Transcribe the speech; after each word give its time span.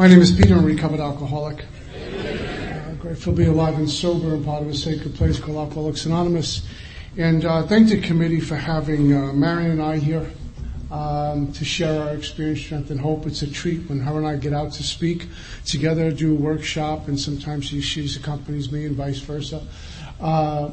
My 0.00 0.08
name 0.08 0.22
is 0.22 0.32
Peter, 0.32 0.54
I'm 0.54 0.64
a 0.64 0.66
recovered 0.66 1.00
alcoholic. 1.00 1.62
Uh, 1.94 2.92
grateful 2.94 3.34
to 3.34 3.36
be 3.36 3.44
alive 3.44 3.74
and 3.74 3.90
sober 3.90 4.32
and 4.32 4.42
part 4.42 4.62
of 4.62 4.68
a 4.70 4.74
sacred 4.74 5.14
place 5.14 5.38
called 5.38 5.58
Alcoholics 5.58 6.06
Anonymous. 6.06 6.66
And 7.18 7.44
uh, 7.44 7.66
thank 7.66 7.90
the 7.90 8.00
committee 8.00 8.40
for 8.40 8.56
having 8.56 9.12
uh, 9.12 9.34
Marion 9.34 9.72
and 9.72 9.82
I 9.82 9.98
here 9.98 10.30
um, 10.90 11.52
to 11.52 11.66
share 11.66 12.00
our 12.00 12.14
experience, 12.14 12.62
strength, 12.62 12.90
and 12.90 12.98
hope. 12.98 13.26
It's 13.26 13.42
a 13.42 13.50
treat 13.50 13.90
when 13.90 14.00
her 14.00 14.16
and 14.16 14.26
I 14.26 14.36
get 14.36 14.54
out 14.54 14.72
to 14.72 14.82
speak 14.82 15.28
together, 15.66 16.10
do 16.10 16.32
a 16.32 16.34
workshop, 16.34 17.08
and 17.08 17.20
sometimes 17.20 17.66
she, 17.66 17.82
she 17.82 18.08
accompanies 18.18 18.72
me 18.72 18.86
and 18.86 18.96
vice 18.96 19.18
versa. 19.18 19.62
Uh, 20.18 20.70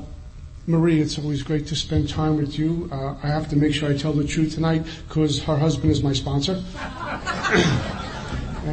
Marie, 0.68 1.02
it's 1.02 1.20
always 1.20 1.44
great 1.44 1.68
to 1.68 1.76
spend 1.76 2.08
time 2.08 2.38
with 2.38 2.58
you. 2.58 2.88
Uh, 2.94 3.16
I 3.22 3.28
have 3.28 3.50
to 3.50 3.58
make 3.58 3.74
sure 3.74 3.90
I 3.90 3.98
tell 3.98 4.14
the 4.14 4.26
truth 4.26 4.56
tonight 4.56 4.86
because 5.10 5.44
her 5.44 5.58
husband 5.58 5.92
is 5.92 6.02
my 6.02 6.14
sponsor. 6.14 6.64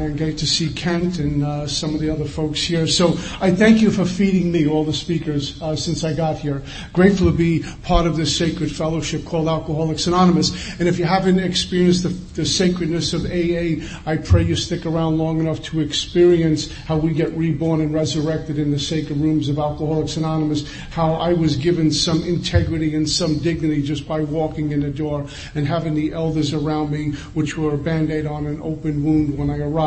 And 0.02 0.18
great 0.18 0.38
to 0.38 0.46
see 0.46 0.72
Kent 0.72 1.18
and 1.18 1.44
uh, 1.44 1.66
some 1.66 1.94
of 1.94 2.00
the 2.00 2.10
other 2.10 2.24
folks 2.24 2.60
here. 2.60 2.86
So 2.86 3.10
I 3.40 3.50
thank 3.52 3.80
you 3.80 3.90
for 3.90 4.04
feeding 4.04 4.50
me, 4.50 4.66
all 4.66 4.84
the 4.84 4.92
speakers, 4.92 5.60
uh, 5.62 5.76
since 5.76 6.02
I 6.02 6.12
got 6.12 6.38
here. 6.38 6.62
Grateful 6.92 7.30
to 7.30 7.36
be 7.36 7.64
part 7.82 8.06
of 8.06 8.16
this 8.16 8.36
sacred 8.36 8.74
fellowship 8.74 9.24
called 9.24 9.48
Alcoholics 9.48 10.06
Anonymous. 10.06 10.78
And 10.80 10.88
if 10.88 10.98
you 10.98 11.04
haven't 11.04 11.38
experienced 11.38 12.02
the, 12.02 12.08
the 12.08 12.44
sacredness 12.44 13.12
of 13.12 13.24
AA, 13.26 13.86
I 14.04 14.16
pray 14.16 14.42
you 14.42 14.56
stick 14.56 14.84
around 14.84 15.18
long 15.18 15.38
enough 15.38 15.62
to 15.64 15.80
experience 15.80 16.72
how 16.72 16.96
we 16.96 17.14
get 17.14 17.32
reborn 17.32 17.80
and 17.80 17.94
resurrected 17.94 18.58
in 18.58 18.70
the 18.70 18.78
sacred 18.78 19.18
rooms 19.18 19.48
of 19.48 19.58
Alcoholics 19.58 20.16
Anonymous, 20.16 20.70
how 20.90 21.14
I 21.14 21.32
was 21.32 21.56
given 21.56 21.90
some 21.92 22.22
integrity 22.24 22.94
and 22.96 23.08
some 23.08 23.38
dignity 23.38 23.82
just 23.82 24.08
by 24.08 24.20
walking 24.22 24.72
in 24.72 24.80
the 24.80 24.90
door 24.90 25.26
and 25.54 25.66
having 25.66 25.94
the 25.94 26.12
elders 26.12 26.52
around 26.52 26.90
me, 26.90 27.12
which 27.34 27.56
were 27.56 27.74
a 27.74 27.78
band-aid 27.78 28.26
on 28.26 28.46
an 28.46 28.60
open 28.60 29.04
wound 29.04 29.38
when 29.38 29.50
I 29.50 29.58
arrived 29.58 29.83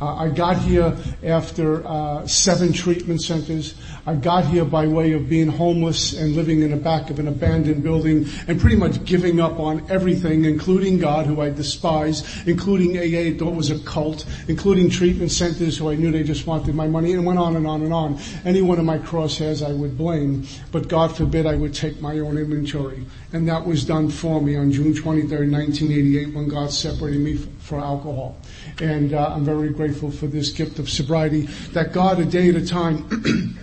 Uh, 0.00 0.14
I 0.16 0.28
got 0.28 0.56
here 0.56 0.96
after 1.22 1.86
uh, 1.86 2.26
seven 2.26 2.72
treatment 2.72 3.22
centers. 3.22 3.74
I 4.06 4.14
got 4.14 4.46
here 4.46 4.64
by 4.64 4.86
way 4.86 5.12
of 5.12 5.28
being 5.28 5.48
homeless 5.48 6.14
and 6.14 6.34
living 6.34 6.62
in 6.62 6.70
the 6.70 6.76
back 6.76 7.10
of 7.10 7.18
an 7.18 7.28
abandoned 7.28 7.82
building 7.82 8.26
and 8.48 8.58
pretty 8.58 8.76
much 8.76 9.04
giving 9.04 9.40
up 9.40 9.60
on 9.60 9.86
everything, 9.90 10.46
including 10.46 10.98
God, 10.98 11.26
who 11.26 11.40
I 11.40 11.50
despise, 11.50 12.46
including 12.46 12.96
AA, 12.96 13.38
thought 13.38 13.54
was 13.54 13.70
a 13.70 13.78
cult, 13.80 14.24
including 14.48 14.88
treatment 14.88 15.30
centers, 15.30 15.76
who 15.76 15.90
I 15.90 15.96
knew 15.96 16.10
they 16.10 16.22
just 16.22 16.46
wanted 16.46 16.74
my 16.74 16.88
money, 16.88 17.12
and 17.12 17.26
went 17.26 17.38
on 17.38 17.56
and 17.56 17.66
on 17.66 17.82
and 17.82 17.92
on. 17.92 18.18
Any 18.44 18.62
one 18.62 18.78
of 18.78 18.84
my 18.86 18.98
crosshairs 18.98 19.66
I 19.66 19.72
would 19.72 19.98
blame, 19.98 20.46
but 20.72 20.88
God 20.88 21.14
forbid 21.14 21.46
I 21.46 21.56
would 21.56 21.74
take 21.74 22.00
my 22.00 22.18
own 22.18 22.38
inventory. 22.38 23.04
And 23.32 23.46
that 23.48 23.66
was 23.66 23.84
done 23.84 24.08
for 24.08 24.40
me 24.40 24.56
on 24.56 24.72
June 24.72 24.94
23rd, 24.94 25.52
1988, 25.52 26.34
when 26.34 26.48
God 26.48 26.72
separated 26.72 27.20
me 27.20 27.36
for 27.36 27.78
alcohol. 27.78 28.36
And 28.80 29.12
uh, 29.12 29.34
I'm 29.34 29.44
very 29.44 29.70
grateful 29.70 30.10
for 30.10 30.26
this 30.26 30.50
gift 30.50 30.78
of 30.78 30.88
sobriety 30.88 31.42
that 31.72 31.92
God, 31.92 32.18
a 32.18 32.24
day 32.24 32.48
at 32.48 32.54
a 32.54 32.66
time, 32.66 33.58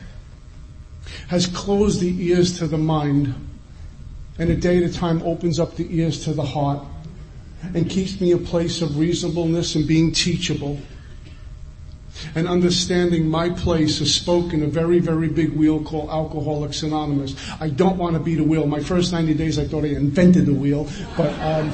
has 1.30 1.48
closed 1.48 2.00
the 2.00 2.28
ears 2.28 2.58
to 2.59 2.68
the 2.68 2.78
mind 2.78 3.34
and 4.40 4.50
a 4.50 4.56
day 4.56 4.84
at 4.84 4.90
a 4.90 4.94
time 4.94 5.22
opens 5.24 5.59
up 5.59 5.76
the 5.76 5.88
ears 5.98 6.24
to 6.26 6.34
the 6.34 6.44
heart 6.44 6.86
and 7.74 7.90
keeps 7.90 8.22
me 8.22 8.32
a 8.32 8.38
place 8.38 8.82
of 8.82 8.98
reasonableness 8.98 9.76
and 9.76 9.88
being 9.88 10.12
teachable 10.12 10.80
and 12.36 12.48
understanding 12.48 13.30
my 13.30 13.50
place 13.50 14.02
is 14.02 14.14
spoke 14.14 14.54
in 14.54 14.64
a 14.64 14.68
very, 14.68 15.00
very 15.00 15.28
big 15.28 15.54
wheel 15.54 15.84
called 15.84 16.09
Alcoholics 16.09 16.84
Anonymous. 16.84 17.36
I 17.59 17.70
don't 17.70 17.98
want 17.98 18.16
to 18.16 18.20
be 18.20 18.36
the 18.36 18.44
wheel. 18.44 18.66
My 18.66 18.80
first 18.80 19.12
90 19.12 19.34
days 19.36 19.59
I 19.59 19.66
thought 19.66 19.84
I 19.84 19.90
invented 19.90 20.46
the 20.46 20.54
wheel, 20.54 20.88
but 21.16 21.31
um, 21.40 21.72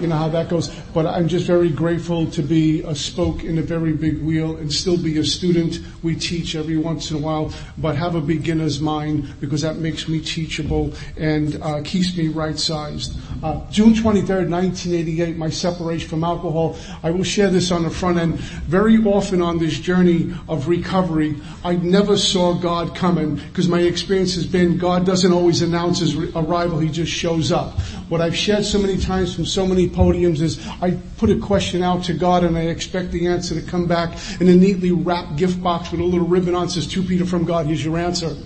you 0.00 0.08
know 0.08 0.16
how 0.16 0.28
that 0.28 0.48
goes. 0.48 0.70
But 0.94 1.06
I'm 1.06 1.26
just 1.26 1.46
very 1.46 1.70
grateful 1.70 2.30
to 2.32 2.42
be 2.42 2.82
a 2.82 2.94
spoke 2.94 3.44
in 3.44 3.58
a 3.58 3.62
very 3.62 3.92
big 3.92 4.22
wheel 4.22 4.56
and 4.56 4.70
still 4.70 4.98
be 4.98 5.18
a 5.18 5.24
student. 5.24 5.80
We 6.02 6.16
teach 6.16 6.54
every 6.54 6.76
once 6.76 7.10
in 7.10 7.16
a 7.16 7.20
while, 7.20 7.52
but 7.78 7.96
have 7.96 8.14
a 8.14 8.20
beginner's 8.20 8.80
mind 8.80 9.40
because 9.40 9.62
that 9.62 9.76
makes 9.76 10.06
me 10.06 10.20
teachable 10.20 10.92
and 11.16 11.60
uh, 11.62 11.80
keeps 11.82 12.16
me 12.16 12.28
right 12.28 12.58
sized. 12.58 13.16
Uh, 13.42 13.60
June 13.70 13.94
23rd, 13.94 14.50
1988, 14.50 15.36
my 15.36 15.48
separation 15.48 16.08
from 16.08 16.24
alcohol. 16.24 16.76
I 17.02 17.10
will 17.10 17.24
share 17.24 17.48
this 17.48 17.70
on 17.70 17.84
the 17.84 17.90
front 17.90 18.18
end. 18.18 18.38
Very 18.38 18.98
often 18.98 19.40
on 19.40 19.58
this 19.58 19.78
journey 19.78 20.34
of 20.48 20.68
recovery, 20.68 21.36
I 21.64 21.76
never 21.76 22.16
saw 22.18 22.52
God 22.52 22.94
coming 22.94 23.36
because 23.36 23.68
my 23.68 23.80
experience 23.80 24.34
has 24.34 24.46
been 24.46 24.76
God 24.78 25.06
doesn't 25.06 25.32
always 25.32 25.62
announce 25.62 26.00
his 26.00 26.14
arrival, 26.34 26.78
he 26.78 26.88
just 26.88 27.12
shows 27.12 27.50
up. 27.50 27.78
What 28.08 28.20
I've 28.20 28.36
shared 28.36 28.64
so 28.64 28.78
many 28.78 28.98
times 28.98 29.34
from 29.34 29.46
so 29.46 29.66
many 29.66 29.88
podiums 29.88 30.42
is 30.42 30.60
I 30.82 30.98
put 31.16 31.30
a 31.30 31.38
question 31.38 31.84
out 31.84 32.02
to 32.04 32.12
God 32.12 32.42
and 32.42 32.58
I 32.58 32.62
expect 32.62 33.12
the 33.12 33.28
answer 33.28 33.54
to 33.54 33.62
come 33.64 33.86
back 33.86 34.18
in 34.40 34.48
a 34.48 34.54
neatly 34.54 34.90
wrapped 34.90 35.36
gift 35.36 35.62
box 35.62 35.92
with 35.92 36.00
a 36.00 36.04
little 36.04 36.26
ribbon 36.26 36.56
on 36.56 36.66
It 36.66 36.70
says, 36.70 36.88
to 36.88 37.04
Peter 37.04 37.24
from 37.24 37.44
God, 37.44 37.66
here's 37.66 37.84
your 37.84 37.96
answer. 37.96 38.36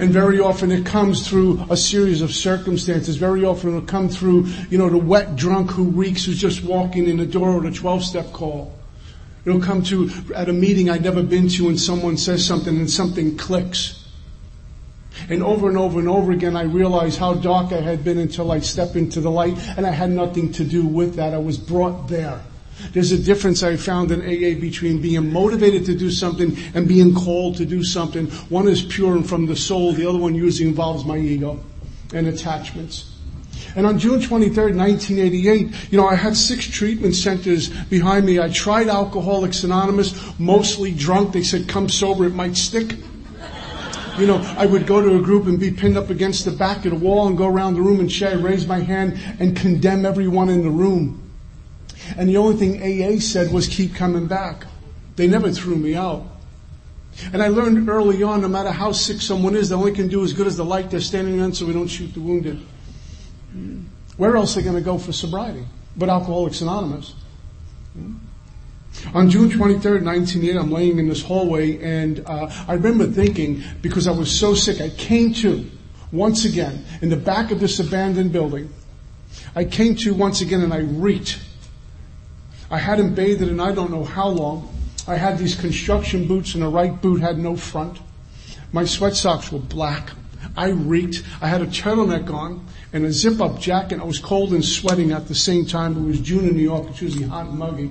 And 0.00 0.10
very 0.10 0.40
often 0.40 0.72
it 0.72 0.84
comes 0.84 1.28
through 1.28 1.64
a 1.70 1.76
series 1.76 2.20
of 2.20 2.32
circumstances. 2.32 3.16
Very 3.16 3.44
often 3.44 3.68
it'll 3.70 3.82
come 3.82 4.08
through, 4.08 4.46
you 4.70 4.78
know, 4.78 4.90
the 4.90 4.98
wet 4.98 5.36
drunk 5.36 5.70
who 5.70 5.84
reeks 5.84 6.24
who's 6.24 6.40
just 6.40 6.64
walking 6.64 7.06
in 7.06 7.16
the 7.16 7.26
door 7.26 7.50
or 7.50 7.64
a 7.64 7.72
12 7.72 8.02
step 8.02 8.32
call. 8.32 8.76
It'll 9.44 9.60
come 9.60 9.84
to 9.84 10.10
at 10.34 10.48
a 10.48 10.52
meeting 10.52 10.90
I'd 10.90 11.04
never 11.04 11.22
been 11.22 11.48
to 11.50 11.68
and 11.68 11.78
someone 11.78 12.16
says 12.16 12.44
something 12.44 12.76
and 12.76 12.90
something 12.90 13.36
clicks. 13.36 14.01
And 15.28 15.42
over 15.42 15.68
and 15.68 15.78
over 15.78 15.98
and 15.98 16.08
over 16.08 16.32
again, 16.32 16.56
I 16.56 16.62
realized 16.62 17.18
how 17.18 17.34
dark 17.34 17.72
I 17.72 17.80
had 17.80 18.04
been 18.04 18.18
until 18.18 18.50
I 18.50 18.60
stepped 18.60 18.96
into 18.96 19.20
the 19.20 19.30
light 19.30 19.56
and 19.76 19.86
I 19.86 19.90
had 19.90 20.10
nothing 20.10 20.52
to 20.52 20.64
do 20.64 20.86
with 20.86 21.14
that. 21.16 21.34
I 21.34 21.38
was 21.38 21.58
brought 21.58 22.08
there. 22.08 22.40
There's 22.92 23.12
a 23.12 23.18
difference 23.18 23.62
I 23.62 23.76
found 23.76 24.10
in 24.10 24.20
AA 24.22 24.58
between 24.58 25.00
being 25.00 25.32
motivated 25.32 25.84
to 25.86 25.94
do 25.94 26.10
something 26.10 26.56
and 26.74 26.88
being 26.88 27.14
called 27.14 27.56
to 27.56 27.64
do 27.64 27.84
something. 27.84 28.26
One 28.48 28.66
is 28.66 28.82
pure 28.82 29.14
and 29.14 29.28
from 29.28 29.46
the 29.46 29.56
soul. 29.56 29.92
The 29.92 30.08
other 30.08 30.18
one 30.18 30.34
usually 30.34 30.68
involves 30.68 31.04
my 31.04 31.18
ego 31.18 31.60
and 32.12 32.26
attachments. 32.26 33.08
And 33.76 33.86
on 33.86 33.98
June 33.98 34.20
23rd, 34.20 34.76
1988, 34.76 35.92
you 35.92 35.98
know, 35.98 36.08
I 36.08 36.14
had 36.14 36.36
six 36.36 36.66
treatment 36.66 37.14
centers 37.14 37.68
behind 37.68 38.26
me. 38.26 38.40
I 38.40 38.48
tried 38.48 38.88
Alcoholics 38.88 39.64
Anonymous, 39.64 40.38
mostly 40.38 40.92
drunk. 40.92 41.32
They 41.32 41.42
said, 41.42 41.68
come 41.68 41.88
sober, 41.88 42.26
it 42.26 42.34
might 42.34 42.56
stick. 42.56 42.96
You 44.18 44.26
know, 44.26 44.38
I 44.58 44.66
would 44.66 44.86
go 44.86 45.00
to 45.00 45.16
a 45.16 45.22
group 45.22 45.46
and 45.46 45.58
be 45.58 45.70
pinned 45.70 45.96
up 45.96 46.10
against 46.10 46.44
the 46.44 46.50
back 46.50 46.84
of 46.84 46.92
the 46.92 46.98
wall 46.98 47.28
and 47.28 47.36
go 47.36 47.46
around 47.46 47.74
the 47.74 47.80
room 47.80 47.98
and 47.98 48.12
share, 48.12 48.36
raise 48.38 48.66
my 48.66 48.80
hand 48.80 49.18
and 49.40 49.56
condemn 49.56 50.04
everyone 50.04 50.48
in 50.48 50.62
the 50.62 50.70
room. 50.70 51.30
And 52.16 52.28
the 52.28 52.36
only 52.36 52.56
thing 52.56 52.82
AA 52.82 53.20
said 53.20 53.52
was 53.52 53.66
keep 53.68 53.94
coming 53.94 54.26
back. 54.26 54.66
They 55.16 55.26
never 55.26 55.50
threw 55.50 55.76
me 55.76 55.94
out. 55.94 56.26
And 57.32 57.42
I 57.42 57.48
learned 57.48 57.88
early 57.88 58.22
on, 58.22 58.40
no 58.40 58.48
matter 58.48 58.70
how 58.70 58.92
sick 58.92 59.20
someone 59.20 59.54
is, 59.54 59.68
they 59.68 59.74
only 59.76 59.92
can 59.92 60.08
do 60.08 60.24
as 60.24 60.32
good 60.32 60.46
as 60.46 60.56
the 60.56 60.64
light 60.64 60.90
they're 60.90 61.00
standing 61.00 61.40
on 61.40 61.52
so 61.52 61.66
we 61.66 61.72
don't 61.72 61.88
shoot 61.88 62.12
the 62.14 62.20
wounded. 62.20 62.60
Where 64.16 64.36
else 64.36 64.56
are 64.56 64.60
they 64.60 64.64
going 64.64 64.76
to 64.76 64.84
go 64.84 64.98
for 64.98 65.12
sobriety? 65.12 65.64
But 65.96 66.08
Alcoholics 66.08 66.60
Anonymous. 66.60 67.14
On 69.14 69.28
June 69.28 69.48
23rd, 69.48 70.04
1980, 70.04 70.58
I'm 70.58 70.70
laying 70.70 70.98
in 70.98 71.08
this 71.08 71.22
hallway 71.22 71.82
and 71.82 72.22
uh, 72.26 72.50
I 72.68 72.74
remember 72.74 73.06
thinking, 73.06 73.62
because 73.80 74.06
I 74.06 74.12
was 74.12 74.30
so 74.30 74.54
sick, 74.54 74.80
I 74.80 74.90
came 74.90 75.32
to, 75.34 75.68
once 76.12 76.44
again, 76.44 76.84
in 77.00 77.08
the 77.08 77.16
back 77.16 77.50
of 77.50 77.60
this 77.60 77.80
abandoned 77.80 78.32
building, 78.32 78.72
I 79.54 79.64
came 79.64 79.96
to 79.96 80.14
once 80.14 80.40
again 80.40 80.62
and 80.62 80.72
I 80.72 80.78
reeked. 80.78 81.40
I 82.70 82.78
hadn't 82.78 83.14
bathed 83.14 83.42
in 83.42 83.60
I 83.60 83.72
don't 83.72 83.90
know 83.90 84.04
how 84.04 84.28
long. 84.28 84.68
I 85.06 85.16
had 85.16 85.36
these 85.36 85.54
construction 85.54 86.28
boots 86.28 86.54
and 86.54 86.62
the 86.62 86.68
right 86.68 87.00
boot 87.00 87.20
had 87.20 87.38
no 87.38 87.56
front. 87.56 87.98
My 88.72 88.84
sweat 88.84 89.14
socks 89.14 89.52
were 89.52 89.58
black. 89.58 90.10
I 90.56 90.68
reeked. 90.68 91.22
I 91.40 91.48
had 91.48 91.60
a 91.60 91.66
turtleneck 91.66 92.32
on 92.32 92.66
and 92.92 93.04
a 93.04 93.12
zip 93.12 93.40
up 93.40 93.58
jacket. 93.58 94.00
I 94.00 94.04
was 94.04 94.18
cold 94.18 94.52
and 94.52 94.64
sweating 94.64 95.12
at 95.12 95.28
the 95.28 95.34
same 95.34 95.66
time. 95.66 95.96
It 95.96 96.06
was 96.06 96.20
June 96.20 96.48
in 96.48 96.56
New 96.56 96.62
York. 96.62 96.88
It's 96.90 97.02
usually 97.02 97.24
hot 97.24 97.46
and 97.46 97.58
muggy. 97.58 97.90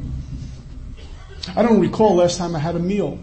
I 1.56 1.64
don't 1.64 1.80
recall 1.80 2.16
last 2.16 2.38
time 2.38 2.56
I 2.56 2.60
had 2.60 2.76
a 2.76 2.80
meal. 2.80 3.20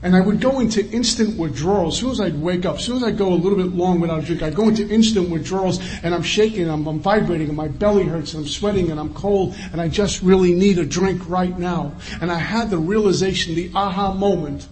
And 0.00 0.14
I 0.14 0.20
would 0.20 0.40
go 0.40 0.60
into 0.60 0.88
instant 0.90 1.36
withdrawal. 1.36 1.88
As 1.88 1.96
soon 1.96 2.10
as 2.10 2.20
I'd 2.20 2.40
wake 2.40 2.64
up, 2.64 2.76
as 2.76 2.84
soon 2.84 2.98
as 2.98 3.02
I 3.02 3.10
go 3.10 3.32
a 3.32 3.34
little 3.34 3.58
bit 3.58 3.74
long 3.74 3.98
without 3.98 4.20
a 4.20 4.22
drink, 4.22 4.42
I 4.42 4.50
go 4.50 4.68
into 4.68 4.88
instant 4.88 5.28
withdrawals 5.28 5.80
and 6.04 6.14
I'm 6.14 6.22
shaking, 6.22 6.70
I'm, 6.70 6.86
I'm 6.86 7.00
vibrating 7.00 7.48
and 7.48 7.56
my 7.56 7.66
belly 7.66 8.04
hurts 8.04 8.32
and 8.32 8.44
I'm 8.44 8.48
sweating 8.48 8.92
and 8.92 9.00
I'm 9.00 9.12
cold 9.12 9.56
and 9.72 9.80
I 9.80 9.88
just 9.88 10.22
really 10.22 10.54
need 10.54 10.78
a 10.78 10.84
drink 10.84 11.28
right 11.28 11.56
now. 11.58 11.94
And 12.20 12.30
I 12.30 12.38
had 12.38 12.70
the 12.70 12.78
realization, 12.78 13.56
the 13.56 13.72
aha 13.74 14.12
moment. 14.12 14.68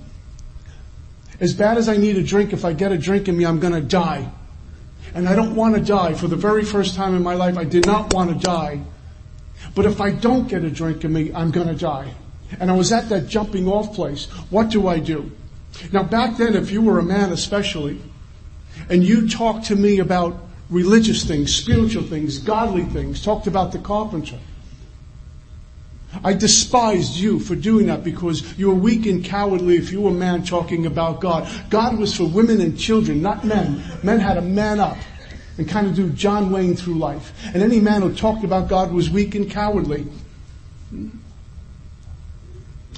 As 1.40 1.52
bad 1.52 1.76
as 1.76 1.88
I 1.88 1.96
need 1.96 2.16
a 2.16 2.22
drink, 2.22 2.52
if 2.52 2.64
I 2.64 2.72
get 2.72 2.92
a 2.92 2.98
drink 2.98 3.28
in 3.28 3.36
me, 3.36 3.44
I'm 3.44 3.58
gonna 3.58 3.80
die. 3.80 4.30
And 5.12 5.28
I 5.28 5.34
don't 5.34 5.56
want 5.56 5.74
to 5.74 5.80
die. 5.80 6.14
For 6.14 6.28
the 6.28 6.36
very 6.36 6.64
first 6.64 6.94
time 6.94 7.14
in 7.14 7.22
my 7.22 7.34
life, 7.34 7.56
I 7.58 7.64
did 7.64 7.86
not 7.86 8.14
want 8.14 8.30
to 8.30 8.38
die. 8.38 8.82
But 9.74 9.86
if 9.86 10.00
I 10.00 10.10
don't 10.10 10.48
get 10.48 10.64
a 10.64 10.70
drink 10.70 11.04
in 11.04 11.12
me, 11.12 11.32
I'm 11.32 11.50
gonna 11.50 11.74
die. 11.74 12.14
And 12.60 12.70
I 12.70 12.74
was 12.74 12.92
at 12.92 13.08
that 13.08 13.28
jumping 13.28 13.66
off 13.68 13.94
place. 13.94 14.26
What 14.50 14.70
do 14.70 14.88
I 14.88 14.98
do? 14.98 15.30
Now 15.92 16.02
back 16.02 16.36
then, 16.36 16.54
if 16.54 16.70
you 16.70 16.82
were 16.82 16.98
a 16.98 17.02
man 17.02 17.32
especially, 17.32 18.00
and 18.88 19.04
you 19.04 19.28
talked 19.28 19.66
to 19.66 19.76
me 19.76 19.98
about 19.98 20.38
religious 20.70 21.24
things, 21.24 21.54
spiritual 21.54 22.02
things, 22.02 22.38
godly 22.38 22.84
things, 22.84 23.22
talked 23.22 23.46
about 23.46 23.72
the 23.72 23.78
carpenter, 23.78 24.38
I 26.24 26.32
despised 26.32 27.16
you 27.16 27.38
for 27.40 27.54
doing 27.54 27.86
that 27.86 28.04
because 28.04 28.58
you 28.58 28.68
were 28.68 28.74
weak 28.74 29.06
and 29.06 29.24
cowardly 29.24 29.76
if 29.76 29.92
you 29.92 30.00
were 30.00 30.10
a 30.10 30.14
man 30.14 30.44
talking 30.44 30.86
about 30.86 31.20
God. 31.20 31.48
God 31.68 31.98
was 31.98 32.16
for 32.16 32.24
women 32.24 32.60
and 32.60 32.78
children, 32.78 33.20
not 33.20 33.44
men. 33.44 33.82
Men 34.02 34.20
had 34.20 34.34
to 34.34 34.40
man 34.40 34.80
up 34.80 34.96
and 35.58 35.68
kind 35.68 35.86
of 35.86 35.94
do 35.94 36.10
John 36.10 36.50
Wayne 36.50 36.76
through 36.76 36.98
life. 36.98 37.32
And 37.52 37.62
any 37.62 37.80
man 37.80 38.02
who 38.02 38.14
talked 38.14 38.44
about 38.44 38.68
God 38.68 38.92
was 38.92 39.10
weak 39.10 39.34
and 39.34 39.50
cowardly. 39.50 40.06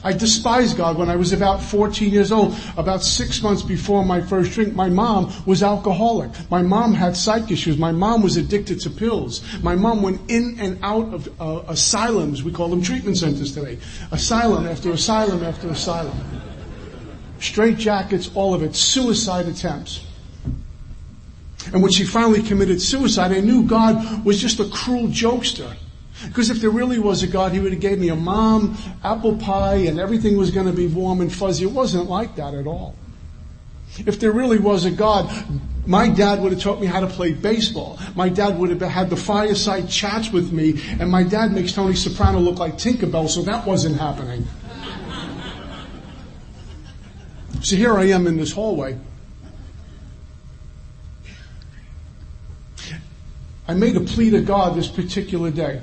I 0.04 0.12
despised 0.12 0.76
God 0.76 0.96
when 0.96 1.10
I 1.10 1.16
was 1.16 1.32
about 1.32 1.62
14 1.62 2.12
years 2.12 2.30
old. 2.30 2.56
About 2.76 3.02
six 3.02 3.42
months 3.42 3.62
before 3.62 4.04
my 4.04 4.20
first 4.20 4.52
drink, 4.52 4.74
my 4.74 4.88
mom 4.88 5.32
was 5.44 5.62
alcoholic. 5.62 6.30
My 6.50 6.62
mom 6.62 6.94
had 6.94 7.16
psych 7.16 7.50
issues. 7.50 7.76
My 7.78 7.90
mom 7.90 8.22
was 8.22 8.36
addicted 8.36 8.80
to 8.82 8.90
pills. 8.90 9.42
My 9.62 9.74
mom 9.74 10.02
went 10.02 10.30
in 10.30 10.56
and 10.60 10.78
out 10.82 11.12
of 11.12 11.28
uh, 11.40 11.62
asylums. 11.66 12.44
We 12.44 12.52
call 12.52 12.68
them 12.68 12.82
treatment 12.82 13.18
centers 13.18 13.52
today. 13.52 13.78
Asylum 14.12 14.66
after 14.66 14.92
asylum 14.92 15.42
after 15.42 15.68
asylum. 15.68 16.16
Straight 17.40 17.76
jackets, 17.76 18.30
all 18.34 18.54
of 18.54 18.62
it. 18.62 18.76
Suicide 18.76 19.46
attempts. 19.46 20.04
And 21.72 21.82
when 21.82 21.92
she 21.92 22.04
finally 22.04 22.42
committed 22.42 22.80
suicide, 22.80 23.32
I 23.32 23.40
knew 23.40 23.64
God 23.64 24.24
was 24.24 24.40
just 24.40 24.60
a 24.60 24.68
cruel 24.68 25.08
jokester. 25.08 25.76
Because 26.26 26.50
if 26.50 26.60
there 26.60 26.70
really 26.70 26.98
was 26.98 27.22
a 27.22 27.26
God, 27.26 27.52
He 27.52 27.60
would 27.60 27.72
have 27.72 27.80
gave 27.80 27.98
me 27.98 28.08
a 28.08 28.16
mom, 28.16 28.76
apple 29.04 29.36
pie, 29.36 29.76
and 29.76 30.00
everything 30.00 30.36
was 30.36 30.50
going 30.50 30.66
to 30.66 30.72
be 30.72 30.86
warm 30.86 31.20
and 31.20 31.32
fuzzy. 31.32 31.64
It 31.64 31.72
wasn't 31.72 32.08
like 32.10 32.36
that 32.36 32.54
at 32.54 32.66
all. 32.66 32.94
If 33.98 34.20
there 34.20 34.32
really 34.32 34.58
was 34.58 34.84
a 34.84 34.90
God, 34.90 35.30
my 35.86 36.08
dad 36.08 36.42
would 36.42 36.52
have 36.52 36.60
taught 36.60 36.80
me 36.80 36.86
how 36.86 37.00
to 37.00 37.06
play 37.06 37.32
baseball. 37.32 37.98
My 38.14 38.28
dad 38.28 38.58
would 38.58 38.70
have 38.70 38.80
had 38.82 39.10
the 39.10 39.16
fireside 39.16 39.88
chats 39.88 40.30
with 40.30 40.52
me, 40.52 40.80
and 41.00 41.10
my 41.10 41.22
dad 41.22 41.52
makes 41.52 41.72
Tony 41.72 41.94
Soprano 41.94 42.38
look 42.38 42.58
like 42.58 42.74
Tinkerbell, 42.74 43.28
so 43.28 43.42
that 43.42 43.66
wasn't 43.66 43.96
happening. 43.96 44.46
so 47.62 47.76
here 47.76 47.96
I 47.96 48.04
am 48.04 48.26
in 48.26 48.36
this 48.36 48.52
hallway. 48.52 48.98
I 53.68 53.74
made 53.74 53.96
a 53.96 54.00
plea 54.00 54.30
to 54.30 54.40
God 54.40 54.74
this 54.74 54.88
particular 54.88 55.50
day. 55.50 55.82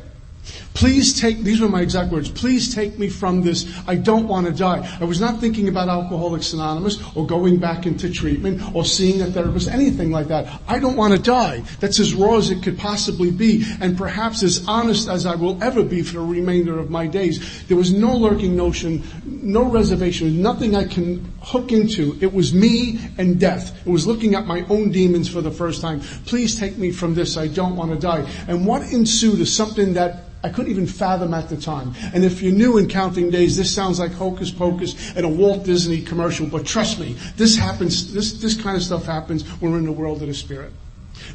Please 0.75 1.19
take, 1.19 1.39
these 1.39 1.61
were 1.61 1.69
my 1.69 1.81
exact 1.81 2.11
words, 2.11 2.29
please 2.29 2.75
take 2.75 2.99
me 2.99 3.07
from 3.07 3.41
this. 3.41 3.65
I 3.87 3.95
don't 3.95 4.27
want 4.27 4.45
to 4.45 4.51
die. 4.51 4.97
I 4.99 5.05
was 5.05 5.21
not 5.21 5.39
thinking 5.39 5.69
about 5.69 5.87
Alcoholics 5.87 6.51
Anonymous 6.51 7.01
or 7.15 7.25
going 7.25 7.57
back 7.57 7.85
into 7.85 8.09
treatment 8.09 8.61
or 8.75 8.83
seeing 8.83 9.21
a 9.21 9.25
therapist, 9.25 9.69
anything 9.69 10.11
like 10.11 10.27
that. 10.27 10.61
I 10.67 10.79
don't 10.79 10.97
want 10.97 11.13
to 11.13 11.19
die. 11.19 11.63
That's 11.79 11.99
as 12.01 12.13
raw 12.13 12.35
as 12.35 12.51
it 12.51 12.61
could 12.61 12.77
possibly 12.77 13.31
be 13.31 13.63
and 13.79 13.97
perhaps 13.97 14.43
as 14.43 14.67
honest 14.67 15.07
as 15.07 15.25
I 15.25 15.35
will 15.35 15.63
ever 15.63 15.81
be 15.81 16.01
for 16.01 16.15
the 16.15 16.19
remainder 16.19 16.77
of 16.77 16.89
my 16.89 17.07
days. 17.07 17.65
There 17.67 17.77
was 17.77 17.93
no 17.93 18.13
lurking 18.13 18.57
notion, 18.57 19.01
no 19.25 19.63
reservation, 19.63 20.41
nothing 20.41 20.75
I 20.75 20.83
can 20.83 21.31
hook 21.41 21.71
into. 21.71 22.17
It 22.19 22.33
was 22.33 22.53
me 22.53 22.99
and 23.17 23.39
death. 23.39 23.79
It 23.87 23.89
was 23.89 24.05
looking 24.05 24.35
at 24.35 24.45
my 24.45 24.65
own 24.67 24.91
demons 24.91 25.29
for 25.29 25.39
the 25.39 25.51
first 25.51 25.81
time. 25.81 26.01
Please 26.25 26.59
take 26.59 26.77
me 26.77 26.91
from 26.91 27.15
this. 27.15 27.37
I 27.37 27.47
don't 27.47 27.77
want 27.77 27.91
to 27.91 27.97
die. 27.97 28.29
And 28.49 28.67
what 28.67 28.81
ensued 28.91 29.39
is 29.39 29.55
something 29.55 29.93
that 29.93 30.25
I 30.45 30.49
couldn't 30.49 30.64
even 30.67 30.87
fathom 30.87 31.33
at 31.33 31.49
the 31.49 31.57
time. 31.57 31.93
And 32.13 32.23
if 32.23 32.41
you're 32.41 32.53
new 32.53 32.77
in 32.77 32.87
counting 32.87 33.29
days, 33.29 33.57
this 33.57 33.73
sounds 33.73 33.99
like 33.99 34.11
hocus 34.11 34.51
pocus 34.51 35.15
and 35.15 35.25
a 35.25 35.29
Walt 35.29 35.63
Disney 35.65 36.01
commercial, 36.01 36.47
but 36.47 36.65
trust 36.65 36.99
me, 36.99 37.15
this 37.37 37.57
happens, 37.57 38.13
this, 38.13 38.33
this 38.41 38.59
kind 38.59 38.75
of 38.75 38.83
stuff 38.83 39.05
happens 39.05 39.43
when 39.59 39.71
we're 39.71 39.79
in 39.79 39.85
the 39.85 39.91
world 39.91 40.21
of 40.21 40.27
the 40.27 40.33
Spirit. 40.33 40.71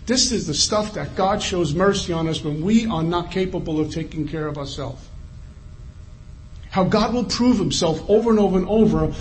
This 0.06 0.32
is 0.32 0.47
the 0.47 0.55
stuff 0.55 0.94
that 0.94 1.17
God 1.17 1.43
shows 1.43 1.75
mercy 1.75 2.12
on 2.12 2.29
us 2.29 2.43
when 2.43 2.62
we 2.62 2.87
are 2.87 3.03
not 3.03 3.31
capable 3.31 3.81
of 3.81 3.93
taking 3.93 4.29
care 4.29 4.47
of 4.47 4.59
ourselves. 4.59 5.06
How 6.71 6.85
God 6.85 7.12
will 7.15 7.25
prove 7.25 7.59
himself 7.59 8.09
over 8.09 8.31
and 8.31 8.38
over 8.38 8.59
and 8.59 8.69
over 8.69 9.12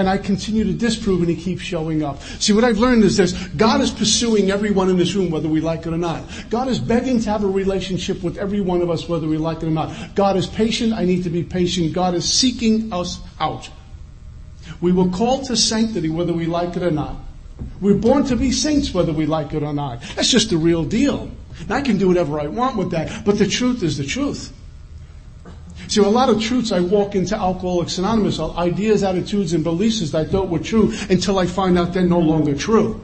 and 0.00 0.08
I 0.08 0.16
continue 0.16 0.64
to 0.64 0.72
disprove 0.72 1.20
and 1.20 1.28
he 1.28 1.36
keeps 1.36 1.60
showing 1.60 2.02
up. 2.02 2.22
See, 2.22 2.54
what 2.54 2.64
I've 2.64 2.78
learned 2.78 3.04
is 3.04 3.18
this. 3.18 3.32
God 3.48 3.82
is 3.82 3.90
pursuing 3.90 4.50
everyone 4.50 4.88
in 4.88 4.96
this 4.96 5.14
room, 5.14 5.30
whether 5.30 5.46
we 5.46 5.60
like 5.60 5.84
it 5.84 5.92
or 5.92 5.98
not. 5.98 6.24
God 6.48 6.68
is 6.68 6.78
begging 6.78 7.20
to 7.20 7.30
have 7.30 7.44
a 7.44 7.46
relationship 7.46 8.22
with 8.22 8.38
every 8.38 8.62
one 8.62 8.80
of 8.80 8.88
us, 8.88 9.06
whether 9.06 9.28
we 9.28 9.36
like 9.36 9.58
it 9.58 9.66
or 9.66 9.70
not. 9.70 10.14
God 10.14 10.38
is 10.38 10.46
patient. 10.46 10.94
I 10.94 11.04
need 11.04 11.24
to 11.24 11.30
be 11.30 11.44
patient. 11.44 11.92
God 11.92 12.14
is 12.14 12.26
seeking 12.32 12.90
us 12.94 13.20
out. 13.38 13.68
We 14.80 14.90
were 14.90 15.10
called 15.10 15.44
to 15.44 15.56
sanctity, 15.56 16.08
whether 16.08 16.32
we 16.32 16.46
like 16.46 16.76
it 16.76 16.82
or 16.82 16.90
not. 16.90 17.16
We're 17.82 17.98
born 17.98 18.24
to 18.24 18.36
be 18.36 18.52
saints, 18.52 18.94
whether 18.94 19.12
we 19.12 19.26
like 19.26 19.52
it 19.52 19.62
or 19.62 19.74
not. 19.74 20.00
That's 20.16 20.30
just 20.30 20.48
the 20.48 20.56
real 20.56 20.82
deal. 20.82 21.30
And 21.60 21.72
I 21.72 21.82
can 21.82 21.98
do 21.98 22.08
whatever 22.08 22.40
I 22.40 22.46
want 22.46 22.76
with 22.76 22.92
that, 22.92 23.26
but 23.26 23.38
the 23.38 23.46
truth 23.46 23.82
is 23.82 23.98
the 23.98 24.06
truth. 24.06 24.50
See, 25.90 26.00
a 26.00 26.08
lot 26.08 26.28
of 26.28 26.40
truths 26.40 26.70
I 26.70 26.78
walk 26.78 27.16
into 27.16 27.34
Alcoholics 27.34 27.98
Anonymous 27.98 28.38
ideas, 28.38 29.02
attitudes, 29.02 29.54
and 29.54 29.64
beliefs 29.64 30.08
that 30.12 30.16
I 30.16 30.24
thought 30.24 30.48
were 30.48 30.60
true 30.60 30.92
until 31.10 31.36
I 31.36 31.46
find 31.46 31.76
out 31.76 31.92
they're 31.92 32.04
no 32.04 32.20
longer 32.20 32.54
true. 32.54 33.00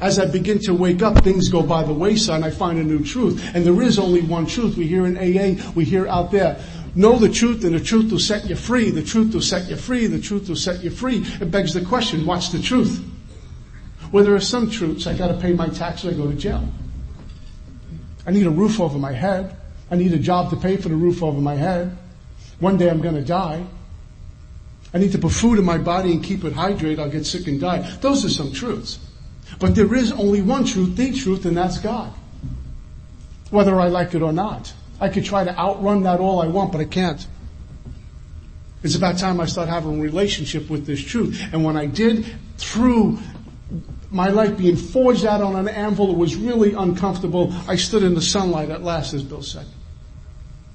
As 0.00 0.18
I 0.18 0.24
begin 0.24 0.58
to 0.60 0.72
wake 0.72 1.02
up, 1.02 1.22
things 1.22 1.50
go 1.50 1.62
by 1.62 1.82
the 1.82 1.92
wayside 1.92 2.36
and 2.36 2.46
I 2.46 2.50
find 2.52 2.78
a 2.78 2.82
new 2.82 3.04
truth. 3.04 3.44
And 3.54 3.66
there 3.66 3.82
is 3.82 3.98
only 3.98 4.22
one 4.22 4.46
truth. 4.46 4.78
We 4.78 4.86
hear 4.86 5.04
in 5.04 5.18
AA, 5.18 5.62
we 5.74 5.84
hear 5.84 6.08
out 6.08 6.30
there. 6.30 6.58
Know 6.94 7.18
the 7.18 7.28
truth 7.28 7.64
and 7.64 7.74
the 7.74 7.80
truth 7.80 8.10
will 8.10 8.18
set 8.18 8.48
you 8.48 8.56
free. 8.56 8.88
The 8.88 9.02
truth 9.02 9.34
will 9.34 9.42
set 9.42 9.68
you 9.68 9.76
free. 9.76 10.06
The 10.06 10.18
truth 10.18 10.48
will 10.48 10.56
set 10.56 10.82
you 10.82 10.88
free. 10.88 11.18
It 11.18 11.50
begs 11.50 11.74
the 11.74 11.84
question, 11.84 12.24
what's 12.24 12.48
the 12.48 12.62
truth? 12.62 12.98
Well, 14.10 14.24
there 14.24 14.34
are 14.34 14.40
some 14.40 14.70
truths. 14.70 15.06
I 15.06 15.12
gotta 15.12 15.34
pay 15.34 15.52
my 15.52 15.68
taxes, 15.68 16.14
I 16.14 16.16
go 16.16 16.30
to 16.30 16.34
jail. 16.34 16.66
I 18.26 18.30
need 18.30 18.46
a 18.46 18.50
roof 18.50 18.80
over 18.80 18.98
my 18.98 19.12
head. 19.12 19.54
I 19.90 19.96
need 19.96 20.14
a 20.14 20.18
job 20.18 20.48
to 20.48 20.56
pay 20.56 20.78
for 20.78 20.88
the 20.88 20.96
roof 20.96 21.22
over 21.22 21.42
my 21.42 21.56
head. 21.56 21.94
One 22.58 22.76
day 22.76 22.88
I'm 22.88 23.00
going 23.00 23.14
to 23.14 23.24
die. 23.24 23.64
I 24.94 24.98
need 24.98 25.12
to 25.12 25.18
put 25.18 25.32
food 25.32 25.58
in 25.58 25.64
my 25.64 25.78
body 25.78 26.12
and 26.12 26.22
keep 26.22 26.44
it 26.44 26.54
hydrated. 26.54 26.98
I'll 26.98 27.10
get 27.10 27.26
sick 27.26 27.46
and 27.46 27.60
die. 27.60 27.78
Those 28.00 28.24
are 28.24 28.30
some 28.30 28.52
truths. 28.52 28.98
But 29.58 29.74
there 29.74 29.94
is 29.94 30.12
only 30.12 30.42
one 30.42 30.64
truth, 30.64 30.96
the 30.96 31.12
truth, 31.12 31.44
and 31.44 31.56
that's 31.56 31.78
God. 31.78 32.12
Whether 33.50 33.78
I 33.78 33.88
like 33.88 34.14
it 34.14 34.22
or 34.22 34.32
not. 34.32 34.72
I 35.00 35.08
could 35.08 35.24
try 35.24 35.44
to 35.44 35.56
outrun 35.58 36.04
that 36.04 36.20
all 36.20 36.40
I 36.40 36.46
want, 36.46 36.72
but 36.72 36.80
I 36.80 36.84
can't. 36.84 37.26
It's 38.82 38.94
about 38.94 39.18
time 39.18 39.40
I 39.40 39.46
start 39.46 39.68
having 39.68 39.98
a 39.98 40.02
relationship 40.02 40.70
with 40.70 40.86
this 40.86 41.02
truth. 41.02 41.40
And 41.52 41.64
when 41.64 41.76
I 41.76 41.86
did, 41.86 42.26
through 42.56 43.18
my 44.10 44.28
life 44.28 44.56
being 44.56 44.76
forged 44.76 45.26
out 45.26 45.42
on 45.42 45.56
an 45.56 45.68
anvil, 45.68 46.10
it 46.10 46.16
was 46.16 46.36
really 46.36 46.72
uncomfortable. 46.72 47.52
I 47.68 47.76
stood 47.76 48.02
in 48.02 48.14
the 48.14 48.22
sunlight 48.22 48.70
at 48.70 48.82
last, 48.82 49.12
as 49.12 49.22
Bill 49.22 49.42
said. 49.42 49.66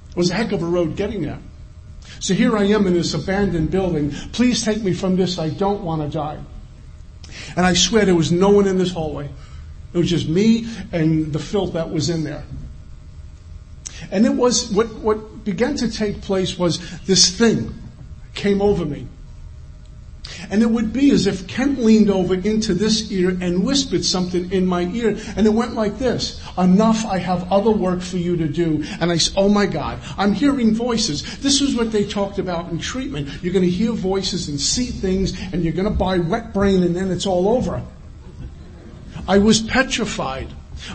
It 0.09 0.17
was 0.17 0.29
a 0.29 0.33
heck 0.33 0.51
of 0.51 0.61
a 0.61 0.65
road 0.65 0.95
getting 0.95 1.21
there. 1.21 1.39
So 2.21 2.35
here 2.35 2.55
I 2.55 2.65
am 2.65 2.85
in 2.85 2.93
this 2.93 3.15
abandoned 3.15 3.71
building. 3.71 4.11
Please 4.31 4.63
take 4.63 4.81
me 4.83 4.93
from 4.93 5.15
this. 5.15 5.39
I 5.39 5.49
don't 5.49 5.83
want 5.83 6.03
to 6.03 6.07
die. 6.07 6.39
And 7.55 7.65
I 7.65 7.73
swear 7.73 8.05
there 8.05 8.15
was 8.15 8.31
no 8.31 8.49
one 8.49 8.67
in 8.67 8.77
this 8.77 8.91
hallway. 8.91 9.27
It 9.91 9.97
was 9.97 10.09
just 10.09 10.29
me 10.29 10.67
and 10.91 11.33
the 11.33 11.39
filth 11.39 11.73
that 11.73 11.89
was 11.89 12.09
in 12.09 12.23
there. 12.23 12.43
And 14.11 14.25
it 14.25 14.33
was, 14.33 14.71
what, 14.71 14.93
what 14.95 15.43
began 15.43 15.75
to 15.77 15.91
take 15.91 16.21
place 16.21 16.57
was 16.59 16.79
this 17.01 17.35
thing 17.35 17.73
came 18.35 18.61
over 18.61 18.85
me. 18.85 19.07
And 20.51 20.61
it 20.61 20.69
would 20.69 20.91
be 20.91 21.11
as 21.11 21.27
if 21.27 21.47
Kent 21.47 21.79
leaned 21.79 22.09
over 22.09 22.35
into 22.35 22.73
this 22.73 23.09
ear 23.09 23.29
and 23.29 23.63
whispered 23.65 24.03
something 24.03 24.51
in 24.51 24.67
my 24.67 24.81
ear. 24.81 25.17
And 25.37 25.47
it 25.47 25.53
went 25.53 25.75
like 25.75 25.97
this. 25.97 26.41
Enough, 26.57 27.05
I 27.05 27.19
have 27.19 27.49
other 27.49 27.71
work 27.71 28.01
for 28.01 28.17
you 28.17 28.35
to 28.35 28.49
do. 28.49 28.83
And 28.99 29.13
I 29.13 29.17
said, 29.17 29.33
oh 29.37 29.47
my 29.47 29.65
God, 29.65 29.99
I'm 30.17 30.33
hearing 30.33 30.75
voices. 30.75 31.39
This 31.39 31.61
is 31.61 31.73
what 31.73 31.93
they 31.93 32.03
talked 32.03 32.37
about 32.37 32.69
in 32.69 32.79
treatment. 32.79 33.29
You're 33.41 33.53
going 33.53 33.63
to 33.63 33.71
hear 33.71 33.93
voices 33.93 34.49
and 34.49 34.59
see 34.59 34.87
things 34.87 35.39
and 35.53 35.63
you're 35.63 35.73
going 35.73 35.85
to 35.85 35.89
buy 35.89 36.17
wet 36.17 36.53
brain 36.53 36.83
and 36.83 36.93
then 36.93 37.11
it's 37.11 37.25
all 37.25 37.47
over. 37.47 37.81
I 39.29 39.37
was 39.37 39.61
petrified. 39.61 40.49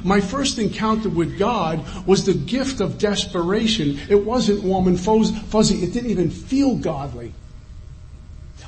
My 0.05 0.21
first 0.21 0.59
encounter 0.59 1.09
with 1.09 1.39
God 1.39 1.83
was 2.07 2.27
the 2.27 2.35
gift 2.35 2.81
of 2.81 2.99
desperation. 2.99 3.99
It 4.11 4.23
wasn't 4.23 4.65
warm 4.65 4.87
and 4.87 5.01
fuzzy. 5.01 5.83
It 5.83 5.95
didn't 5.95 6.11
even 6.11 6.31
feel 6.31 6.77
godly. 6.77 7.33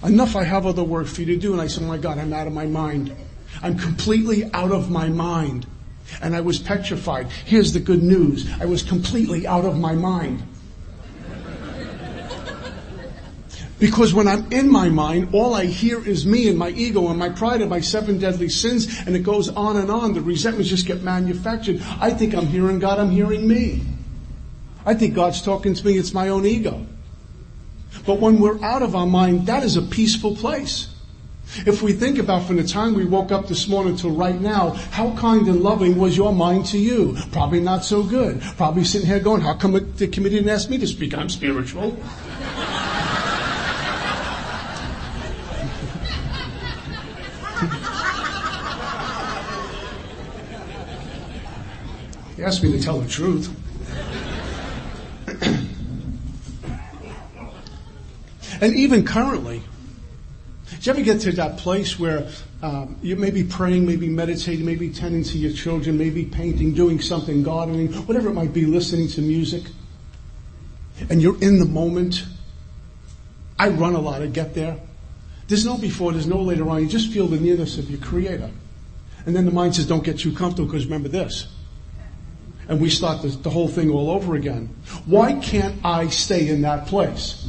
Enough, 0.03 0.37
I 0.37 0.45
have 0.45 0.67
other 0.67 0.85
work 0.85 1.07
for 1.07 1.23
you 1.23 1.27
to 1.35 1.37
do. 1.37 1.53
And 1.53 1.61
I 1.61 1.67
said, 1.67 1.83
oh 1.83 1.87
my 1.87 1.99
God, 1.99 2.19
I'm 2.19 2.33
out 2.33 2.47
of 2.47 2.53
my 2.53 2.67
mind. 2.67 3.15
I'm 3.63 3.77
completely 3.79 4.51
out 4.53 4.73
of 4.73 4.91
my 4.91 5.09
mind. 5.09 5.67
And 6.23 6.35
I 6.35 6.41
was 6.41 6.59
petrified. 6.59 7.31
Here's 7.45 7.73
the 7.73 7.81
good 7.81 8.03
news. 8.03 8.49
I 8.61 8.67
was 8.67 8.83
completely 8.83 9.47
out 9.47 9.65
of 9.65 9.79
my 9.79 9.95
mind. 9.95 10.43
Because 13.79 14.13
when 14.13 14.27
I'm 14.27 14.51
in 14.53 14.71
my 14.71 14.89
mind, 14.89 15.29
all 15.33 15.55
I 15.55 15.67
hear 15.67 16.05
is 16.05 16.27
me 16.27 16.49
and 16.49 16.59
my 16.59 16.71
ego 16.71 17.09
and 17.09 17.19
my 17.19 17.29
pride 17.29 17.61
and 17.61 17.71
my 17.71 17.81
seven 17.81 18.19
deadly 18.19 18.49
sins, 18.49 18.89
and 19.07 19.15
it 19.15 19.21
goes 19.21 19.49
on 19.49 19.77
and 19.77 19.89
on. 19.89 20.15
The 20.15 20.21
resentments 20.21 20.69
just 20.69 20.87
get 20.87 21.03
manufactured. 21.03 21.81
I 22.01 22.11
think 22.11 22.35
I'm 22.35 22.47
hearing 22.47 22.81
God, 22.81 22.99
I'm 22.99 23.11
hearing 23.11 23.47
me. 23.47 23.83
I 24.85 24.95
think 24.95 25.15
God's 25.15 25.43
talking 25.43 25.75
to 25.75 25.87
me, 25.87 25.97
it's 25.97 26.13
my 26.13 26.29
own 26.29 26.45
ego. 26.45 26.87
But 28.07 28.21
when 28.21 28.39
we're 28.39 28.63
out 28.65 28.83
of 28.83 28.95
our 28.95 29.07
mind, 29.07 29.47
that 29.47 29.63
is 29.63 29.77
a 29.77 29.83
peaceful 29.83 30.35
place. 30.37 30.89
If 31.67 31.81
we 31.83 31.93
think 31.93 32.19
about 32.19 32.45
from 32.45 32.57
the 32.57 32.65
time 32.65 32.95
we 32.95 33.05
woke 33.05 33.33
up 33.33 33.49
this 33.49 33.69
morning 33.69 33.97
till 33.97 34.11
right 34.11 34.39
now, 34.39 34.71
how 34.91 35.17
kind 35.17 35.49
and 35.49 35.63
loving 35.63 35.97
was 35.97 36.17
your 36.17 36.33
mind 36.33 36.67
to 36.67 36.79
you? 36.79 37.17
Probably 37.33 37.61
not 37.61 37.85
so 37.85 38.03
good. 38.03 38.43
Probably 38.57 38.85
sitting 38.85 39.07
here 39.07 39.21
going, 39.21 39.41
how 39.41 39.55
come 39.55 39.73
the 39.73 40.09
committee 40.09 40.37
didn't 40.37 40.51
ask 40.51 40.69
me 40.69 40.79
to 40.79 40.87
speak? 40.87 41.15
I'm 41.15 41.29
spiritual. 41.29 41.97
He 52.39 52.45
asked 52.45 52.63
me 52.63 52.71
to 52.71 52.81
tell 52.81 53.01
the 53.01 53.09
truth. 53.09 53.53
And 58.61 58.75
even 58.75 59.05
currently, 59.05 59.63
did 60.71 60.87
you 60.87 60.93
ever 60.93 61.03
get 61.03 61.21
to 61.23 61.33
that 61.33 61.59
place 61.59 61.99
where 61.99 62.29
um, 62.63 62.97
you 63.03 63.17
may 63.17 63.31
be 63.31 63.45
praying, 63.45 63.87
maybe 63.87 64.09
meditating, 64.09 64.67
maybe 64.67 64.91
tending 64.91 65.25
to 65.25 65.39
your 65.39 65.53
children, 65.53 65.97
maybe 65.97 66.25
painting, 66.25 66.75
doing 66.75 67.01
something, 67.01 67.43
gardening, 67.43 67.93
whatever 68.07 68.29
it 68.29 68.35
might 68.35 68.53
be, 68.53 68.67
listening 68.67 69.09
to 69.09 69.23
music, 69.23 69.65
and 71.09 71.23
you're 71.23 71.41
in 71.43 71.59
the 71.59 71.67
moment? 71.67 72.25
I 73.59 73.69
run 73.69 73.95
a 73.95 74.01
lot 74.01 74.19
to 74.19 74.29
get 74.29 74.55
there. 74.55 74.79
There's 75.49 75.65
no 75.65 75.79
before, 75.79 76.13
there's 76.13 76.27
no 76.27 76.41
later 76.43 76.69
on. 76.69 76.83
You 76.83 76.89
just 76.89 77.11
feel 77.11 77.27
the 77.27 77.41
nearness 77.41 77.79
of 77.79 77.91
your 77.91 78.01
Creator. 78.01 78.51
And 79.27 79.35
then 79.35 79.47
the 79.47 79.51
mind 79.51 79.77
says, 79.77 79.87
don't 79.87 80.05
get 80.05 80.19
too 80.19 80.33
comfortable 80.33 80.67
because 80.67 80.85
remember 80.85 81.09
this 81.09 81.49
and 82.69 82.81
we 82.81 82.91
start 82.91 83.23
the, 83.23 83.29
the 83.29 83.51
whole 83.51 83.69
thing 83.69 83.91
all 83.91 84.11
over 84.11 84.35
again. 84.35 84.69
Why 85.07 85.35
can't 85.35 85.75
I 85.85 86.09
stay 86.09 86.49
in 86.49 86.63
that 86.63 86.87
place? 86.87 87.49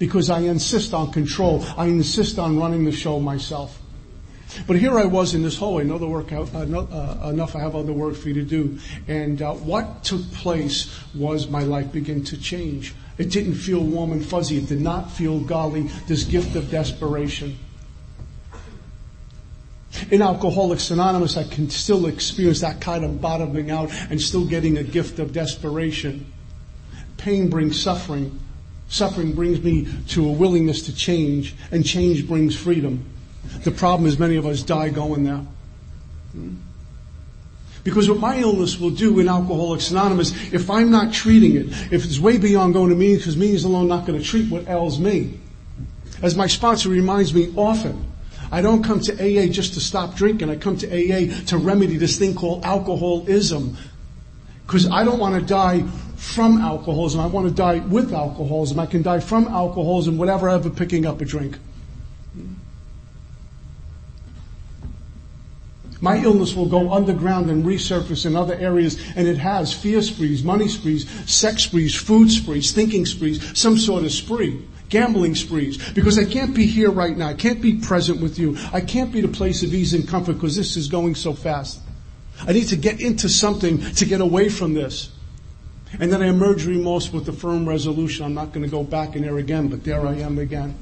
Because 0.00 0.30
I 0.30 0.40
insist 0.40 0.92
on 0.92 1.12
control. 1.12 1.64
I 1.76 1.86
insist 1.86 2.40
on 2.40 2.58
running 2.58 2.84
the 2.84 2.90
show 2.90 3.20
myself. 3.20 3.80
But 4.66 4.76
here 4.76 4.98
I 4.98 5.04
was 5.04 5.34
in 5.34 5.42
this 5.42 5.56
hallway, 5.56 5.84
another 5.84 6.08
work, 6.08 6.32
uh, 6.32 6.42
uh, 6.42 7.30
enough 7.30 7.54
I 7.54 7.60
have 7.60 7.76
other 7.76 7.92
work 7.92 8.16
for 8.16 8.28
you 8.28 8.34
to 8.34 8.42
do. 8.42 8.78
And 9.06 9.40
uh, 9.40 9.52
what 9.54 10.02
took 10.02 10.28
place 10.32 10.92
was 11.14 11.48
my 11.48 11.62
life 11.62 11.92
began 11.92 12.24
to 12.24 12.40
change. 12.40 12.94
It 13.18 13.30
didn't 13.30 13.54
feel 13.54 13.80
warm 13.80 14.12
and 14.12 14.24
fuzzy. 14.24 14.56
It 14.56 14.66
did 14.66 14.80
not 14.80 15.12
feel 15.12 15.38
golly, 15.40 15.82
this 16.08 16.24
gift 16.24 16.56
of 16.56 16.70
desperation. 16.70 17.58
In 20.10 20.22
Alcoholics 20.22 20.90
Anonymous, 20.90 21.36
I 21.36 21.44
can 21.44 21.68
still 21.68 22.06
experience 22.06 22.62
that 22.62 22.80
kind 22.80 23.04
of 23.04 23.20
bottoming 23.20 23.70
out 23.70 23.92
and 24.08 24.20
still 24.20 24.46
getting 24.46 24.78
a 24.78 24.82
gift 24.82 25.18
of 25.18 25.32
desperation. 25.32 26.32
Pain 27.18 27.50
brings 27.50 27.80
suffering. 27.80 28.40
Suffering 28.90 29.32
brings 29.32 29.62
me 29.62 29.86
to 30.08 30.28
a 30.28 30.32
willingness 30.32 30.82
to 30.82 30.94
change, 30.94 31.54
and 31.70 31.86
change 31.86 32.26
brings 32.26 32.56
freedom. 32.56 33.04
The 33.62 33.70
problem 33.70 34.08
is 34.08 34.18
many 34.18 34.34
of 34.34 34.44
us 34.44 34.62
die 34.62 34.90
going 34.90 35.22
there. 35.22 35.46
Because 37.84 38.10
what 38.10 38.18
my 38.18 38.38
illness 38.38 38.78
will 38.78 38.90
do 38.90 39.20
in 39.20 39.28
Alcoholics 39.28 39.92
Anonymous, 39.92 40.32
if 40.52 40.68
I'm 40.68 40.90
not 40.90 41.12
treating 41.12 41.56
it, 41.56 41.66
if 41.92 42.04
it's 42.04 42.18
way 42.18 42.36
beyond 42.36 42.74
going 42.74 42.90
to 42.90 42.96
meetings, 42.96 43.20
because 43.20 43.36
meetings 43.36 43.64
alone 43.64 43.86
not 43.86 44.06
going 44.06 44.18
to 44.18 44.24
treat 44.24 44.50
what 44.50 44.68
ails 44.68 44.98
me. 44.98 45.38
As 46.20 46.36
my 46.36 46.48
sponsor 46.48 46.88
reminds 46.88 47.32
me 47.32 47.52
often, 47.56 48.10
I 48.50 48.60
don't 48.60 48.82
come 48.82 48.98
to 49.00 49.12
AA 49.12 49.46
just 49.46 49.74
to 49.74 49.80
stop 49.80 50.16
drinking. 50.16 50.50
I 50.50 50.56
come 50.56 50.76
to 50.78 50.86
AA 50.88 51.44
to 51.46 51.56
remedy 51.56 51.96
this 51.96 52.18
thing 52.18 52.34
called 52.34 52.64
alcoholism. 52.64 53.76
Because 54.66 54.90
I 54.90 55.04
don't 55.04 55.20
want 55.20 55.40
to 55.40 55.46
die 55.46 55.84
from 56.20 56.60
alcoholism. 56.60 57.18
I 57.18 57.26
want 57.26 57.48
to 57.48 57.54
die 57.54 57.78
with 57.78 58.12
alcoholism. 58.12 58.78
I 58.78 58.84
can 58.84 59.00
die 59.00 59.20
from 59.20 59.48
alcoholism 59.48 60.18
without 60.18 60.44
ever 60.44 60.68
picking 60.68 61.06
up 61.06 61.22
a 61.22 61.24
drink. 61.24 61.56
My 66.02 66.18
illness 66.18 66.54
will 66.54 66.68
go 66.68 66.92
underground 66.92 67.50
and 67.50 67.64
resurface 67.64 68.26
in 68.26 68.36
other 68.36 68.54
areas, 68.54 68.98
and 69.16 69.26
it 69.26 69.38
has 69.38 69.72
fear 69.72 70.02
sprees, 70.02 70.44
money 70.44 70.68
sprees, 70.68 71.08
sex 71.30 71.62
sprees, 71.64 71.94
food 71.94 72.30
sprees, 72.30 72.72
thinking 72.72 73.06
sprees, 73.06 73.58
some 73.58 73.78
sort 73.78 74.04
of 74.04 74.12
spree 74.12 74.62
gambling 74.90 75.36
sprees 75.36 75.92
because 75.92 76.18
I 76.18 76.24
can't 76.24 76.54
be 76.54 76.66
here 76.66 76.90
right 76.90 77.16
now. 77.16 77.28
I 77.28 77.34
can't 77.34 77.62
be 77.62 77.76
present 77.76 78.20
with 78.20 78.38
you. 78.38 78.56
I 78.72 78.80
can't 78.80 79.12
be 79.12 79.20
the 79.20 79.28
place 79.28 79.62
of 79.62 79.72
ease 79.72 79.94
and 79.94 80.06
comfort 80.06 80.34
because 80.34 80.56
this 80.56 80.76
is 80.76 80.88
going 80.88 81.14
so 81.14 81.32
fast. 81.32 81.80
I 82.46 82.52
need 82.52 82.68
to 82.68 82.76
get 82.76 83.00
into 83.00 83.28
something 83.28 83.78
to 83.92 84.04
get 84.04 84.20
away 84.20 84.48
from 84.48 84.74
this. 84.74 85.10
And 85.98 86.12
then 86.12 86.22
I 86.22 86.28
emerge 86.28 86.66
remorse 86.66 87.12
with 87.12 87.26
the 87.26 87.32
firm 87.32 87.68
resolution. 87.68 88.24
I'm 88.24 88.34
not 88.34 88.52
going 88.52 88.62
to 88.62 88.70
go 88.70 88.84
back 88.84 89.16
in 89.16 89.22
there 89.22 89.38
again, 89.38 89.68
but 89.68 89.82
there 89.82 90.06
I 90.06 90.14
am 90.16 90.38
again. 90.38 90.76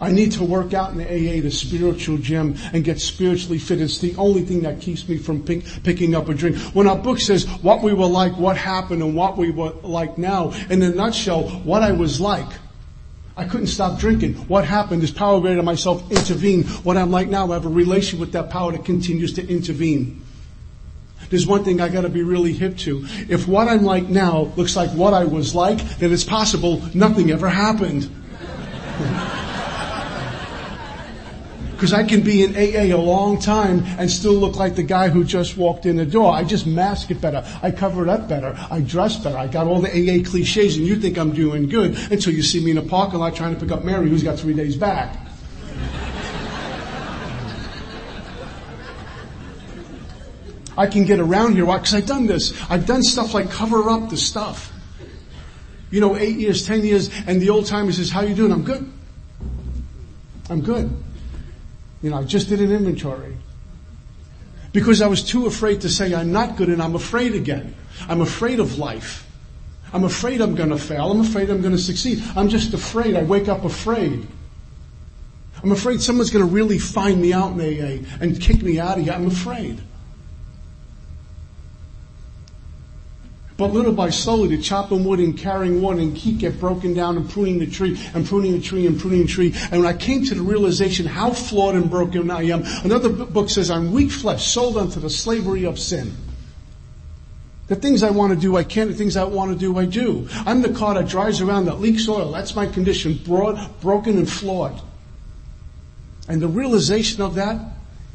I 0.00 0.10
need 0.10 0.32
to 0.32 0.44
work 0.44 0.74
out 0.74 0.92
in 0.92 0.98
the 0.98 1.04
AA, 1.04 1.40
the 1.40 1.50
spiritual 1.50 2.18
gym, 2.18 2.56
and 2.72 2.84
get 2.84 3.00
spiritually 3.00 3.58
fit. 3.58 3.80
It's 3.80 3.98
the 3.98 4.14
only 4.16 4.42
thing 4.42 4.62
that 4.62 4.80
keeps 4.80 5.08
me 5.08 5.18
from 5.18 5.42
pick, 5.42 5.64
picking 5.82 6.14
up 6.14 6.28
a 6.28 6.34
drink. 6.34 6.56
When 6.74 6.86
our 6.86 6.96
book 6.96 7.20
says 7.20 7.46
what 7.62 7.82
we 7.82 7.94
were 7.94 8.06
like, 8.06 8.36
what 8.36 8.56
happened, 8.56 9.02
and 9.02 9.14
what 9.14 9.36
we 9.36 9.50
were 9.50 9.72
like 9.82 10.18
now, 10.18 10.52
in 10.68 10.82
a 10.82 10.90
nutshell, 10.90 11.48
what 11.48 11.82
I 11.82 11.92
was 11.92 12.20
like. 12.20 12.48
I 13.36 13.44
couldn't 13.46 13.66
stop 13.66 13.98
drinking. 13.98 14.34
What 14.46 14.64
happened 14.64 15.02
is 15.02 15.10
power 15.10 15.40
greater 15.40 15.62
myself 15.62 16.08
intervened. 16.10 16.68
What 16.84 16.96
I'm 16.96 17.10
like 17.10 17.28
now, 17.28 17.50
I 17.50 17.54
have 17.54 17.66
a 17.66 17.68
relation 17.68 18.20
with 18.20 18.32
that 18.32 18.50
power 18.50 18.72
that 18.72 18.84
continues 18.84 19.32
to 19.34 19.48
intervene. 19.48 20.23
There's 21.34 21.48
one 21.48 21.64
thing 21.64 21.80
I 21.80 21.88
gotta 21.88 22.08
be 22.08 22.22
really 22.22 22.52
hip 22.52 22.76
to. 22.86 23.04
If 23.28 23.48
what 23.48 23.66
I'm 23.66 23.82
like 23.82 24.04
now 24.04 24.52
looks 24.54 24.76
like 24.76 24.90
what 24.90 25.14
I 25.14 25.24
was 25.24 25.52
like, 25.52 25.78
then 25.98 26.12
it's 26.12 26.22
possible 26.22 26.80
nothing 26.94 27.32
ever 27.32 27.48
happened. 27.48 28.08
Because 31.72 31.92
I 31.92 32.04
can 32.04 32.20
be 32.20 32.44
in 32.44 32.54
AA 32.54 32.94
a 32.94 33.02
long 33.02 33.40
time 33.40 33.82
and 33.98 34.08
still 34.08 34.32
look 34.32 34.54
like 34.54 34.76
the 34.76 34.84
guy 34.84 35.08
who 35.08 35.24
just 35.24 35.56
walked 35.56 35.86
in 35.86 35.96
the 35.96 36.06
door. 36.06 36.32
I 36.32 36.44
just 36.44 36.66
mask 36.66 37.10
it 37.10 37.20
better. 37.20 37.44
I 37.62 37.72
cover 37.72 38.04
it 38.04 38.08
up 38.08 38.28
better. 38.28 38.56
I 38.70 38.80
dress 38.80 39.18
better. 39.18 39.36
I 39.36 39.48
got 39.48 39.66
all 39.66 39.80
the 39.80 39.90
AA 39.90 40.24
cliches 40.24 40.76
and 40.76 40.86
you 40.86 40.94
think 40.94 41.18
I'm 41.18 41.32
doing 41.32 41.68
good 41.68 41.98
until 42.12 42.32
you 42.32 42.42
see 42.42 42.64
me 42.64 42.70
in 42.70 42.78
a 42.78 42.82
parking 42.82 43.18
lot 43.18 43.34
trying 43.34 43.54
to 43.54 43.60
pick 43.60 43.72
up 43.72 43.84
Mary 43.84 44.08
who's 44.08 44.22
got 44.22 44.38
three 44.38 44.54
days 44.54 44.76
back. 44.76 45.23
I 50.76 50.86
can 50.86 51.04
get 51.04 51.20
around 51.20 51.54
here. 51.54 51.64
Why? 51.64 51.78
Because 51.78 51.94
I've 51.94 52.06
done 52.06 52.26
this. 52.26 52.52
I've 52.70 52.86
done 52.86 53.02
stuff 53.02 53.34
like 53.34 53.50
cover 53.50 53.88
up 53.88 54.10
the 54.10 54.16
stuff. 54.16 54.72
You 55.90 56.00
know, 56.00 56.16
eight 56.16 56.36
years, 56.36 56.66
ten 56.66 56.84
years, 56.84 57.10
and 57.26 57.40
the 57.40 57.50
old 57.50 57.66
timer 57.66 57.92
says, 57.92 58.10
how 58.10 58.22
you 58.22 58.34
doing? 58.34 58.52
I'm 58.52 58.64
good. 58.64 58.92
I'm 60.50 60.60
good. 60.60 60.90
You 62.02 62.10
know, 62.10 62.18
I 62.18 62.24
just 62.24 62.48
did 62.48 62.60
an 62.60 62.72
inventory. 62.72 63.36
Because 64.72 65.00
I 65.00 65.06
was 65.06 65.22
too 65.22 65.46
afraid 65.46 65.82
to 65.82 65.88
say 65.88 66.12
I'm 66.14 66.32
not 66.32 66.56
good 66.56 66.68
and 66.68 66.82
I'm 66.82 66.96
afraid 66.96 67.34
again. 67.34 67.74
I'm 68.08 68.20
afraid 68.20 68.58
of 68.58 68.76
life. 68.76 69.24
I'm 69.92 70.02
afraid 70.02 70.40
I'm 70.40 70.56
gonna 70.56 70.76
fail. 70.76 71.12
I'm 71.12 71.20
afraid 71.20 71.48
I'm 71.48 71.62
gonna 71.62 71.78
succeed. 71.78 72.22
I'm 72.34 72.48
just 72.48 72.74
afraid. 72.74 73.14
I 73.14 73.22
wake 73.22 73.46
up 73.46 73.64
afraid. 73.64 74.26
I'm 75.62 75.70
afraid 75.70 76.02
someone's 76.02 76.30
gonna 76.30 76.44
really 76.44 76.80
find 76.80 77.22
me 77.22 77.32
out 77.32 77.52
in 77.52 77.60
AA 77.60 78.04
and 78.20 78.40
kick 78.40 78.62
me 78.62 78.80
out 78.80 78.98
of 78.98 79.04
here. 79.04 79.12
I'm 79.12 79.28
afraid. 79.28 79.80
But 83.56 83.72
little 83.72 83.92
by 83.92 84.10
slowly, 84.10 84.48
the 84.48 84.60
chopping 84.60 85.04
wood 85.04 85.20
and 85.20 85.38
carrying 85.38 85.80
wood 85.80 85.98
and 85.98 86.16
keep 86.16 86.38
get 86.38 86.58
broken 86.58 86.92
down 86.92 87.16
and 87.16 87.30
pruning 87.30 87.60
the 87.60 87.68
tree 87.68 88.00
and 88.12 88.26
pruning 88.26 88.52
the 88.52 88.60
tree 88.60 88.84
and 88.86 88.98
pruning 88.98 89.22
the 89.22 89.28
tree. 89.28 89.54
And 89.70 89.82
when 89.82 89.86
I 89.86 89.96
came 89.96 90.24
to 90.24 90.34
the 90.34 90.42
realization 90.42 91.06
how 91.06 91.30
flawed 91.30 91.76
and 91.76 91.88
broken 91.88 92.30
I 92.32 92.42
am, 92.44 92.64
another 92.82 93.08
book 93.08 93.48
says 93.48 93.70
I'm 93.70 93.92
weak 93.92 94.10
flesh, 94.10 94.44
sold 94.44 94.76
unto 94.76 94.98
the 94.98 95.10
slavery 95.10 95.64
of 95.64 95.78
sin. 95.78 96.12
The 97.68 97.76
things 97.76 98.02
I 98.02 98.10
want 98.10 98.32
to 98.34 98.38
do, 98.38 98.56
I 98.56 98.64
can't. 98.64 98.90
The 98.90 98.96
things 98.96 99.16
I 99.16 99.24
want 99.24 99.52
to 99.52 99.58
do, 99.58 99.78
I 99.78 99.86
do. 99.86 100.28
I'm 100.44 100.60
the 100.60 100.74
car 100.74 100.94
that 100.94 101.08
drives 101.08 101.40
around 101.40 101.66
that 101.66 101.80
leaks 101.80 102.08
oil. 102.08 102.32
That's 102.32 102.56
my 102.56 102.66
condition, 102.66 103.20
broad, 103.24 103.80
broken 103.80 104.18
and 104.18 104.28
flawed. 104.28 104.82
And 106.28 106.42
the 106.42 106.48
realization 106.48 107.22
of 107.22 107.36
that 107.36 107.58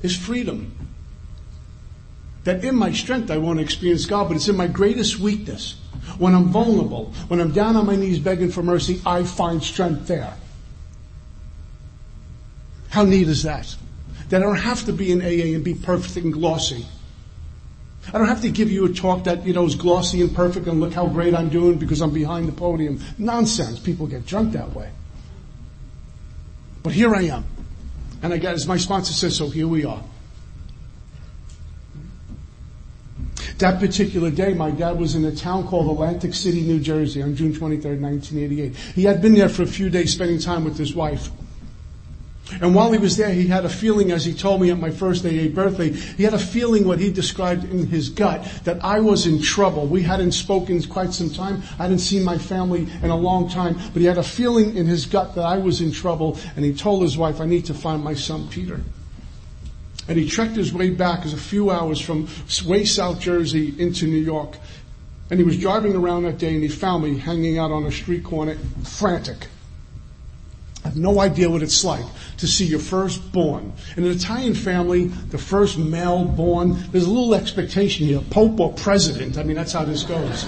is 0.04 0.16
freedom 0.16 0.79
that 2.44 2.64
in 2.64 2.76
my 2.76 2.92
strength 2.92 3.30
I 3.32 3.38
want 3.38 3.60
to 3.60 3.64
experience 3.64 4.06
God, 4.06 4.28
but 4.28 4.38
it's 4.38 4.48
in 4.48 4.56
my 4.56 4.68
greatest 4.68 5.20
weakness. 5.20 5.80
When 6.18 6.34
I'm 6.34 6.46
vulnerable, 6.46 7.14
when 7.28 7.40
I'm 7.40 7.52
down 7.52 7.76
on 7.76 7.86
my 7.86 7.96
knees 7.96 8.20
begging 8.20 8.52
for 8.52 8.64
mercy, 8.64 9.02
I 9.06 9.24
find 9.24 9.64
strength 9.64 10.08
there. 10.08 10.34
How 12.90 13.04
neat 13.04 13.28
is 13.28 13.44
that? 13.44 13.76
That 14.30 14.42
I 14.42 14.46
don't 14.46 14.56
have 14.58 14.86
to 14.86 14.94
be 14.94 15.12
in 15.12 15.22
AA 15.22 15.56
and 15.56 15.64
be 15.64 15.76
perfect 15.76 16.18
and 16.18 16.34
glossy. 16.34 16.86
I 18.12 18.18
don't 18.18 18.28
have 18.28 18.42
to 18.42 18.50
give 18.50 18.72
you 18.72 18.86
a 18.86 18.94
talk 18.94 19.26
that, 19.26 19.46
you 19.46 19.54
know, 19.54 19.66
is 19.66 19.76
glossy 19.76 20.22
and 20.22 20.34
perfect 20.34 20.68
and 20.68 20.80
look 20.80 20.94
how 20.94 21.08
great 21.08 21.36
I'm 21.36 21.50
doing 21.50 21.78
because 21.78 22.02
I'm 22.02 22.12
behind 22.12 22.48
the 22.48 22.52
podium. 22.52 23.00
Nonsense. 23.18 23.80
People 23.80 24.08
get 24.08 24.26
drunk 24.26 24.54
that 24.54 24.74
way. 24.74 24.90
But 26.82 26.94
here 26.94 27.14
I 27.14 27.24
am. 27.24 27.46
And 28.24 28.34
I 28.34 28.38
got, 28.38 28.56
as 28.56 28.68
my 28.68 28.78
sponsor 28.78 29.14
says, 29.14 29.36
so 29.36 29.50
here 29.50 29.68
we 29.68 29.86
are. 29.86 30.04
That 33.60 33.82
particular 33.82 34.32
day, 34.32 34.54
my 34.54 34.72
dad 34.72 34.98
was 34.98 35.16
in 35.16 35.26
a 35.26 35.36
town 35.36 35.68
called 35.68 35.92
Atlantic 35.92 36.34
City, 36.34 36.62
New 36.62 36.80
Jersey 36.80 37.22
on 37.22 37.36
June 37.36 37.52
23rd, 37.52 38.00
1988. 38.00 38.76
He 38.96 39.04
had 39.04 39.22
been 39.22 39.34
there 39.34 39.50
for 39.50 39.64
a 39.64 39.68
few 39.68 39.90
days 39.90 40.14
spending 40.14 40.40
time 40.40 40.64
with 40.64 40.78
his 40.78 40.96
wife. 40.96 41.30
And 42.62 42.74
while 42.74 42.94
he 42.94 42.98
was 42.98 43.18
there, 43.18 43.34
he 43.34 43.48
had 43.48 43.66
a 43.66 43.70
feeling, 43.70 44.12
as 44.12 44.24
he 44.24 44.34
told 44.34 44.62
me 44.62 44.72
at 44.72 44.80
my 44.80 44.90
first 44.90 45.26
AA 45.26 45.50
birthday, 45.50 45.92
he 45.92 46.24
had 46.24 46.34
a 46.34 46.40
feeling 46.40 46.88
what 46.88 47.00
he 47.00 47.12
described 47.12 47.66
in 47.66 47.88
his 47.88 48.08
gut 48.10 48.44
that 48.64 48.84
I 48.84 49.02
was 49.02 49.28
in 49.28 49.42
trouble. 49.42 49.88
We 49.88 50.04
hadn't 50.04 50.32
spoken 50.32 50.82
quite 50.84 51.14
some 51.14 51.30
time. 51.30 51.62
I 51.78 51.84
hadn't 51.84 52.00
seen 52.00 52.24
my 52.24 52.38
family 52.38 52.88
in 53.04 53.10
a 53.10 53.16
long 53.16 53.50
time, 53.50 53.76
but 53.94 54.00
he 54.00 54.06
had 54.06 54.18
a 54.18 54.24
feeling 54.24 54.78
in 54.78 54.86
his 54.86 55.06
gut 55.06 55.36
that 55.36 55.44
I 55.44 55.58
was 55.58 55.82
in 55.82 55.92
trouble. 55.92 56.40
And 56.56 56.64
he 56.64 56.74
told 56.74 57.04
his 57.04 57.18
wife, 57.18 57.42
I 57.42 57.46
need 57.46 57.66
to 57.66 57.74
find 57.74 58.02
my 58.02 58.14
son 58.14 58.48
Peter. 58.48 58.80
And 60.10 60.18
he 60.18 60.28
trekked 60.28 60.56
his 60.56 60.74
way 60.74 60.90
back 60.90 61.24
as 61.24 61.34
a 61.34 61.38
few 61.38 61.70
hours 61.70 62.02
from 62.02 62.28
way 62.66 62.84
South 62.84 63.20
Jersey 63.20 63.76
into 63.78 64.08
New 64.08 64.18
York. 64.18 64.58
And 65.30 65.40
he 65.40 65.46
was 65.46 65.60
driving 65.60 65.96
around 65.96 66.24
that 66.24 66.40
day 66.40 66.56
and 66.56 66.64
he 66.64 66.68
found 66.68 67.04
me 67.04 67.20
hanging 67.20 67.60
out 67.60 67.72
on 67.72 67.86
a 67.86 67.92
street 67.92 68.24
corner, 68.24 68.58
frantic. 68.84 69.48
I 70.84 70.88
have 70.88 70.98
no 70.98 71.20
idea 71.20 71.48
what 71.48 71.62
it's 71.62 71.84
like 71.84 72.06
to 72.38 72.48
see 72.48 72.66
your 72.66 72.80
firstborn. 72.80 73.72
In 73.98 74.04
an 74.04 74.10
Italian 74.12 74.56
family, 74.56 75.06
the 75.06 75.38
first 75.38 75.78
male 75.78 76.26
born, 76.26 76.76
there's 76.92 77.06
a 77.06 77.12
little 77.12 77.36
expectation 77.36 78.08
here, 78.08 78.22
pope 78.32 78.60
or 78.60 78.74
president. 78.74 79.38
I 79.38 79.44
mean, 79.44 79.58
that's 79.58 79.74
how 79.74 79.86
this 79.86 80.02
goes. 80.02 80.46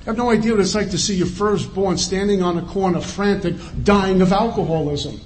I 0.00 0.04
have 0.06 0.16
no 0.16 0.30
idea 0.30 0.52
what 0.52 0.60
it's 0.60 0.74
like 0.74 0.88
to 0.90 0.98
see 0.98 1.16
your 1.16 1.26
firstborn 1.26 1.98
standing 1.98 2.42
on 2.42 2.56
a 2.56 2.62
corner, 2.62 3.02
frantic, 3.02 3.56
dying 3.84 4.22
of 4.22 4.32
alcoholism. 4.32 5.20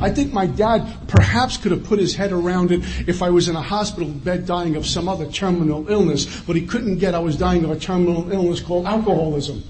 I 0.00 0.10
think 0.10 0.32
my 0.32 0.46
dad 0.46 1.08
perhaps 1.08 1.56
could 1.56 1.72
have 1.72 1.84
put 1.84 1.98
his 1.98 2.14
head 2.14 2.32
around 2.32 2.72
it 2.72 2.80
if 3.08 3.22
I 3.22 3.30
was 3.30 3.48
in 3.48 3.56
a 3.56 3.62
hospital 3.62 4.08
bed 4.08 4.46
dying 4.46 4.76
of 4.76 4.86
some 4.86 5.08
other 5.08 5.26
terminal 5.26 5.88
illness, 5.88 6.40
but 6.42 6.56
he 6.56 6.66
couldn't 6.66 6.98
get 6.98 7.14
I 7.14 7.20
was 7.20 7.36
dying 7.36 7.64
of 7.64 7.70
a 7.70 7.78
terminal 7.78 8.30
illness 8.30 8.60
called 8.60 8.86
alcoholism. 8.86 9.62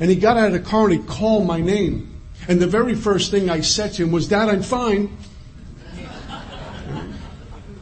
And 0.00 0.10
he 0.10 0.16
got 0.16 0.36
out 0.36 0.48
of 0.48 0.52
the 0.52 0.60
car 0.60 0.84
and 0.84 0.92
he 0.92 0.98
called 0.98 1.46
my 1.46 1.60
name. 1.60 2.20
And 2.48 2.60
the 2.60 2.66
very 2.66 2.94
first 2.94 3.30
thing 3.30 3.48
I 3.48 3.60
said 3.60 3.92
to 3.94 4.02
him 4.02 4.10
was, 4.10 4.26
Dad, 4.26 4.48
I'm 4.48 4.62
fine. 4.62 5.16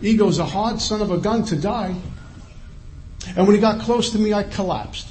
Ego's 0.03 0.39
a 0.39 0.47
hard 0.47 0.81
son 0.81 1.01
of 1.01 1.11
a 1.11 1.19
gun 1.19 1.45
to 1.47 1.57
die. 1.57 1.95
And 3.37 3.47
when 3.47 3.55
he 3.55 3.61
got 3.61 3.81
close 3.81 4.11
to 4.11 4.19
me, 4.19 4.35
I 4.35 4.43
collapsed. 4.43 5.09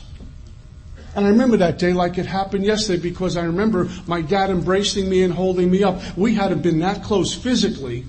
And 1.15 1.25
I 1.25 1.29
remember 1.29 1.57
that 1.57 1.79
day 1.79 1.93
like 1.93 2.17
it 2.17 2.25
happened 2.25 2.65
yesterday 2.65 3.01
because 3.01 3.35
I 3.35 3.43
remember 3.43 3.89
my 4.05 4.21
dad 4.21 4.49
embracing 4.49 5.09
me 5.09 5.23
and 5.23 5.33
holding 5.33 5.69
me 5.71 5.83
up. 5.83 6.01
We 6.15 6.35
hadn't 6.35 6.61
been 6.61 6.79
that 6.79 7.03
close 7.03 7.33
physically 7.33 8.05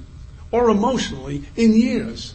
or 0.50 0.68
emotionally 0.68 1.44
in 1.56 1.74
years. 1.74 2.34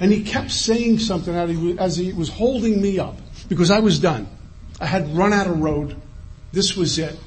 And 0.00 0.12
he 0.12 0.22
kept 0.22 0.50
saying 0.50 1.00
something 1.00 1.34
as 1.78 1.96
he 1.96 2.12
was 2.12 2.28
holding 2.28 2.80
me 2.80 2.98
up 2.98 3.16
because 3.48 3.70
I 3.70 3.80
was 3.80 3.98
done. 3.98 4.28
I 4.80 4.86
had 4.86 5.16
run 5.16 5.32
out 5.32 5.46
of 5.46 5.60
road. 5.60 5.96
This 6.52 6.76
was 6.76 6.98
it. 6.98 7.18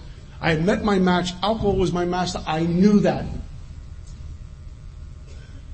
I 0.41 0.51
had 0.51 0.65
met 0.65 0.83
my 0.83 0.99
match. 0.99 1.33
Alcohol 1.43 1.75
was 1.75 1.91
my 1.91 2.05
master. 2.05 2.41
I 2.45 2.61
knew 2.61 3.01
that. 3.01 3.25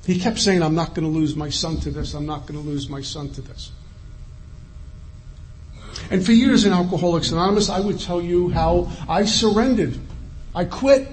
He 0.05 0.19
kept 0.19 0.39
saying, 0.39 0.61
I'm 0.61 0.75
not 0.75 0.93
going 0.93 1.11
to 1.11 1.19
lose 1.19 1.35
my 1.35 1.49
son 1.49 1.77
to 1.81 1.91
this. 1.91 2.13
I'm 2.13 2.25
not 2.25 2.47
going 2.47 2.59
to 2.59 2.67
lose 2.67 2.89
my 2.89 3.01
son 3.01 3.29
to 3.31 3.41
this. 3.41 3.71
And 6.09 6.25
for 6.25 6.31
years 6.31 6.65
in 6.65 6.73
Alcoholics 6.73 7.31
Anonymous, 7.31 7.69
I 7.69 7.79
would 7.79 7.99
tell 7.99 8.21
you 8.21 8.49
how 8.49 8.91
I 9.07 9.25
surrendered. 9.25 9.97
I 10.53 10.65
quit. 10.65 11.07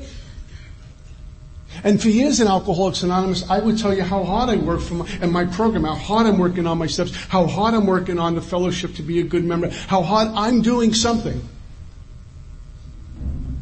And 1.85 2.01
for 2.01 2.09
years 2.09 2.41
in 2.41 2.47
Alcoholics 2.47 3.03
Anonymous, 3.03 3.49
I 3.49 3.59
would 3.59 3.79
tell 3.79 3.95
you 3.95 4.03
how 4.03 4.23
hard 4.23 4.51
I 4.51 4.57
work 4.57 4.81
for 4.81 4.95
my, 4.95 5.09
in 5.21 5.33
my 5.33 5.47
program, 5.47 5.85
how 5.85 5.95
hard 5.95 6.27
I'm 6.27 6.39
working 6.39 6.67
on 6.67 6.79
my 6.79 6.87
steps, 6.87 7.15
how 7.27 7.47
hard 7.47 7.75
I'm 7.75 7.87
working 7.87 8.19
on 8.19 8.35
the 8.35 8.43
fellowship 8.43 8.95
to 8.97 9.03
be 9.03 9.21
a 9.21 9.25
good 9.25 9.45
member, 9.45 9.71
how 9.71 10.03
hard 10.03 10.29
I'm 10.35 10.63
doing 10.63 10.93
something. 10.95 11.41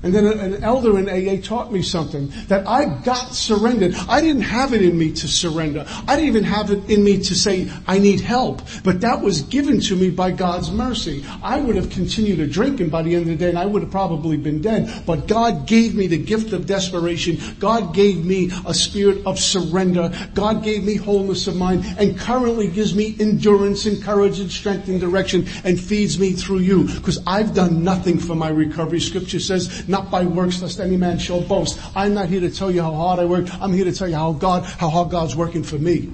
And 0.02 0.14
then 0.14 0.26
an 0.26 0.64
elder 0.64 0.98
in 0.98 1.08
AA 1.10 1.42
taught 1.42 1.70
me 1.70 1.82
something 1.82 2.32
that 2.48 2.66
I 2.66 2.86
got 2.86 3.34
surrendered. 3.34 3.94
I 4.08 4.22
didn't 4.22 4.42
have 4.42 4.72
it 4.72 4.80
in 4.80 4.98
me 4.98 5.12
to 5.12 5.28
surrender. 5.28 5.84
I 6.08 6.16
didn't 6.16 6.28
even 6.28 6.44
have 6.44 6.70
it 6.70 6.88
in 6.88 7.04
me 7.04 7.18
to 7.18 7.34
say 7.34 7.70
I 7.86 7.98
need 7.98 8.20
help. 8.20 8.62
But 8.82 9.02
that 9.02 9.20
was 9.20 9.42
given 9.42 9.78
to 9.80 9.96
me 9.96 10.08
by 10.08 10.30
God's 10.30 10.70
mercy. 10.70 11.22
I 11.42 11.60
would 11.60 11.76
have 11.76 11.90
continued 11.90 12.36
to 12.36 12.46
drink 12.46 12.80
and 12.80 12.90
by 12.90 13.02
the 13.02 13.14
end 13.14 13.24
of 13.24 13.28
the 13.28 13.36
day 13.36 13.50
and 13.50 13.58
I 13.58 13.66
would 13.66 13.82
have 13.82 13.90
probably 13.90 14.38
been 14.38 14.62
dead. 14.62 15.04
But 15.04 15.28
God 15.28 15.66
gave 15.66 15.94
me 15.94 16.06
the 16.06 16.16
gift 16.16 16.54
of 16.54 16.64
desperation. 16.64 17.38
God 17.58 17.94
gave 17.94 18.24
me 18.24 18.50
a 18.64 18.72
spirit 18.72 19.26
of 19.26 19.38
surrender. 19.38 20.10
God 20.32 20.64
gave 20.64 20.82
me 20.82 20.96
wholeness 20.96 21.46
of 21.46 21.56
mind 21.56 21.84
and 21.98 22.18
currently 22.18 22.68
gives 22.68 22.94
me 22.94 23.16
endurance 23.20 23.84
and 23.84 24.02
courage 24.02 24.40
and 24.40 24.50
strength 24.50 24.88
and 24.88 24.98
direction 24.98 25.46
and 25.62 25.78
feeds 25.78 26.18
me 26.18 26.32
through 26.32 26.60
you. 26.60 26.84
Because 26.84 27.18
I've 27.26 27.54
done 27.54 27.84
nothing 27.84 28.18
for 28.18 28.34
my 28.34 28.48
recovery. 28.48 29.00
Scripture 29.00 29.40
says 29.40 29.86
not 29.90 30.10
by 30.10 30.24
works 30.24 30.62
lest 30.62 30.80
any 30.80 30.96
man 30.96 31.18
shall 31.18 31.40
boast. 31.40 31.78
I'm 31.94 32.14
not 32.14 32.28
here 32.28 32.40
to 32.40 32.50
tell 32.50 32.70
you 32.70 32.82
how 32.82 32.94
hard 32.94 33.18
I 33.18 33.24
work. 33.24 33.46
I'm 33.60 33.72
here 33.72 33.84
to 33.84 33.92
tell 33.92 34.08
you 34.08 34.14
how 34.14 34.32
God, 34.32 34.64
how 34.64 34.88
hard 34.88 35.10
God's 35.10 35.36
working 35.36 35.62
for 35.62 35.76
me. 35.78 36.10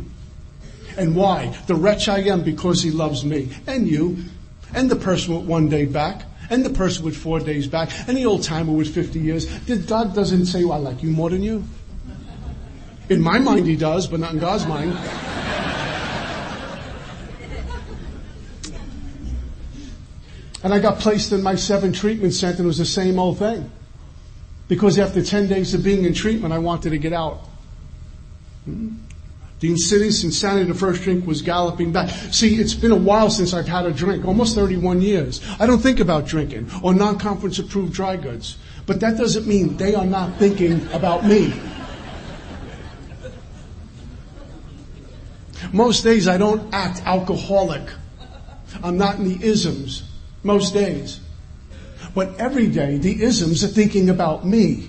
And 0.96 1.14
why? 1.14 1.54
The 1.66 1.74
wretch 1.74 2.08
I 2.08 2.20
am 2.20 2.42
because 2.42 2.82
he 2.82 2.90
loves 2.90 3.24
me. 3.24 3.50
And 3.66 3.86
you. 3.86 4.24
And 4.74 4.90
the 4.90 4.96
person 4.96 5.36
with 5.36 5.46
one 5.46 5.68
day 5.68 5.84
back. 5.84 6.22
And 6.48 6.64
the 6.64 6.70
person 6.70 7.04
with 7.04 7.16
four 7.16 7.40
days 7.40 7.66
back. 7.66 7.90
And 8.08 8.16
the 8.16 8.26
old 8.26 8.42
timer 8.42 8.72
with 8.72 8.94
50 8.94 9.20
years. 9.20 9.46
God 9.86 10.14
doesn't 10.14 10.46
say, 10.46 10.64
well, 10.64 10.78
I 10.78 10.90
like 10.90 11.02
you 11.02 11.10
more 11.10 11.30
than 11.30 11.42
you. 11.42 11.64
In 13.08 13.20
my 13.20 13.38
mind 13.38 13.66
he 13.66 13.76
does, 13.76 14.06
but 14.06 14.20
not 14.20 14.32
in 14.32 14.40
God's 14.40 14.66
mind. 14.66 14.96
And 20.66 20.74
I 20.74 20.80
got 20.80 20.98
placed 20.98 21.30
in 21.30 21.44
my 21.44 21.54
seven 21.54 21.92
treatment 21.92 22.34
center 22.34 22.56
and 22.56 22.64
it 22.64 22.66
was 22.66 22.78
the 22.78 22.84
same 22.84 23.20
old 23.20 23.38
thing. 23.38 23.70
Because 24.66 24.98
after 24.98 25.22
10 25.22 25.46
days 25.46 25.74
of 25.74 25.84
being 25.84 26.04
in 26.04 26.12
treatment, 26.12 26.52
I 26.52 26.58
wanted 26.58 26.90
to 26.90 26.98
get 26.98 27.12
out. 27.12 27.44
Hmm? 28.64 28.96
The 29.60 29.70
insidious 29.70 30.24
insanity, 30.24 30.62
of 30.62 30.74
the 30.74 30.74
first 30.74 31.04
drink 31.04 31.24
was 31.24 31.40
galloping 31.40 31.92
back. 31.92 32.10
See, 32.32 32.56
it's 32.56 32.74
been 32.74 32.90
a 32.90 32.96
while 32.96 33.30
since 33.30 33.54
I've 33.54 33.68
had 33.68 33.86
a 33.86 33.92
drink, 33.92 34.24
almost 34.24 34.56
31 34.56 35.02
years. 35.02 35.40
I 35.60 35.66
don't 35.66 35.78
think 35.78 36.00
about 36.00 36.26
drinking 36.26 36.68
or 36.82 36.92
non-conference 36.92 37.60
approved 37.60 37.92
dry 37.92 38.16
goods. 38.16 38.56
But 38.86 38.98
that 38.98 39.16
doesn't 39.16 39.46
mean 39.46 39.76
they 39.76 39.94
are 39.94 40.04
not 40.04 40.36
thinking 40.36 40.84
about 40.92 41.24
me. 41.24 41.54
Most 45.72 46.02
days 46.02 46.26
I 46.26 46.38
don't 46.38 46.74
act 46.74 47.02
alcoholic. 47.06 47.88
I'm 48.82 48.98
not 48.98 49.18
in 49.20 49.28
the 49.28 49.46
isms. 49.46 50.02
Most 50.46 50.74
days. 50.74 51.18
But 52.14 52.38
every 52.38 52.68
day, 52.68 52.98
the 52.98 53.20
isms 53.22 53.64
are 53.64 53.68
thinking 53.68 54.08
about 54.08 54.46
me. 54.46 54.88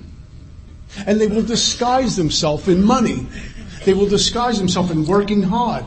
And 1.08 1.20
they 1.20 1.26
will 1.26 1.42
disguise 1.42 2.16
themselves 2.16 2.68
in 2.68 2.84
money. 2.84 3.26
They 3.84 3.96
will 3.96 4.08
disguise 4.08 4.60
themselves 4.60 4.92
in 4.92 5.06
working 5.06 5.42
hard. 5.42 5.84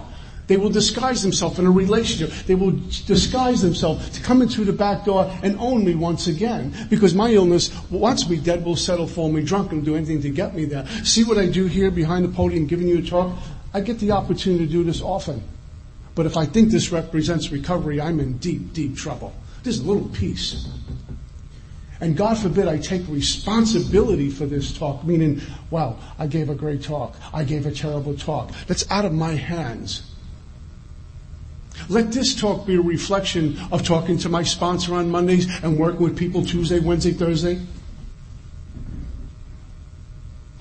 They 0.48 0.56
will 0.56 0.70
disguise 0.70 1.22
themselves 1.22 1.61
in 1.61 1.66
a 1.66 1.70
relationship. 1.70 2.35
They 2.46 2.56
will 2.56 2.72
disguise 3.06 3.62
themselves 3.62 4.11
to 4.11 4.20
come 4.20 4.42
into 4.42 4.64
the 4.64 4.72
back 4.72 5.04
door 5.04 5.30
and 5.44 5.56
own 5.61 5.85
me 5.85 5.94
once 5.94 6.26
again. 6.26 6.74
Because 6.90 7.14
my 7.14 7.30
illness, 7.30 7.70
wants 7.90 8.28
me 8.28 8.38
dead, 8.38 8.64
will 8.64 8.74
settle 8.74 9.06
for 9.06 9.30
me 9.30 9.44
drunk 9.44 9.70
and 9.70 9.85
do 9.85 9.94
anything 9.94 10.20
to 10.22 10.30
get 10.30 10.56
me 10.56 10.64
there. 10.64 10.85
See 11.04 11.22
what 11.22 11.38
I 11.38 11.46
do 11.46 11.66
here 11.66 11.92
behind 11.92 12.24
the 12.24 12.30
podium 12.30 12.66
giving 12.66 12.88
you 12.88 12.98
a 12.98 13.02
talk? 13.02 13.38
I 13.72 13.80
get 13.80 14.00
the 14.00 14.11
opportunity 14.11 14.66
to 14.66 14.72
do 14.72 14.83
this 14.83 15.00
often. 15.00 15.40
But 16.16 16.26
if 16.26 16.37
I 16.37 16.44
think 16.44 16.70
this 16.70 16.90
represents 16.90 17.52
recovery, 17.52 18.00
I'm 18.00 18.18
in 18.18 18.38
deep, 18.38 18.72
deep 18.72 18.96
trouble. 18.96 19.33
There's 19.62 19.81
a 19.81 19.85
little 19.85 20.09
piece 20.09 20.66
and 22.01 22.16
God 22.16 22.38
forbid 22.38 22.66
I 22.66 22.79
take 22.79 23.03
responsibility 23.09 24.31
for 24.31 24.46
this 24.46 24.77
talk, 24.77 25.05
meaning, 25.05 25.40
wow, 25.70 25.99
I 26.18 26.27
gave 26.27 26.49
a 26.49 26.55
great 26.55 26.83
talk. 26.83 27.14
I 27.33 27.44
gave 27.44 27.66
a 27.66 27.70
terrible 27.70 28.14
talk. 28.14 28.53
That's 28.66 28.90
out 28.90 29.05
of 29.05 29.12
my 29.12 29.33
hands. 29.33 30.11
Let 31.88 32.12
this 32.12 32.35
talk 32.35 32.66
be 32.66 32.77
a 32.77 32.81
reflection 32.81 33.59
of 33.70 33.85
talking 33.85 34.16
to 34.18 34.29
my 34.29 34.42
sponsor 34.42 34.94
on 34.94 35.11
Mondays 35.11 35.46
and 35.62 35.79
working 35.79 36.03
with 36.03 36.16
people 36.16 36.44
Tuesday, 36.44 36.81
Wednesday, 36.81 37.12
Thursday. 37.12 37.61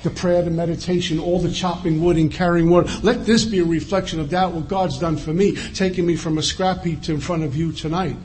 The 0.04 0.10
prayer, 0.10 0.42
the 0.42 0.50
meditation, 0.50 1.20
all 1.20 1.40
the 1.40 1.52
chopping 1.52 2.02
wood 2.02 2.16
and 2.16 2.32
carrying 2.32 2.70
water. 2.70 2.90
Let 3.04 3.26
this 3.26 3.44
be 3.44 3.60
a 3.60 3.66
reflection 3.66 4.22
of 4.22 4.30
that, 4.30 4.52
what 4.52 4.70
God's 4.70 4.98
done 4.98 5.18
for 5.18 5.34
me, 5.34 5.56
taking 5.74 6.06
me 6.06 6.16
from 6.16 6.38
a 6.38 6.42
scrap 6.42 6.84
heap 6.86 7.02
to 7.04 7.14
in 7.14 7.20
front 7.20 7.44
of 7.44 7.56
you 7.56 7.74
tonight. 7.74 8.16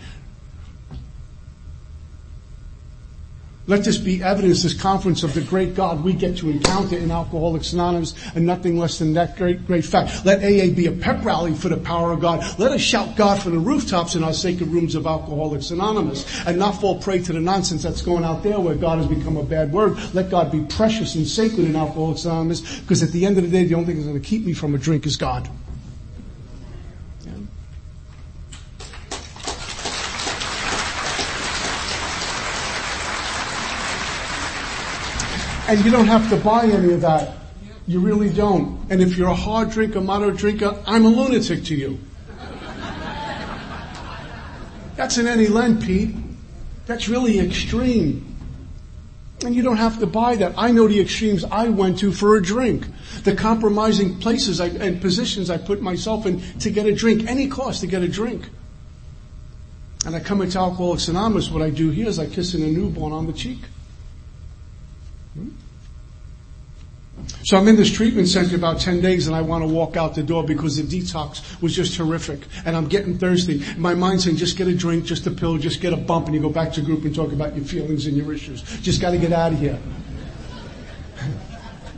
Let 3.66 3.83
this 3.83 3.96
be 3.96 4.22
evidence, 4.22 4.62
this 4.62 4.79
conference 4.79 5.22
of 5.22 5.33
the 5.33 5.40
great 5.40 5.74
God 5.74 6.05
we 6.05 6.12
get 6.12 6.37
to 6.38 6.50
encounter 6.50 6.98
in 6.98 7.11
Alcoholics 7.11 7.72
Anonymous 7.72 8.14
and 8.35 8.44
nothing 8.44 8.79
less 8.79 8.98
than 8.98 9.14
that 9.14 9.38
great, 9.38 9.66
great 9.66 9.87
fact. 9.87 10.27
Let 10.27 10.40
AA 10.40 10.74
be 10.74 10.85
a 10.87 10.92
pep 10.92 11.24
rally 11.24 11.55
for 11.55 11.70
the 11.70 11.79
power 11.79 12.12
of 12.12 12.20
God. 12.20 12.44
Let 12.59 12.72
us 12.72 12.83
shout 12.83 13.16
God 13.16 13.40
from 13.40 13.53
the 13.53 13.59
rooftops 13.59 14.16
in 14.16 14.22
our 14.22 14.35
sacred 14.35 14.68
rooms 14.68 14.94
of 14.94 15.07
Alcoholics 15.07 15.70
Anonymous 15.70 16.46
and 16.46 16.59
not 16.59 16.72
fall 16.72 17.00
prey 17.00 17.20
to 17.20 17.33
the 17.33 17.40
nonsense 17.40 17.83
that's 17.83 18.03
going 18.03 18.22
out 18.22 18.42
there 18.42 18.61
where 18.61 18.74
God 18.74 18.98
has 18.98 19.07
become 19.07 19.38
a 19.38 19.42
bad 19.42 19.72
word. 19.72 19.96
Let 20.12 20.29
God 20.29 20.53
be 20.53 20.61
precious 20.64 21.14
and 21.14 21.27
sacred 21.27 21.61
in 21.61 21.74
Alcoholics 21.74 22.27
Anonymous 22.27 22.81
because 22.81 23.03
at 23.03 23.12
the 23.12 23.24
end 23.24 23.38
of 23.38 23.44
the 23.44 23.50
day, 23.50 23.64
the 23.64 23.77
only 23.77 23.87
thing 23.87 23.96
that's 23.96 24.09
going 24.09 24.20
to 24.20 24.29
keep 24.29 24.44
me 24.44 24.53
from 24.53 24.74
a 24.74 24.79
drink 24.79 25.07
is 25.07 25.16
God. 25.16 25.48
And 35.75 35.85
you 35.85 35.91
don't 35.91 36.07
have 36.07 36.31
to 36.31 36.37
buy 36.37 36.67
any 36.67 36.93
of 36.93 37.01
that. 37.01 37.37
You 37.89 37.99
really 37.99 38.31
don't. 38.31 38.87
And 38.91 39.03
if 39.03 39.19
you're 39.19 39.27
a 39.27 39.35
hard 39.35 39.71
drinker, 39.71 40.01
moderate 40.01 40.37
drinker, 40.37 40.81
I'm 40.87 41.05
a 41.05 41.09
lunatic 41.09 41.65
to 41.65 41.75
you. 41.75 41.99
That's 44.95 45.17
an 45.17 45.27
any 45.27 45.49
lend, 45.49 45.83
Pete. 45.83 46.15
That's 46.87 47.09
really 47.09 47.41
extreme. 47.41 48.37
And 49.45 49.53
you 49.53 49.65
don't 49.65 49.79
have 49.79 49.99
to 49.99 50.07
buy 50.07 50.37
that. 50.37 50.55
I 50.57 50.71
know 50.71 50.87
the 50.87 51.01
extremes 51.01 51.43
I 51.43 51.71
went 51.71 51.99
to 51.99 52.13
for 52.13 52.37
a 52.37 52.41
drink. 52.41 52.87
The 53.25 53.35
compromising 53.35 54.21
places 54.21 54.61
I, 54.61 54.67
and 54.69 55.01
positions 55.01 55.51
I 55.51 55.59
put 55.59 55.83
myself 55.83 56.25
in 56.25 56.41
to 56.61 56.71
get 56.71 56.87
a 56.87 56.95
drink, 56.95 57.29
any 57.29 57.49
cost 57.49 57.81
to 57.81 57.89
get 57.89 58.05
a 58.05 58.09
drink. 58.09 58.49
And 60.07 60.15
I 60.15 60.21
come 60.21 60.41
into 60.41 60.57
Alcoholics 60.57 61.09
Anonymous, 61.09 61.51
what 61.51 61.63
I 61.63 61.71
do 61.71 61.91
here 61.91 62.07
is 62.07 62.21
I 62.21 62.27
kiss 62.27 62.55
a 62.55 62.59
newborn 62.59 63.13
on 63.13 63.27
the 63.27 63.33
cheek. 63.33 63.59
Hmm? 65.35 65.49
So 67.44 67.59
I'm 67.59 67.68
in 67.68 67.76
this 67.76 67.92
treatment 67.92 68.26
center 68.28 68.57
about 68.57 68.80
10 68.80 69.02
days 69.02 69.26
and 69.26 69.37
I 69.37 69.42
want 69.42 69.62
to 69.62 69.68
walk 69.68 69.98
out 69.98 70.14
the 70.14 70.22
door 70.22 70.44
because 70.44 70.78
the 70.78 70.83
detox 70.83 71.61
was 71.61 71.76
just 71.76 71.94
horrific 71.94 72.40
and 72.64 72.74
I'm 72.74 72.88
getting 72.88 73.18
thirsty. 73.18 73.62
My 73.76 73.92
mind's 73.92 74.24
saying 74.24 74.37
just 74.37 74.57
get 74.57 74.66
a 74.66 74.74
drink, 74.74 75.04
just 75.04 75.26
a 75.26 75.30
pill, 75.30 75.59
just 75.59 75.83
get 75.83 75.92
a 75.92 75.96
bump 75.96 76.24
and 76.24 76.35
you 76.35 76.40
go 76.40 76.48
back 76.48 76.72
to 76.72 76.80
group 76.80 77.04
and 77.04 77.14
talk 77.14 77.33
about 77.33 77.54
your 77.54 77.66
feelings 77.66 78.07
and 78.07 78.16
your 78.16 78.33
issues. 78.33 78.62
Just 78.80 79.02
got 79.02 79.11
to 79.11 79.18
get 79.18 79.33
out 79.33 79.52
of 79.52 79.59
here. 79.59 79.78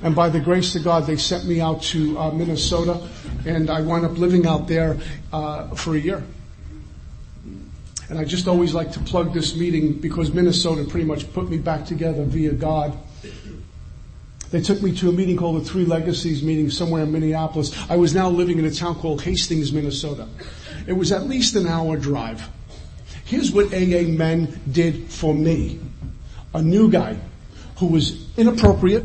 And 0.03 0.15
by 0.15 0.29
the 0.29 0.39
grace 0.39 0.77
of 0.77 0.85
God, 0.85 1.07
they 1.07 1.17
sent 1.17 1.47
me 1.47 1.59
out 1.61 1.83
to 1.85 2.19
uh, 2.19 2.31
Minnesota 2.31 3.09
and 3.47 3.71
I 3.71 3.81
wound 3.81 4.05
up 4.05 4.19
living 4.19 4.47
out 4.47 4.69
there 4.69 4.99
uh, 5.33 5.69
for 5.75 5.95
a 5.95 5.99
year. 5.99 6.23
And 8.11 8.19
I 8.19 8.25
just 8.25 8.47
always 8.47 8.75
like 8.75 8.93
to 8.93 9.01
plug 9.01 9.33
this 9.33 9.57
meeting 9.57 9.95
because 9.95 10.33
Minnesota 10.33 10.85
pretty 10.85 11.07
much 11.07 11.33
put 11.33 11.49
me 11.49 11.57
back 11.57 11.87
together 11.87 12.25
via 12.25 12.53
God. 12.53 12.97
They 14.57 14.63
took 14.63 14.81
me 14.81 14.91
to 14.97 15.11
a 15.11 15.13
meeting 15.13 15.37
called 15.37 15.61
the 15.61 15.69
Three 15.69 15.85
Legacies 15.85 16.43
meeting 16.43 16.71
somewhere 16.71 17.03
in 17.03 17.13
Minneapolis. 17.13 17.79
I 17.91 17.97
was 17.97 18.15
now 18.15 18.31
living 18.31 18.59
in 18.59 18.65
a 18.65 18.71
town 18.71 18.95
called 18.95 19.21
Hastings, 19.21 19.71
Minnesota. 19.71 20.27
It 20.87 20.95
was 20.95 21.13
at 21.13 21.29
least 21.29 21.57
an 21.57 21.67
hour 21.67 21.99
drive. 21.99 22.49
Here's 23.27 23.53
what 23.53 23.67
AA 23.67 24.09
men 24.09 24.59
did 24.73 25.11
for 25.13 25.35
me. 25.35 25.79
A 26.55 26.63
new 26.63 26.91
guy 26.91 27.19
who 27.77 27.89
was 27.89 28.35
inappropriate, 28.39 29.05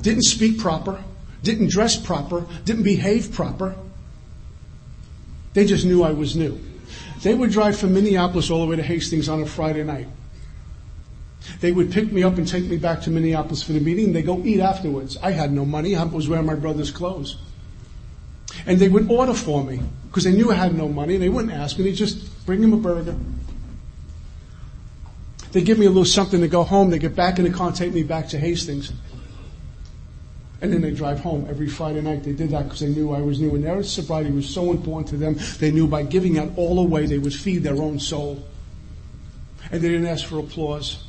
didn't 0.00 0.22
speak 0.22 0.58
proper, 0.58 1.04
didn't 1.42 1.68
dress 1.68 1.98
proper, 1.98 2.46
didn't 2.64 2.84
behave 2.84 3.30
proper. 3.30 3.74
They 5.52 5.66
just 5.66 5.84
knew 5.84 6.02
I 6.02 6.12
was 6.12 6.34
new. 6.34 6.58
They 7.20 7.34
would 7.34 7.50
drive 7.50 7.76
from 7.76 7.92
Minneapolis 7.92 8.50
all 8.50 8.62
the 8.62 8.70
way 8.70 8.76
to 8.76 8.82
Hastings 8.82 9.28
on 9.28 9.42
a 9.42 9.46
Friday 9.46 9.84
night. 9.84 10.08
They 11.60 11.72
would 11.72 11.92
pick 11.92 12.10
me 12.12 12.22
up 12.22 12.38
and 12.38 12.46
take 12.46 12.64
me 12.64 12.76
back 12.76 13.02
to 13.02 13.10
Minneapolis 13.10 13.62
for 13.62 13.72
the 13.72 13.80
meeting. 13.80 14.06
And 14.06 14.16
they 14.16 14.22
go 14.22 14.40
eat 14.44 14.60
afterwards. 14.60 15.16
I 15.22 15.30
had 15.32 15.52
no 15.52 15.64
money. 15.64 15.96
I 15.96 16.04
was 16.04 16.28
wearing 16.28 16.46
my 16.46 16.54
brother's 16.54 16.90
clothes. 16.90 17.36
And 18.66 18.78
they 18.78 18.88
would 18.88 19.10
order 19.10 19.34
for 19.34 19.64
me 19.64 19.80
because 20.08 20.24
they 20.24 20.32
knew 20.32 20.50
I 20.50 20.54
had 20.54 20.74
no 20.74 20.88
money. 20.88 21.14
And 21.14 21.22
they 21.22 21.28
wouldn't 21.28 21.52
ask 21.52 21.78
me. 21.78 21.84
They 21.84 21.92
just 21.92 22.46
bring 22.46 22.60
them 22.60 22.72
a 22.72 22.76
burger. 22.76 23.16
They 25.52 25.62
give 25.62 25.78
me 25.78 25.86
a 25.86 25.88
little 25.88 26.04
something 26.04 26.40
to 26.40 26.48
go 26.48 26.64
home. 26.64 26.90
They 26.90 26.98
get 26.98 27.14
back 27.14 27.38
in 27.38 27.44
the 27.44 27.50
car 27.50 27.68
and 27.68 27.76
take 27.76 27.92
me 27.92 28.02
back 28.02 28.28
to 28.28 28.38
Hastings. 28.38 28.92
And 30.60 30.72
then 30.72 30.80
they 30.80 30.92
drive 30.92 31.20
home 31.20 31.46
every 31.48 31.68
Friday 31.68 32.00
night. 32.00 32.24
They 32.24 32.32
did 32.32 32.50
that 32.50 32.64
because 32.64 32.80
they 32.80 32.88
knew 32.88 33.12
I 33.12 33.20
was 33.20 33.38
new. 33.38 33.54
And 33.54 33.62
their 33.62 33.82
sobriety 33.82 34.30
was 34.30 34.48
so 34.48 34.70
important 34.70 35.08
to 35.08 35.16
them. 35.16 35.36
They 35.58 35.70
knew 35.70 35.86
by 35.86 36.04
giving 36.04 36.34
that 36.34 36.50
all 36.56 36.78
away, 36.78 37.06
they 37.06 37.18
would 37.18 37.34
feed 37.34 37.62
their 37.62 37.76
own 37.76 38.00
soul. 38.00 38.42
And 39.70 39.82
they 39.82 39.88
didn't 39.88 40.06
ask 40.06 40.26
for 40.26 40.38
applause. 40.38 41.04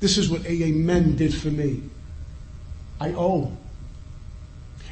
This 0.00 0.18
is 0.18 0.30
what 0.30 0.46
AA 0.46 0.68
men 0.68 1.16
did 1.16 1.34
for 1.34 1.48
me. 1.48 1.82
I 3.00 3.12
owe. 3.12 3.56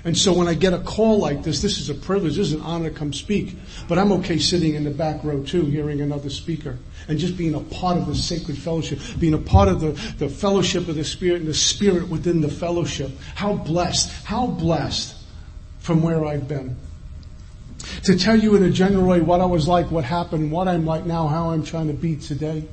And 0.05 0.17
so 0.17 0.33
when 0.33 0.47
I 0.47 0.55
get 0.55 0.73
a 0.73 0.79
call 0.79 1.19
like 1.19 1.43
this, 1.43 1.63
this 1.63 1.81
is 1.81 1.91
a 1.91 1.95
privilege, 1.95 2.37
this 2.37 2.49
is 2.49 2.53
an 2.53 2.61
honor 2.61 2.91
to 2.91 2.95
come 2.95 3.13
speak. 3.13 3.57
But 3.89 3.99
I'm 3.99 4.13
okay 4.13 4.39
sitting 4.39 4.75
in 4.75 4.85
the 4.85 4.91
back 4.93 5.25
row 5.25 5.43
too, 5.43 5.65
hearing 5.65 6.01
another 6.01 6.31
speaker. 6.31 6.79
And 7.09 7.19
just 7.19 7.37
being 7.37 7.55
a 7.55 7.61
part 7.61 7.97
of 7.99 8.07
the 8.07 8.15
sacred 8.15 8.57
fellowship, 8.57 9.01
being 9.19 9.35
a 9.35 9.39
part 9.39 9.69
of 9.69 9.81
the, 9.81 9.91
the 10.19 10.29
fellowship 10.29 10.87
of 10.87 10.95
the 10.95 11.03
Spirit 11.03 11.41
and 11.41 11.49
the 11.49 11.55
Spirit 11.55 12.09
within 12.09 12.41
the 12.41 12.49
fellowship. 12.49 13.11
How 13.35 13.55
blessed, 13.55 14.13
how 14.25 14.47
blessed 14.47 15.17
from 15.81 16.03
where 16.03 16.25
I've 16.25 16.47
been. 16.47 16.77
To 18.05 18.17
tell 18.17 18.39
you 18.39 18.55
in 18.55 18.63
a 18.63 18.71
general 18.71 19.07
way 19.07 19.21
what 19.21 19.41
I 19.41 19.47
was 19.47 19.67
like, 19.67 19.91
what 19.91 20.05
happened, 20.05 20.53
what 20.53 20.69
I'm 20.69 20.87
like 20.87 21.05
now, 21.05 21.27
how 21.27 21.51
I'm 21.51 21.65
trying 21.65 21.89
to 21.89 21.95
be 21.95 22.15
today. 22.15 22.65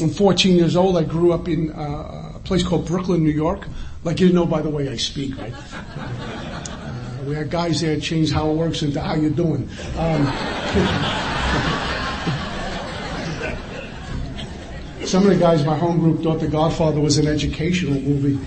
I'm 0.00 0.10
14 0.10 0.56
years 0.56 0.76
old. 0.76 0.96
I 0.96 1.04
grew 1.04 1.32
up 1.32 1.48
in 1.48 1.72
uh, 1.72 2.32
a 2.36 2.40
place 2.44 2.62
called 2.62 2.86
Brooklyn, 2.86 3.22
New 3.22 3.30
York. 3.30 3.66
Like 4.02 4.20
you 4.20 4.32
know 4.32 4.46
by 4.46 4.62
the 4.62 4.70
way 4.70 4.88
I 4.88 4.96
speak, 4.96 5.36
right? 5.36 5.52
Uh, 5.74 7.18
we 7.26 7.34
had 7.34 7.50
guys 7.50 7.82
there 7.82 8.00
change 8.00 8.32
how 8.32 8.50
it 8.50 8.54
works 8.54 8.82
into 8.82 9.00
how 9.00 9.14
you're 9.14 9.30
doing. 9.30 9.68
Um, 9.98 10.26
some 15.06 15.24
of 15.24 15.30
the 15.30 15.36
guys 15.38 15.60
in 15.60 15.66
my 15.66 15.76
home 15.76 15.98
group 15.98 16.22
thought 16.22 16.40
The 16.40 16.48
Godfather 16.48 17.00
was 17.00 17.18
an 17.18 17.26
educational 17.26 18.00
movie. 18.00 18.38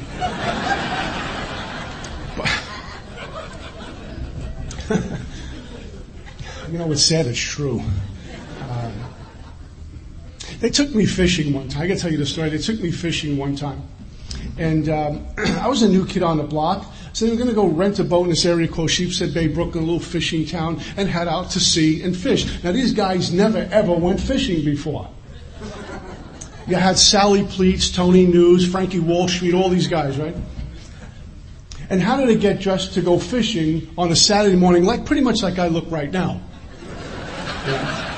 you 6.72 6.80
know, 6.80 6.92
it's 6.92 7.04
sad, 7.04 7.28
it's 7.28 7.40
true. 7.40 7.84
They 10.64 10.70
took 10.70 10.96
me 10.96 11.06
fishing 11.06 11.52
one 11.52 11.68
time. 11.68 11.82
I 11.82 11.88
got 11.88 11.96
to 11.96 12.00
tell 12.00 12.12
you 12.14 12.18
the 12.18 12.26
story. 12.26 12.48
They 12.48 12.58
took 12.58 12.80
me 12.80 12.90
fishing 12.90 13.36
one 13.36 13.54
time. 13.54 13.82
And 14.58 14.88
um, 14.88 15.28
I 15.38 15.68
was 15.68 15.82
a 15.82 15.90
new 15.90 16.06
kid 16.06 16.24
on 16.24 16.38
the 16.38 16.46
block. 16.46 16.90
So 17.12 17.26
they 17.26 17.32
were 17.32 17.38
going 17.38 17.50
to 17.50 17.54
go 17.54 17.68
rent 17.68 18.00
a 18.00 18.06
boat 18.06 18.24
in 18.24 18.30
this 18.30 18.46
area 18.46 18.70
called 18.70 18.90
Sheepshead 18.90 19.34
Bay, 19.34 19.50
Brooklyn, 19.50 19.84
a 19.84 19.86
little 19.86 20.00
fishing 20.00 20.46
town, 20.46 20.80
and 20.96 21.10
head 21.10 21.28
out 21.28 21.50
to 21.50 21.60
sea 21.60 22.02
and 22.02 22.16
fish. 22.16 22.64
Now 22.64 22.72
these 22.72 22.94
guys 22.94 23.34
never 23.34 23.68
ever 23.72 23.92
went 23.92 24.22
fishing 24.22 24.64
before. 24.64 25.10
You 26.66 26.78
had 26.78 26.98
Sally 26.98 27.44
Pleats, 27.44 27.92
Tony 27.92 28.26
News, 28.26 28.66
Frankie 28.72 29.02
Wall 29.02 29.28
Street, 29.28 29.54
all 29.54 29.68
these 29.68 29.90
guys, 29.90 30.18
right? 30.18 30.36
And 31.90 32.02
how 32.02 32.16
did 32.16 32.30
they 32.30 32.38
get 32.38 32.62
dressed 32.62 32.94
to 32.94 33.02
go 33.02 33.20
fishing 33.20 33.94
on 33.98 34.14
a 34.14 34.16
Saturday 34.16 34.56
morning, 34.56 34.86
like 34.86 35.06
pretty 35.06 35.24
much 35.24 35.44
like 35.44 35.60
I 35.60 35.68
look 35.68 35.92
right 35.92 36.10
now? 36.10 36.40
Yeah. 37.68 38.12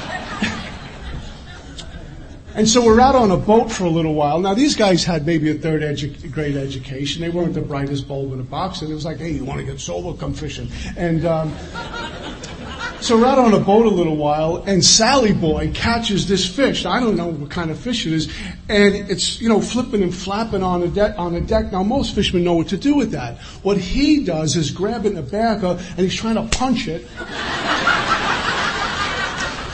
And 2.56 2.70
so 2.70 2.86
we're 2.86 3.02
out 3.02 3.16
on 3.16 3.32
a 3.32 3.38
boat 3.38 3.70
for 3.70 3.84
a 3.84 3.90
little 3.90 4.14
while. 4.14 4.40
Now 4.40 4.54
these 4.54 4.76
guys 4.76 5.04
had 5.04 5.26
maybe 5.26 5.52
a 5.52 5.56
third 5.56 5.82
edu- 5.82 6.32
grade 6.32 6.56
education. 6.56 7.22
They 7.22 7.30
weren't 7.30 7.54
the 7.54 7.62
brightest 7.62 8.08
bulb 8.08 8.32
in 8.32 8.38
the 8.38 8.46
box. 8.46 8.82
And 8.82 8.90
it 8.90 8.94
was 8.94 9.04
like, 9.04 9.18
hey, 9.18 9.32
you 9.32 9.44
want 9.44 9.60
to 9.60 9.66
get 9.66 9.82
sober? 9.82 10.18
Come 10.18 10.34
fishing. 10.34 10.70
And 10.96 11.26
um, 11.26 11.54
so 13.02 13.20
we're 13.20 13.26
out 13.26 13.40
on 13.40 13.54
a 13.54 13.60
boat 13.60 13.86
a 13.86 13.90
little 13.90 14.16
while, 14.16 14.64
and 14.66 14.84
Sally 14.84 15.34
Boy 15.34 15.70
catches 15.76 16.28
this 16.28 16.48
fish. 16.48 16.86
I 16.86 17.00
don't 17.00 17.16
know 17.16 17.28
what 17.28 17.52
kind 17.52 17.70
of 17.70 17.78
fish 17.78 18.08
it 18.08 18.14
is, 18.14 18.34
and 18.68 18.96
it's 18.96 19.40
you 19.40 19.50
know 19.50 19.62
flipping 19.62 20.02
and 20.02 20.16
flapping 20.16 20.64
on 20.64 20.80
the 20.80 20.88
deck. 20.88 21.14
On 21.20 21.34
the 21.34 21.42
deck. 21.42 21.72
Now 21.72 21.84
most 21.84 22.16
fishermen 22.16 22.46
know 22.46 22.56
what 22.56 22.70
to 22.70 22.78
do 22.78 22.96
with 22.96 23.12
that. 23.12 23.38
What 23.64 23.78
he 23.78 24.24
does 24.24 24.56
is 24.56 24.72
grab 24.72 25.06
it 25.06 25.10
in 25.10 25.16
the 25.16 25.22
back, 25.22 25.62
of, 25.62 25.88
and 25.92 26.00
he's 26.00 26.16
trying 26.16 26.36
to 26.36 26.58
punch 26.58 26.88
it. 26.88 27.02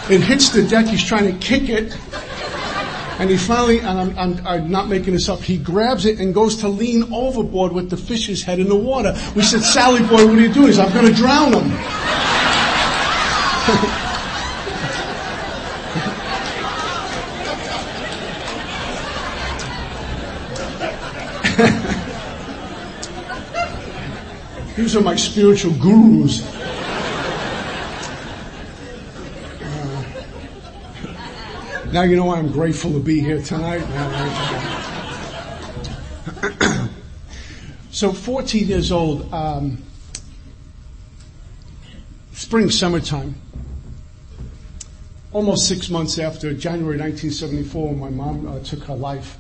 It 0.10 0.22
hits 0.22 0.50
the 0.50 0.68
deck. 0.68 0.88
He's 0.88 1.06
trying 1.06 1.32
to 1.32 1.38
kick 1.46 1.70
it. 1.70 1.96
And 3.22 3.30
he 3.30 3.38
finally, 3.38 3.78
and 3.78 4.00
I'm, 4.00 4.18
I'm, 4.18 4.48
I'm, 4.48 4.72
not 4.72 4.88
making 4.88 5.14
this 5.14 5.30
up, 5.30 5.42
he 5.42 5.60
grabs 5.60 6.08
it 6.08 6.20
and 6.20 6.34
goes 6.34 6.58
to 6.62 6.68
lean 6.68 7.14
overboard 7.14 7.72
with 7.72 7.92
the 7.92 7.98
fish's 7.98 8.42
head 8.42 8.60
in 8.60 8.68
the 8.68 8.76
water. 8.76 9.14
We 9.36 9.44
said, 9.44 9.62
Sally 9.62 10.00
boy, 10.02 10.26
what 10.26 10.40
are 10.40 10.42
you 10.42 10.52
doing? 10.52 10.70
He 10.70 10.74
said, 10.74 10.88
I'm 10.88 10.92
going 10.92 11.06
to 11.06 11.14
drown 11.14 11.54
him. 11.54 11.70
These 24.76 24.96
are 24.96 25.02
my 25.02 25.16
spiritual 25.16 25.74
gurus. 25.74 26.42
Now 31.92 32.04
you 32.04 32.16
know 32.16 32.24
why 32.24 32.38
I'm 32.38 32.50
grateful 32.54 32.94
to 32.94 33.02
be 33.02 33.20
here 33.20 33.42
tonight. 33.42 33.82
so 37.92 38.14
14 38.14 38.66
years 38.66 38.94
old, 38.94 39.34
um, 39.34 39.78
spring, 42.32 42.70
summertime, 42.70 43.36
almost 45.34 45.68
six 45.68 45.90
months 45.90 46.18
after 46.18 46.54
January 46.54 46.98
1974 46.98 47.90
when 47.90 48.00
my 48.00 48.10
mom 48.10 48.48
uh, 48.48 48.60
took 48.60 48.84
her 48.84 48.96
life. 48.96 49.38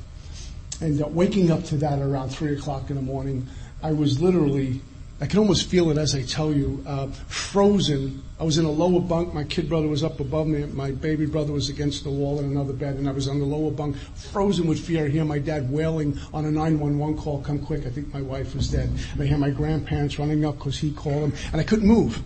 And 0.81 1.01
uh, 1.01 1.07
waking 1.07 1.51
up 1.51 1.63
to 1.65 1.77
that 1.77 1.99
around 1.99 2.31
3 2.31 2.57
o'clock 2.57 2.89
in 2.89 2.97
the 2.97 3.01
morning, 3.01 3.47
I 3.81 3.93
was 3.93 4.21
literally 4.21 4.81
I 5.21 5.27
can 5.27 5.37
almost 5.37 5.69
feel 5.69 5.91
it 5.91 5.99
as 5.99 6.15
I 6.15 6.23
tell 6.23 6.51
you. 6.51 6.83
Uh, 6.87 7.05
frozen. 7.27 8.23
I 8.39 8.43
was 8.43 8.57
in 8.57 8.65
a 8.65 8.71
lower 8.71 8.99
bunk. 8.99 9.35
My 9.35 9.43
kid 9.43 9.69
brother 9.69 9.87
was 9.87 10.03
up 10.03 10.19
above 10.19 10.47
me. 10.47 10.65
My 10.65 10.89
baby 10.89 11.27
brother 11.27 11.53
was 11.53 11.69
against 11.69 12.03
the 12.03 12.09
wall 12.09 12.39
in 12.39 12.45
another 12.45 12.73
bed, 12.73 12.95
and 12.95 13.07
I 13.07 13.11
was 13.11 13.27
on 13.27 13.37
the 13.37 13.45
lower 13.45 13.69
bunk, 13.69 13.97
frozen 14.15 14.65
with 14.65 14.79
fear. 14.79 15.05
I 15.05 15.09
hear 15.09 15.23
my 15.23 15.37
dad 15.37 15.71
wailing 15.71 16.17
on 16.33 16.45
a 16.45 16.51
911 16.51 17.17
call, 17.17 17.39
"Come 17.43 17.59
quick! 17.59 17.85
I 17.85 17.91
think 17.91 18.11
my 18.11 18.21
wife 18.23 18.55
is 18.55 18.69
dead." 18.69 18.89
And 19.13 19.21
I 19.21 19.27
hear 19.27 19.37
my 19.37 19.51
grandparents 19.51 20.17
running 20.17 20.43
up 20.43 20.57
because 20.57 20.79
he 20.79 20.89
called 20.89 21.21
them, 21.21 21.33
and 21.51 21.61
I 21.61 21.65
couldn't 21.65 21.87
move. 21.87 22.23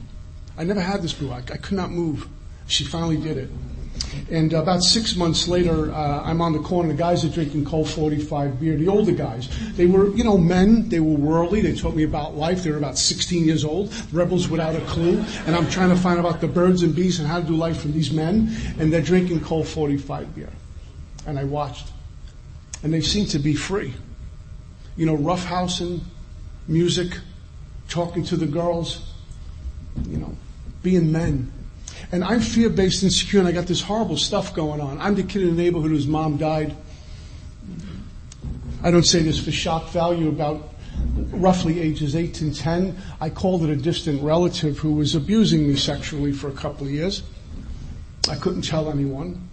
I 0.58 0.64
never 0.64 0.80
had 0.80 1.02
this 1.02 1.12
before. 1.12 1.36
I, 1.36 1.40
I 1.40 1.58
could 1.58 1.76
not 1.76 1.92
move. 1.92 2.30
She 2.68 2.86
finally 2.86 3.18
did 3.18 3.36
it. 3.36 3.50
And 4.30 4.54
about 4.54 4.82
six 4.82 5.16
months 5.16 5.48
later, 5.48 5.94
uh, 5.94 6.24
I'm 6.24 6.42
on 6.42 6.54
the 6.54 6.60
corner. 6.60 6.90
The 6.90 6.96
guys 6.96 7.24
are 7.24 7.30
drinking 7.30 7.66
Colt 7.66 7.88
45 7.88 8.60
beer. 8.60 8.76
The 8.76 8.88
older 8.88 9.12
guys, 9.12 9.50
they 9.76 9.86
were, 9.86 10.10
you 10.16 10.24
know, 10.24 10.38
men. 10.38 10.90
They 10.90 11.00
were 11.00 11.16
worldly. 11.16 11.62
They 11.62 11.76
taught 11.76 11.96
me 11.96 12.04
about 12.04 12.36
life. 12.36 12.64
They 12.64 12.72
were 12.72 12.78
about 12.78 12.98
16 12.98 13.46
years 13.46 13.64
old, 13.64 13.94
rebels 14.12 14.50
without 14.50 14.76
a 14.76 14.82
clue. 14.82 15.24
And 15.46 15.56
I'm 15.56 15.70
trying 15.70 15.90
to 15.90 15.96
find 15.96 16.20
out 16.20 16.26
about 16.26 16.42
the 16.42 16.48
birds 16.48 16.84
and 16.84 16.96
bees 16.96 17.20
and 17.20 17.28
how 17.28 17.40
to 17.40 17.46
do 17.46 17.56
life 17.56 17.82
from 17.82 17.94
these 17.94 18.12
men. 18.12 18.56
And 18.80 18.92
they're 18.92 19.02
drinking 19.02 19.42
Colt 19.42 19.68
45 19.68 20.36
beer. 20.36 20.50
And 21.28 21.40
I 21.40 21.44
watched, 21.44 21.92
and 22.84 22.94
they 22.94 23.02
seemed 23.02 23.30
to 23.30 23.40
be 23.40 23.56
free. 23.56 23.94
You 24.98 25.06
know, 25.06 25.18
roughhousing, 25.18 26.02
music, 26.68 27.18
talking 27.90 28.24
to 28.26 28.36
the 28.36 28.46
girls, 28.46 29.12
you 30.08 30.18
know, 30.18 30.36
being 30.84 31.12
men. 31.12 31.52
And 32.12 32.24
I'm 32.24 32.40
fear 32.40 32.70
based 32.70 33.04
and 33.04 33.12
insecure, 33.12 33.40
and 33.40 33.48
I 33.48 33.52
got 33.52 33.66
this 33.66 33.82
horrible 33.82 34.18
stuff 34.18 34.54
going 34.54 34.82
on. 34.82 35.00
I'm 35.00 35.16
the 35.16 35.24
kid 35.24 35.44
in 35.44 35.56
the 35.56 35.64
neighborhood 35.64 35.92
whose 35.92 36.08
mom 36.08 36.38
died. 36.38 36.76
I 38.84 38.92
don't 38.92 39.06
say 39.06 39.22
this 39.22 39.44
for 39.44 39.52
shock 39.52 39.90
value 39.90 40.30
about 40.30 40.74
roughly 41.32 41.80
ages 41.80 42.16
8 42.16 42.42
and 42.42 42.56
10. 42.56 42.98
I 43.20 43.30
called 43.30 43.64
it 43.64 43.70
a 43.70 43.76
distant 43.76 44.22
relative 44.22 44.78
who 44.78 44.94
was 44.94 45.16
abusing 45.16 45.68
me 45.68 45.76
sexually 45.76 46.32
for 46.32 46.50
a 46.50 46.54
couple 46.54 46.86
of 46.86 46.94
years. 46.94 47.24
I 48.30 48.36
couldn't 48.36 48.62
tell 48.62 48.90
anyone. 48.90 49.50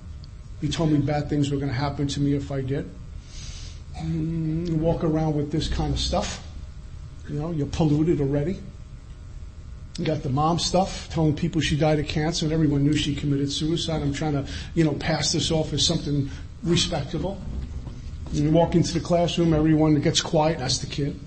He 0.61 0.69
told 0.69 0.93
me 0.93 0.99
bad 0.99 1.29
things 1.29 1.51
were 1.51 1.57
going 1.57 1.71
to 1.71 1.75
happen 1.75 2.07
to 2.09 2.21
me 2.21 2.35
if 2.35 2.53
I 2.53 2.61
did. 2.61 2.89
Mm, 3.99 4.77
walk 4.79 5.05
around 5.05 5.35
with 5.35 5.51
this 5.51 5.69
kind 5.69 5.93
of 5.93 5.99
stuff. 5.99 6.47
You 7.29 7.39
know, 7.39 7.51
you're 7.51 7.67
polluted 7.67 8.21
already. 8.21 8.59
You 9.99 10.07
got 10.07 10.23
the 10.23 10.31
mom 10.31 10.59
stuff, 10.59 11.09
telling 11.11 11.37
people 11.37 11.61
she 11.61 11.77
died 11.77 11.99
of 11.99 12.09
cancer 12.09 12.47
and 12.47 12.53
everyone 12.53 12.83
knew 12.83 12.97
she 12.97 13.15
committed 13.15 13.53
suicide. 13.53 14.01
I'm 14.01 14.15
trying 14.15 14.33
to, 14.33 14.47
you 14.75 14.85
know, 14.85 14.93
pass 14.93 15.33
this 15.33 15.51
off 15.51 15.73
as 15.73 15.87
something 15.87 16.31
respectable. 16.63 17.41
You 18.33 18.51
walk 18.51 18.75
into 18.75 18.95
the 18.95 19.01
classroom, 19.01 19.53
everyone 19.53 20.01
gets 20.01 20.23
quiet, 20.23 20.59
that's 20.59 20.79
the 20.79 20.87
kid. 20.87 21.21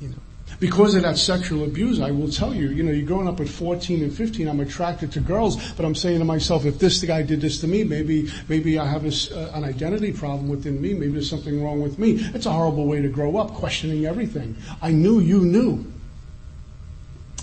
You 0.00 0.10
know. 0.10 0.16
Because 0.60 0.94
of 0.94 1.02
that 1.02 1.18
sexual 1.18 1.64
abuse, 1.64 2.00
I 2.00 2.12
will 2.12 2.30
tell 2.30 2.54
you, 2.54 2.68
you 2.68 2.84
know, 2.84 2.92
you're 2.92 3.06
growing 3.06 3.26
up 3.26 3.40
at 3.40 3.48
14 3.48 4.04
and 4.04 4.14
15, 4.14 4.46
I'm 4.46 4.60
attracted 4.60 5.10
to 5.12 5.20
girls, 5.20 5.72
but 5.72 5.84
I'm 5.84 5.96
saying 5.96 6.20
to 6.20 6.24
myself, 6.24 6.64
if 6.64 6.78
this 6.78 7.02
guy 7.02 7.22
did 7.22 7.40
this 7.40 7.60
to 7.62 7.66
me, 7.66 7.82
maybe, 7.82 8.30
maybe 8.48 8.78
I 8.78 8.86
have 8.86 9.04
a, 9.04 9.36
uh, 9.36 9.56
an 9.56 9.64
identity 9.64 10.12
problem 10.12 10.48
within 10.48 10.80
me, 10.80 10.94
maybe 10.94 11.14
there's 11.14 11.30
something 11.30 11.60
wrong 11.64 11.82
with 11.82 11.98
me. 11.98 12.20
It's 12.34 12.46
a 12.46 12.52
horrible 12.52 12.86
way 12.86 13.02
to 13.02 13.08
grow 13.08 13.38
up, 13.38 13.54
questioning 13.54 14.06
everything. 14.06 14.56
I 14.80 14.92
knew 14.92 15.18
you 15.18 15.40
knew. 15.40 15.92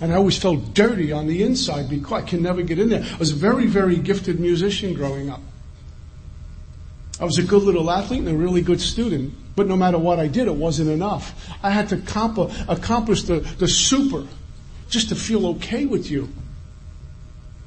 And 0.02 0.14
I 0.14 0.16
always 0.16 0.38
felt 0.38 0.74
dirty 0.74 1.12
on 1.12 1.28
the 1.28 1.44
inside 1.44 1.90
because 1.90 2.24
I 2.24 2.26
can 2.26 2.44
never 2.44 2.62
get 2.62 2.78
in 2.78 2.90
there. 2.90 3.04
I 3.04 3.18
was 3.18 3.32
a 3.32 3.36
very, 3.36 3.66
very 3.66 3.98
gifted 3.98 4.40
musician 4.40 4.94
growing 4.94 5.30
up. 5.30 5.42
I 7.20 7.26
was 7.26 7.40
a 7.40 7.44
good 7.44 7.64
little 7.64 7.90
athlete 7.90 8.20
and 8.20 8.30
a 8.30 8.38
really 8.38 8.62
good 8.62 8.80
student. 8.80 9.34
But 9.56 9.68
no 9.68 9.76
matter 9.76 9.98
what 9.98 10.20
I 10.20 10.28
did, 10.28 10.48
it 10.48 10.56
wasn't 10.56 10.90
enough. 10.90 11.50
I 11.64 11.72
had 11.72 11.90
to 11.90 11.96
accomplish 12.68 13.24
the, 13.24 13.40
the 13.40 13.68
super 13.68 14.28
just 14.90 15.10
to 15.10 15.16
feel 15.16 15.48
okay 15.48 15.86
with 15.86 16.12
you. 16.12 16.30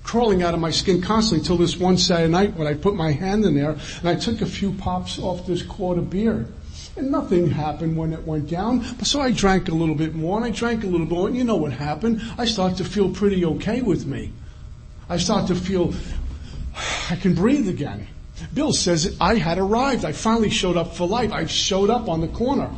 Crawling 0.05 0.43
out 0.43 0.55
of 0.55 0.61
my 0.61 0.71
skin 0.71 1.03
constantly 1.03 1.43
until 1.43 1.57
this 1.57 1.77
one 1.77 1.99
Saturday 1.99 2.31
night 2.31 2.55
when 2.55 2.69
I 2.69 2.75
put 2.75 2.95
my 2.95 3.11
hand 3.11 3.45
in 3.45 3.55
there 3.55 3.73
and 3.73 4.09
I 4.09 4.15
took 4.15 4.41
a 4.41 4.47
few 4.47 4.73
pops 4.73 5.19
off 5.19 5.47
this 5.47 5.63
quart 5.63 5.99
of 5.99 6.11
beer. 6.11 6.47
And 6.97 7.11
nothing 7.11 7.51
happened 7.51 7.97
when 7.97 8.13
it 8.13 8.27
went 8.27 8.49
down. 8.49 8.83
So 9.05 9.21
I 9.21 9.31
drank 9.31 9.69
a 9.69 9.75
little 9.75 9.95
bit 9.95 10.15
more 10.15 10.37
and 10.37 10.45
I 10.45 10.51
drank 10.51 10.83
a 10.83 10.87
little 10.87 11.07
bit 11.07 11.15
more 11.15 11.29
and 11.29 11.37
you 11.37 11.45
know 11.45 11.57
what 11.57 11.73
happened. 11.73 12.21
I 12.37 12.45
started 12.45 12.79
to 12.79 12.85
feel 12.85 13.11
pretty 13.11 13.45
okay 13.45 13.81
with 13.81 14.07
me. 14.07 14.33
I 15.09 15.17
started 15.17 15.55
to 15.55 15.61
feel 15.61 15.95
I 17.11 17.17
can 17.17 17.35
breathe 17.35 17.69
again. 17.69 18.07
Bill 18.55 18.73
says 18.73 19.17
I 19.21 19.37
had 19.37 19.59
arrived. 19.59 20.05
I 20.05 20.13
finally 20.13 20.51
showed 20.51 20.77
up 20.77 20.95
for 20.95 21.07
life. 21.07 21.33
I 21.33 21.47
showed 21.47 21.91
up 21.91 22.09
on 22.09 22.21
the 22.21 22.29
corner 22.29 22.71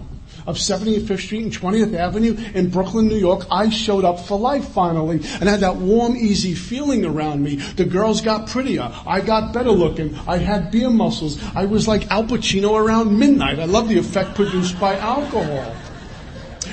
of 0.47 0.57
75th 0.57 1.21
Street 1.21 1.43
and 1.45 1.53
20th 1.53 1.95
Avenue 1.95 2.37
in 2.55 2.71
Brooklyn, 2.71 3.09
New 3.09 3.17
York. 3.17 3.47
I 3.51 3.69
showed 3.71 4.05
up 4.05 4.21
for 4.21 4.39
life 4.39 4.69
finally 4.69 5.17
and 5.17 5.49
had 5.49 5.61
that 5.61 5.77
warm, 5.77 6.17
easy 6.17 6.55
feeling 6.55 7.05
around 7.05 7.43
me. 7.43 7.57
The 7.57 7.85
girls 7.85 8.21
got 8.21 8.49
prettier. 8.49 8.93
I 9.07 9.21
got 9.21 9.53
better 9.53 9.71
looking. 9.71 10.19
I 10.27 10.39
had 10.39 10.71
beer 10.71 10.91
muscles. 10.91 11.43
I 11.55 11.65
was 11.67 11.87
like 11.87 12.11
Al 12.11 12.25
Pacino 12.25 12.75
around 12.79 13.19
midnight. 13.19 13.59
I 13.59 13.65
love 13.65 13.89
the 13.89 13.99
effect 13.99 14.35
produced 14.35 14.79
by 14.81 14.99
alcohol. 14.99 15.75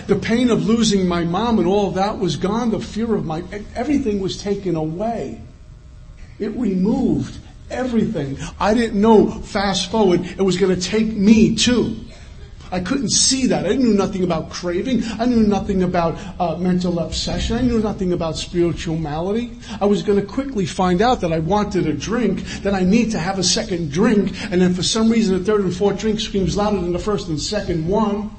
The 0.07 0.15
pain 0.15 0.49
of 0.49 0.65
losing 0.65 1.07
my 1.07 1.23
mom 1.23 1.59
and 1.59 1.67
all 1.67 1.91
that 1.91 2.17
was 2.17 2.35
gone. 2.35 2.71
The 2.71 2.79
fear 2.79 3.13
of 3.15 3.25
my, 3.25 3.43
everything 3.75 4.19
was 4.19 4.41
taken 4.41 4.75
away. 4.75 5.41
It 6.39 6.49
removed 6.55 7.37
everything. 7.69 8.37
I 8.59 8.73
didn't 8.73 8.99
know 8.99 9.29
fast 9.29 9.91
forward 9.91 10.25
it 10.25 10.41
was 10.41 10.57
going 10.57 10.75
to 10.75 10.81
take 10.81 11.07
me 11.07 11.55
too. 11.55 11.97
I 12.71 12.79
couldn't 12.79 13.09
see 13.09 13.47
that. 13.47 13.65
I 13.65 13.73
knew 13.73 13.93
nothing 13.93 14.23
about 14.23 14.49
craving. 14.49 15.03
I 15.19 15.25
knew 15.25 15.47
nothing 15.47 15.83
about 15.83 16.17
uh, 16.39 16.55
mental 16.57 16.99
obsession. 16.99 17.57
I 17.57 17.61
knew 17.61 17.79
nothing 17.79 18.13
about 18.13 18.37
spiritual 18.37 18.97
malady. 18.97 19.57
I 19.81 19.85
was 19.85 20.03
going 20.03 20.19
to 20.19 20.25
quickly 20.25 20.65
find 20.65 21.01
out 21.01 21.21
that 21.21 21.33
I 21.33 21.39
wanted 21.39 21.87
a 21.87 21.93
drink, 21.93 22.43
that 22.61 22.73
I 22.73 22.81
need 22.81 23.11
to 23.11 23.19
have 23.19 23.39
a 23.39 23.43
second 23.43 23.91
drink, 23.91 24.33
and 24.51 24.61
then 24.61 24.73
for 24.73 24.83
some 24.83 25.09
reason 25.09 25.37
the 25.37 25.43
third 25.43 25.61
and 25.61 25.75
fourth 25.75 25.99
drink 25.99 26.19
screams 26.19 26.55
louder 26.55 26.79
than 26.79 26.93
the 26.93 26.99
first 26.99 27.27
and 27.27 27.39
second 27.39 27.87
one. 27.87 28.31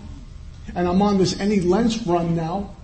And 0.74 0.86
I'm 0.86 1.02
on 1.02 1.18
this 1.18 1.38
any 1.40 1.60
length 1.60 2.06
run 2.06 2.36
now. 2.36 2.76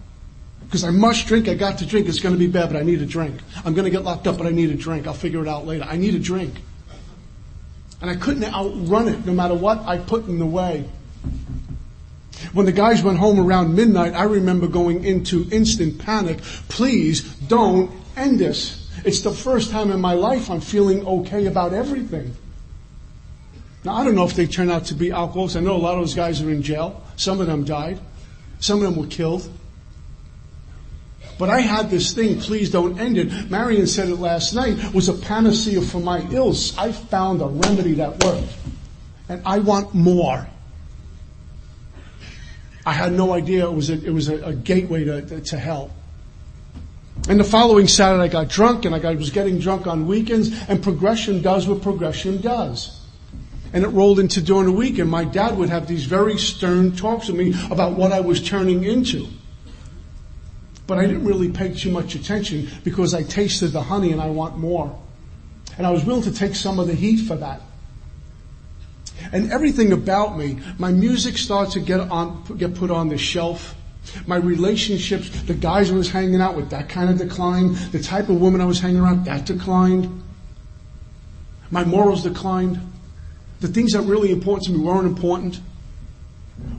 Because 0.65 0.83
I 0.83 0.91
must 0.91 1.29
drink, 1.29 1.49
I 1.49 1.55
got 1.55 1.79
to 1.79 1.87
drink, 1.87 2.09
it's 2.09 2.19
gonna 2.19 2.37
be 2.37 2.49
bad, 2.49 2.73
but 2.73 2.77
I 2.77 2.83
need 2.83 3.01
a 3.01 3.07
drink. 3.07 3.41
I'm 3.65 3.73
gonna 3.73 3.91
get 3.91 4.03
locked 4.03 4.27
up, 4.27 4.37
but 4.37 4.49
I 4.49 4.51
need 4.51 4.71
a 4.71 4.75
drink. 4.75 5.07
I'll 5.07 5.15
figure 5.15 5.41
it 5.41 5.49
out 5.49 5.65
later. 5.65 5.85
I 5.85 5.97
need 5.97 6.17
a 6.17 6.19
drink. 6.19 6.55
And 8.03 8.11
I 8.11 8.17
couldn't 8.17 8.45
outrun 8.45 9.07
it 9.07 9.25
no 9.25 9.33
matter 9.33 9.55
what 9.55 9.79
I 9.87 9.99
put 9.99 10.27
in 10.27 10.41
the 10.41 10.47
way. 10.47 10.85
When 12.53 12.67
the 12.67 12.73
guys 12.73 13.03
went 13.03 13.19
home 13.19 13.41
around 13.41 13.75
midnight, 13.75 14.15
I 14.15 14.25
remember 14.25 14.67
going 14.67 15.05
into 15.05 15.49
instant 15.51 15.99
panic. 15.99 16.41
Please 16.69 17.23
don't 17.23 17.91
end 18.17 18.39
this. 18.39 18.91
It's 19.05 19.21
the 19.21 19.31
first 19.31 19.71
time 19.71 19.91
in 19.91 20.01
my 20.01 20.15
life 20.15 20.51
I'm 20.51 20.61
feeling 20.61 21.07
okay 21.07 21.47
about 21.47 21.73
everything. 21.73 22.35
Now, 23.85 23.95
I 23.95 24.05
don't 24.05 24.15
know 24.15 24.25
if 24.25 24.35
they 24.35 24.47
turn 24.47 24.71
out 24.71 24.87
to 24.87 24.95
be 24.95 25.13
alcoholics. 25.13 25.55
I 25.55 25.61
know 25.61 25.77
a 25.77 25.79
lot 25.79 25.95
of 25.95 26.01
those 26.01 26.15
guys 26.15 26.43
are 26.43 26.51
in 26.51 26.63
jail. 26.63 27.03
Some 27.17 27.41
of 27.41 27.47
them 27.47 27.65
died. 27.65 28.01
Some 28.59 28.83
of 28.83 28.85
them 28.85 28.97
were 28.97 29.09
killed. 29.09 29.49
But 31.39 31.51
I 31.51 31.61
had 31.61 31.91
this 31.91 32.15
thing, 32.15 32.41
please 32.41 32.71
don't 32.71 32.99
end 32.99 33.19
it. 33.19 33.51
Marion 33.51 33.87
said 33.87 34.09
it 34.09 34.17
last 34.17 34.55
night, 34.55 34.95
was 34.95 35.09
a 35.09 35.13
panacea 35.13 35.83
for 35.83 36.01
my 36.01 36.27
ills. 36.31 36.77
I 36.79 36.93
found 36.93 37.43
a 37.43 37.47
remedy 37.47 37.95
that 37.95 38.25
worked. 38.25 38.49
And 39.29 39.43
I 39.45 39.59
want 39.59 39.95
more. 39.95 40.49
I 42.87 42.93
had 42.93 43.13
no 43.13 43.33
idea 43.33 43.67
it 43.67 43.75
was 43.75 43.91
a, 43.91 43.95
it 43.95 44.13
was 44.13 44.29
a, 44.29 44.37
a 44.45 44.55
gateway 44.55 45.05
to, 45.05 45.41
to 45.41 45.59
hell. 45.59 45.91
And 47.29 47.41
the 47.41 47.45
following 47.45 47.89
Saturday 47.89 48.23
I 48.23 48.29
got 48.29 48.49
drunk 48.49 48.85
and 48.85 48.95
I 48.95 49.15
was 49.17 49.31
getting 49.31 49.59
drunk 49.59 49.89
on 49.89 50.07
weekends 50.07 50.57
and 50.69 50.81
progression 50.81 51.43
does 51.43 51.67
what 51.67 51.83
progression 51.83 52.41
does. 52.41 53.05
And 53.73 53.83
it 53.83 53.89
rolled 53.89 54.21
into 54.21 54.41
during 54.41 54.67
the 54.67 54.73
week 54.73 54.99
and 54.99 55.11
my 55.11 55.25
dad 55.25 55.59
would 55.59 55.69
have 55.69 55.89
these 55.89 56.05
very 56.05 56.39
stern 56.39 56.95
talks 56.95 57.27
with 57.27 57.37
me 57.37 57.55
about 57.73 57.95
what 57.95 58.13
I 58.13 58.21
was 58.21 58.41
turning 58.41 58.85
into. 58.85 59.27
But 60.87 60.99
I 60.99 61.07
didn't 61.07 61.25
really 61.25 61.51
pay 61.51 61.75
too 61.75 61.91
much 61.91 62.15
attention 62.15 62.69
because 62.85 63.15
I 63.15 63.25
tasted 63.25 63.69
the 63.69 63.83
honey 63.83 64.13
and 64.13 64.21
I 64.21 64.29
want 64.29 64.59
more. 64.59 64.97
And 65.77 65.85
I 65.85 65.91
was 65.91 66.05
willing 66.05 66.23
to 66.23 66.33
take 66.33 66.55
some 66.55 66.79
of 66.79 66.87
the 66.87 66.95
heat 66.95 67.27
for 67.27 67.35
that. 67.35 67.61
And 69.33 69.53
everything 69.53 69.93
about 69.93 70.39
me, 70.39 70.59
my 70.79 70.93
music 70.93 71.37
started 71.39 71.73
to 71.73 71.81
get 71.81 72.01
on, 72.01 72.45
get 72.57 72.75
put 72.75 72.91
on 72.91 73.09
the 73.09 73.19
shelf. 73.19 73.75
My 74.27 74.37
relationships, 74.37 75.29
the 75.43 75.55
guys 75.55 75.91
I 75.91 75.95
was 75.95 76.11
hanging 76.11 76.41
out 76.41 76.55
with, 76.55 76.71
that 76.71 76.89
kind 76.89 77.11
of 77.11 77.19
declined. 77.19 77.77
The 77.77 78.01
type 78.01 78.29
of 78.29 78.41
woman 78.41 78.61
I 78.61 78.65
was 78.65 78.79
hanging 78.79 79.01
around, 79.01 79.25
that 79.25 79.47
declined. 79.47 80.23
My 81.71 81.85
morals 81.85 82.23
declined. 82.23 82.81
The 83.61 83.69
things 83.69 83.93
that 83.93 84.03
were 84.03 84.11
really 84.13 84.31
important 84.31 84.67
to 84.67 84.73
me 84.73 84.79
weren't 84.79 85.07
important. 85.07 85.61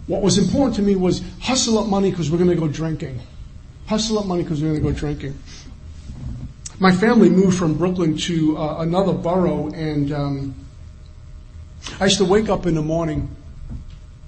What 0.08 0.22
was 0.22 0.38
important 0.38 0.76
to 0.78 0.82
me 0.82 0.96
was 0.96 1.22
hustle 1.42 1.78
up 1.80 1.88
money 1.88 2.12
because 2.12 2.32
we're 2.32 2.38
going 2.38 2.50
to 2.50 2.56
go 2.56 2.68
drinking. 2.68 3.20
Hustle 3.88 4.20
up 4.20 4.26
money 4.26 4.44
because 4.44 4.62
we're 4.62 4.70
going 4.70 4.84
to 4.84 4.92
go 4.92 4.98
drinking. 4.98 5.38
My 6.80 6.92
family 6.92 7.30
moved 7.30 7.58
from 7.58 7.78
Brooklyn 7.78 8.18
to 8.18 8.58
uh, 8.58 8.78
another 8.80 9.12
borough 9.12 9.70
and 9.70 10.12
um, 10.12 10.56
I 12.00 12.06
used 12.06 12.18
to 12.18 12.26
wake 12.26 12.50
up 12.50 12.66
in 12.66 12.76
the 12.76 12.82
morning 12.82 13.30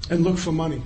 and 0.09 0.23
look 0.23 0.37
for 0.37 0.51
money. 0.51 0.81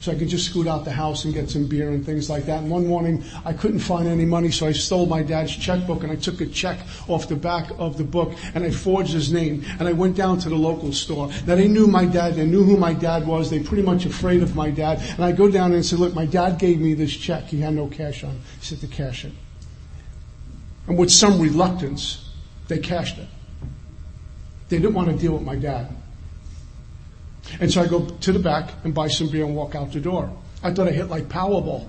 so 0.00 0.10
I 0.10 0.14
could 0.14 0.28
just 0.28 0.46
scoot 0.46 0.66
out 0.66 0.86
the 0.86 0.90
house 0.90 1.26
and 1.26 1.34
get 1.34 1.50
some 1.50 1.66
beer 1.66 1.90
and 1.90 2.04
things 2.04 2.30
like 2.30 2.46
that. 2.46 2.62
And 2.62 2.70
one 2.70 2.86
morning 2.86 3.22
I 3.44 3.52
couldn't 3.52 3.80
find 3.80 4.08
any 4.08 4.24
money, 4.24 4.50
so 4.50 4.66
I 4.66 4.72
stole 4.72 5.04
my 5.04 5.22
dad's 5.22 5.54
checkbook 5.54 6.02
and 6.02 6.10
I 6.10 6.16
took 6.16 6.40
a 6.40 6.46
check 6.46 6.78
off 7.06 7.28
the 7.28 7.36
back 7.36 7.70
of 7.78 7.98
the 7.98 8.04
book 8.04 8.32
and 8.54 8.64
I 8.64 8.70
forged 8.70 9.12
his 9.12 9.30
name 9.30 9.62
and 9.78 9.86
I 9.86 9.92
went 9.92 10.16
down 10.16 10.38
to 10.40 10.48
the 10.48 10.56
local 10.56 10.92
store. 10.94 11.28
Now 11.46 11.54
they 11.54 11.68
knew 11.68 11.86
my 11.86 12.06
dad, 12.06 12.34
they 12.34 12.46
knew 12.46 12.64
who 12.64 12.78
my 12.78 12.94
dad 12.94 13.26
was, 13.26 13.50
they 13.50 13.60
pretty 13.60 13.82
much 13.82 14.06
afraid 14.06 14.42
of 14.42 14.56
my 14.56 14.70
dad. 14.70 15.00
And 15.16 15.24
I 15.24 15.32
go 15.32 15.50
down 15.50 15.72
and 15.72 15.84
say, 15.84 15.96
look, 15.96 16.14
my 16.14 16.26
dad 16.26 16.58
gave 16.58 16.80
me 16.80 16.94
this 16.94 17.14
check. 17.14 17.44
He 17.44 17.60
had 17.60 17.74
no 17.74 17.86
cash 17.86 18.24
on. 18.24 18.40
He 18.60 18.64
said 18.64 18.80
to 18.80 18.86
cash 18.86 19.26
it. 19.26 19.32
And 20.86 20.96
with 20.96 21.10
some 21.10 21.38
reluctance, 21.38 22.30
they 22.68 22.78
cashed 22.78 23.18
it. 23.18 23.28
They 24.70 24.78
didn't 24.78 24.94
want 24.94 25.10
to 25.10 25.16
deal 25.16 25.32
with 25.32 25.42
my 25.42 25.56
dad. 25.56 25.94
And 27.60 27.70
so 27.70 27.82
I 27.82 27.88
go 27.88 28.06
to 28.06 28.32
the 28.32 28.38
back 28.38 28.70
and 28.84 28.94
buy 28.94 29.08
some 29.08 29.28
beer 29.28 29.44
and 29.44 29.54
walk 29.54 29.74
out 29.74 29.92
the 29.92 30.00
door. 30.00 30.30
I 30.62 30.72
thought 30.72 30.88
I 30.88 30.92
hit 30.92 31.08
like 31.08 31.28
Powerball. 31.28 31.88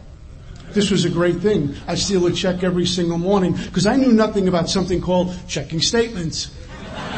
This 0.73 0.89
was 0.89 1.05
a 1.05 1.09
great 1.09 1.37
thing. 1.37 1.75
I 1.87 1.95
steal 1.95 2.25
a 2.25 2.31
check 2.31 2.63
every 2.63 2.85
single 2.85 3.17
morning 3.17 3.53
because 3.53 3.85
I 3.85 3.97
knew 3.97 4.11
nothing 4.11 4.47
about 4.47 4.69
something 4.69 4.99
called 4.99 5.37
checking 5.47 5.81
statements. 5.81 6.49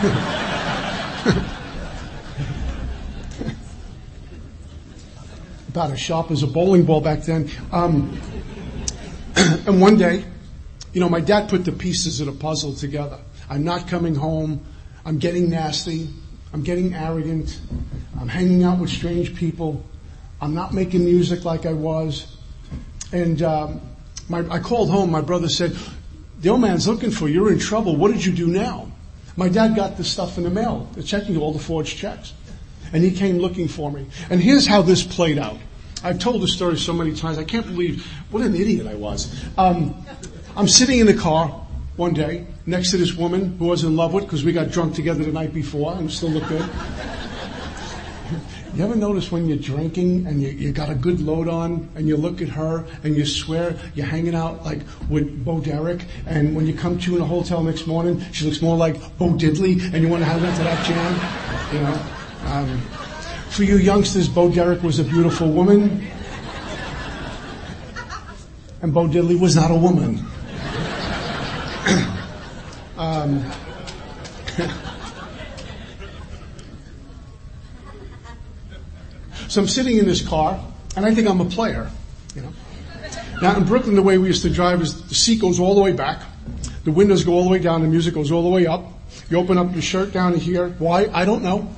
about 5.69 5.89
as 5.89 5.99
sharp 5.99 6.29
as 6.29 6.43
a 6.43 6.47
bowling 6.47 6.83
ball 6.83 7.01
back 7.01 7.21
then. 7.21 7.49
Um, 7.71 8.19
and 9.35 9.79
one 9.79 9.97
day, 9.97 10.25
you 10.91 10.99
know, 10.99 11.09
my 11.09 11.21
dad 11.21 11.49
put 11.49 11.63
the 11.65 11.71
pieces 11.71 12.19
of 12.19 12.27
the 12.27 12.33
puzzle 12.33 12.75
together. 12.75 13.19
I'm 13.49 13.63
not 13.63 13.87
coming 13.87 14.13
home. 14.13 14.63
I'm 15.05 15.17
getting 15.17 15.49
nasty. 15.49 16.09
I'm 16.53 16.63
getting 16.63 16.93
arrogant. 16.93 17.59
I'm 18.19 18.27
hanging 18.27 18.63
out 18.63 18.79
with 18.79 18.89
strange 18.89 19.35
people. 19.35 19.83
I'm 20.41 20.53
not 20.53 20.73
making 20.73 21.03
music 21.03 21.45
like 21.45 21.65
I 21.65 21.73
was. 21.73 22.37
And 23.11 23.41
um, 23.41 23.81
my, 24.29 24.39
I 24.49 24.59
called 24.59 24.89
home. 24.89 25.11
My 25.11 25.21
brother 25.21 25.49
said, 25.49 25.75
the 26.39 26.49
old 26.49 26.61
man's 26.61 26.87
looking 26.87 27.11
for 27.11 27.27
you. 27.27 27.35
You're 27.35 27.53
in 27.53 27.59
trouble. 27.59 27.95
What 27.95 28.11
did 28.11 28.23
you 28.23 28.33
do 28.33 28.47
now? 28.47 28.91
My 29.35 29.49
dad 29.49 29.75
got 29.75 29.97
the 29.97 30.03
stuff 30.03 30.37
in 30.37 30.43
the 30.43 30.49
mail, 30.49 30.87
the 30.93 31.03
checking, 31.03 31.37
all 31.37 31.53
the 31.53 31.59
forged 31.59 31.97
checks. 31.97 32.33
And 32.91 33.03
he 33.03 33.11
came 33.11 33.39
looking 33.39 33.67
for 33.67 33.91
me. 33.91 34.05
And 34.29 34.41
here's 34.41 34.67
how 34.67 34.83
this 34.83 35.03
played 35.03 35.39
out. 35.39 35.57
I've 36.03 36.19
told 36.19 36.41
this 36.43 36.53
story 36.53 36.77
so 36.77 36.93
many 36.93 37.15
times. 37.15 37.37
I 37.37 37.43
can't 37.43 37.65
believe 37.65 38.05
what 38.29 38.43
an 38.43 38.53
idiot 38.55 38.85
I 38.85 38.95
was. 38.95 39.33
Um, 39.57 40.05
I'm 40.55 40.67
sitting 40.67 40.99
in 40.99 41.07
the 41.07 41.13
car 41.13 41.62
one 41.95 42.13
day 42.13 42.45
next 42.65 42.91
to 42.91 42.97
this 42.97 43.13
woman 43.13 43.57
who 43.57 43.67
I 43.67 43.69
was 43.71 43.83
in 43.83 43.95
love 43.95 44.13
with 44.13 44.23
because 44.23 44.43
we 44.43 44.51
got 44.51 44.71
drunk 44.71 44.95
together 44.95 45.23
the 45.23 45.31
night 45.31 45.53
before 45.53 45.93
and 45.93 46.11
still 46.11 46.29
look 46.29 46.47
good. 46.47 46.67
You 48.73 48.83
ever 48.83 48.95
notice 48.95 49.31
when 49.31 49.47
you're 49.47 49.57
drinking 49.57 50.25
and 50.25 50.41
you, 50.41 50.49
you 50.49 50.71
got 50.71 50.89
a 50.89 50.95
good 50.95 51.21
load 51.21 51.47
on 51.47 51.87
and 51.95 52.07
you 52.07 52.17
look 52.17 52.41
at 52.41 52.49
her 52.49 52.83
and 53.03 53.15
you 53.15 53.23
swear 53.23 53.77
you're 53.93 54.07
hanging 54.07 54.33
out 54.33 54.65
like 54.65 54.79
with 55.09 55.45
Bo 55.45 55.59
Derek 55.59 56.05
and 56.25 56.55
when 56.55 56.65
you 56.65 56.73
come 56.73 56.97
to 56.97 57.15
in 57.15 57.21
a 57.21 57.25
hotel 57.25 57.61
next 57.61 57.85
morning, 57.85 58.25
she 58.31 58.45
looks 58.45 58.63
more 58.63 58.75
like 58.75 58.95
Bo 59.19 59.29
Diddley 59.29 59.79
and 59.93 60.01
you 60.01 60.07
want 60.07 60.21
to 60.21 60.25
have 60.25 60.43
into 60.43 60.63
that 60.63 60.83
jam? 60.87 61.75
You 61.75 61.81
know? 61.81 62.51
Um, 62.51 62.81
for 63.51 63.63
you 63.63 63.77
youngsters, 63.77 64.27
Bo 64.27 64.49
Derek 64.49 64.81
was 64.81 64.97
a 64.97 65.03
beautiful 65.03 65.51
woman 65.51 66.07
and 68.81 68.91
Bo 68.91 69.07
Diddley 69.07 69.39
was 69.39 69.55
not 69.55 69.69
a 69.69 69.75
woman. 69.75 70.25
Um, 72.97 73.43
So 79.53 79.61
I'm 79.61 79.67
sitting 79.67 79.99
in 79.99 80.05
this 80.07 80.27
car, 80.27 80.59
and 80.95 81.05
I 81.05 81.13
think 81.13 81.29
I'm 81.29 81.39
a 81.39 81.45
player, 81.45 81.87
you 82.35 82.41
know. 82.41 82.51
Now 83.39 83.55
in 83.55 83.65
Brooklyn, 83.65 83.93
the 83.93 84.01
way 84.01 84.17
we 84.17 84.25
used 84.25 84.41
to 84.41 84.49
drive 84.49 84.81
is 84.81 85.07
the 85.07 85.13
seat 85.13 85.41
goes 85.41 85.59
all 85.59 85.75
the 85.75 85.81
way 85.81 85.91
back, 85.91 86.23
the 86.85 86.91
windows 86.91 87.23
go 87.23 87.33
all 87.33 87.43
the 87.43 87.51
way 87.51 87.59
down, 87.59 87.83
the 87.83 87.87
music 87.87 88.15
goes 88.15 88.31
all 88.31 88.41
the 88.41 88.49
way 88.49 88.65
up. 88.65 88.83
You 89.29 89.37
open 89.37 89.59
up 89.59 89.71
your 89.71 89.83
shirt 89.83 90.11
down 90.11 90.33
here. 90.33 90.69
Why? 90.79 91.07
I 91.13 91.23
don't 91.23 91.43
know. 91.43 91.71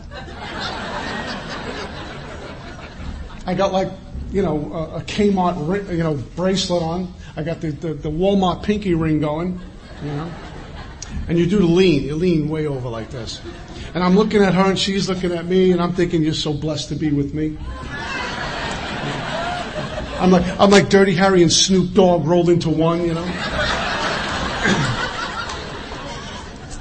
I 3.46 3.54
got 3.54 3.74
like, 3.74 3.92
you 4.32 4.42
know, 4.42 4.72
a, 4.74 4.98
a 5.00 5.02
Kmart, 5.02 5.92
you 5.92 6.02
know, 6.02 6.16
bracelet 6.38 6.82
on. 6.82 7.14
I 7.36 7.44
got 7.44 7.60
the, 7.60 7.72
the, 7.72 7.94
the 7.94 8.10
Walmart 8.10 8.64
pinky 8.64 8.94
ring 8.94 9.20
going, 9.20 9.60
you 10.06 10.14
know. 10.14 10.32
And 11.28 11.40
you 11.40 11.46
do 11.46 11.60
the 11.60 11.66
lean. 11.66 12.04
You 12.04 12.16
lean 12.16 12.50
way 12.50 12.68
over 12.68 12.90
like 12.90 13.10
this. 13.10 13.42
And 13.94 14.04
I'm 14.04 14.16
looking 14.16 14.44
at 14.44 14.54
her 14.54 14.70
and 14.70 14.78
she's 14.78 15.10
looking 15.10 15.32
at 15.32 15.46
me 15.46 15.72
and 15.72 15.82
I'm 15.82 15.94
thinking, 15.94 16.22
you're 16.22 16.34
so 16.34 16.54
blessed 16.54 16.90
to 16.90 16.96
be 16.96 17.12
with 17.12 17.34
me. 17.34 17.58
I'm 20.20 20.32
like, 20.32 20.60
I'm 20.60 20.70
like 20.70 20.90
Dirty 20.90 21.14
Harry 21.16 21.42
and 21.42 21.52
Snoop 21.52 21.94
Dogg 21.94 22.26
rolled 22.26 22.50
into 22.50 22.70
one, 22.70 23.02
you 23.02 23.14
know. 23.14 23.24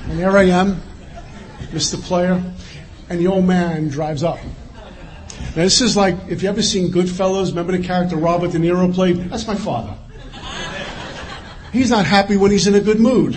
and 0.08 0.18
there 0.18 0.36
I 0.36 0.44
am, 0.44 0.80
Mr. 1.70 2.00
Player, 2.00 2.42
and 3.08 3.20
the 3.20 3.26
old 3.26 3.44
man 3.44 3.88
drives 3.88 4.22
up. 4.22 4.38
Now 5.56 5.62
this 5.62 5.80
is 5.80 5.96
like, 5.96 6.16
if 6.28 6.42
you 6.42 6.48
ever 6.48 6.62
seen 6.62 6.92
Goodfellas, 6.92 7.48
remember 7.48 7.76
the 7.76 7.82
character 7.82 8.16
Robert 8.16 8.52
De 8.52 8.58
Niro 8.58 8.92
played? 8.94 9.16
That's 9.30 9.46
my 9.46 9.56
father. 9.56 9.96
He's 11.74 11.90
not 11.90 12.06
happy 12.06 12.36
when 12.36 12.52
he's 12.52 12.68
in 12.68 12.76
a 12.76 12.80
good 12.80 13.00
mood. 13.00 13.34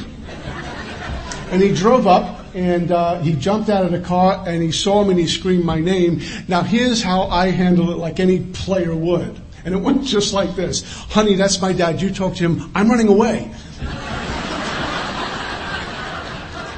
And 1.50 1.60
he 1.60 1.74
drove 1.74 2.06
up 2.06 2.46
and 2.54 2.92
uh, 2.92 3.20
he 3.22 3.34
jumped 3.34 3.68
out 3.68 3.84
of 3.84 3.92
the 3.92 4.00
car 4.00 4.44
and 4.48 4.62
he 4.62 4.72
saw 4.72 5.04
me 5.04 5.10
and 5.10 5.20
he 5.20 5.26
screamed 5.26 5.66
my 5.66 5.80
name. 5.80 6.22
Now 6.48 6.62
here's 6.62 7.02
how 7.02 7.24
I 7.24 7.50
handle 7.50 7.90
it 7.90 7.98
like 7.98 8.20
any 8.20 8.42
player 8.42 8.96
would. 8.96 9.42
And 9.66 9.74
it 9.74 9.80
went 9.80 10.04
just 10.04 10.34
like 10.34 10.56
this. 10.56 10.84
Honey, 11.10 11.34
that's 11.34 11.60
my 11.64 11.74
dad. 11.74 12.00
You 12.00 12.14
talk 12.14 12.36
to 12.36 12.44
him. 12.48 12.72
I'm 12.76 12.92
running 12.92 13.08
away. 13.08 13.52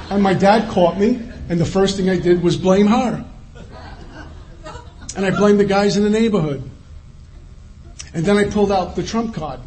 and 0.09 0.23
my 0.23 0.33
dad 0.33 0.69
caught 0.71 0.97
me 0.97 1.21
and 1.49 1.59
the 1.59 1.65
first 1.65 1.97
thing 1.97 2.09
I 2.09 2.19
did 2.19 2.41
was 2.41 2.55
blame 2.55 2.87
her. 2.87 3.25
And 5.17 5.25
I 5.25 5.31
blamed 5.31 5.59
the 5.59 5.65
guys 5.65 5.97
in 5.97 6.03
the 6.03 6.09
neighborhood. 6.09 6.63
And 8.13 8.23
then 8.23 8.37
I 8.37 8.49
pulled 8.49 8.71
out 8.71 8.95
the 8.95 9.03
trump 9.03 9.35
card. 9.35 9.59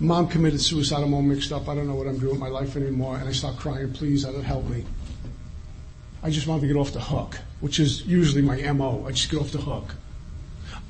Mom 0.00 0.28
committed 0.28 0.60
suicide. 0.60 1.02
I'm 1.02 1.14
all 1.14 1.22
mixed 1.22 1.52
up. 1.52 1.68
I 1.68 1.74
don't 1.74 1.86
know 1.86 1.94
what 1.94 2.06
I'm 2.06 2.18
doing 2.18 2.32
with 2.32 2.40
my 2.40 2.48
life 2.48 2.76
anymore. 2.76 3.16
And 3.16 3.28
I 3.28 3.32
start 3.32 3.56
crying, 3.56 3.92
please, 3.92 4.24
help 4.24 4.68
me. 4.68 4.84
I 6.22 6.30
just 6.30 6.46
want 6.46 6.62
to 6.62 6.66
get 6.66 6.76
off 6.76 6.92
the 6.92 7.00
hook, 7.00 7.38
which 7.60 7.78
is 7.78 8.06
usually 8.06 8.42
my 8.42 8.56
MO. 8.72 9.04
I 9.06 9.12
just 9.12 9.30
get 9.30 9.40
off 9.40 9.52
the 9.52 9.58
hook. 9.58 9.94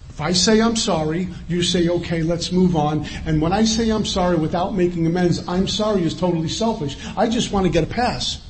If 0.08 0.20
I 0.20 0.32
say 0.32 0.62
I'm 0.62 0.76
sorry, 0.76 1.28
you 1.48 1.60
say, 1.64 1.88
okay, 1.88 2.22
let's 2.22 2.52
move 2.52 2.76
on. 2.76 3.04
And 3.26 3.42
when 3.42 3.52
I 3.52 3.64
say 3.64 3.90
I'm 3.90 4.04
sorry 4.04 4.36
without 4.36 4.72
making 4.72 5.06
amends, 5.06 5.46
I'm 5.48 5.66
sorry 5.66 6.04
is 6.04 6.14
totally 6.14 6.48
selfish. 6.48 6.96
I 7.16 7.28
just 7.28 7.50
want 7.50 7.66
to 7.66 7.72
get 7.72 7.82
a 7.82 7.88
pass. 7.88 8.43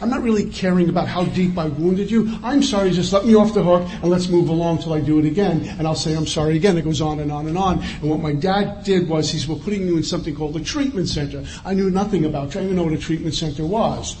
I'm 0.00 0.10
not 0.10 0.22
really 0.22 0.48
caring 0.50 0.88
about 0.88 1.08
how 1.08 1.24
deep 1.24 1.58
I 1.58 1.66
wounded 1.66 2.10
you. 2.10 2.38
I'm 2.42 2.62
sorry, 2.62 2.90
just 2.92 3.12
let 3.12 3.26
me 3.26 3.34
off 3.34 3.54
the 3.54 3.62
hook 3.62 3.82
and 3.90 4.04
let's 4.04 4.28
move 4.28 4.48
along 4.48 4.78
till 4.78 4.92
I 4.92 5.00
do 5.00 5.18
it 5.18 5.24
again. 5.24 5.62
And 5.78 5.86
I'll 5.86 5.96
say 5.96 6.16
I'm 6.16 6.26
sorry 6.26 6.56
again. 6.56 6.78
It 6.78 6.82
goes 6.82 7.00
on 7.00 7.20
and 7.20 7.32
on 7.32 7.48
and 7.48 7.58
on. 7.58 7.82
And 7.82 8.10
what 8.10 8.20
my 8.20 8.32
dad 8.32 8.84
did 8.84 9.08
was 9.08 9.30
he's, 9.30 9.48
we're 9.48 9.56
putting 9.56 9.86
you 9.86 9.96
in 9.96 10.02
something 10.02 10.36
called 10.36 10.56
a 10.56 10.60
treatment 10.60 11.08
center. 11.08 11.44
I 11.64 11.74
knew 11.74 11.90
nothing 11.90 12.24
about, 12.24 12.48
I 12.48 12.60
didn't 12.60 12.64
even 12.64 12.76
know 12.76 12.84
what 12.84 12.92
a 12.92 12.98
treatment 12.98 13.34
center 13.34 13.66
was. 13.66 14.16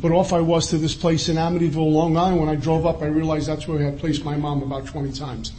But 0.00 0.12
off 0.12 0.32
I 0.32 0.40
was 0.40 0.68
to 0.68 0.78
this 0.78 0.94
place 0.94 1.28
in 1.28 1.36
Amityville, 1.36 1.92
Long 1.92 2.16
Island. 2.16 2.40
When 2.40 2.48
I 2.48 2.54
drove 2.54 2.86
up, 2.86 3.02
I 3.02 3.06
realized 3.06 3.48
that's 3.48 3.68
where 3.68 3.80
I 3.80 3.82
had 3.82 3.98
placed 3.98 4.24
my 4.24 4.36
mom 4.36 4.62
about 4.62 4.86
20 4.86 5.12
times. 5.12 5.52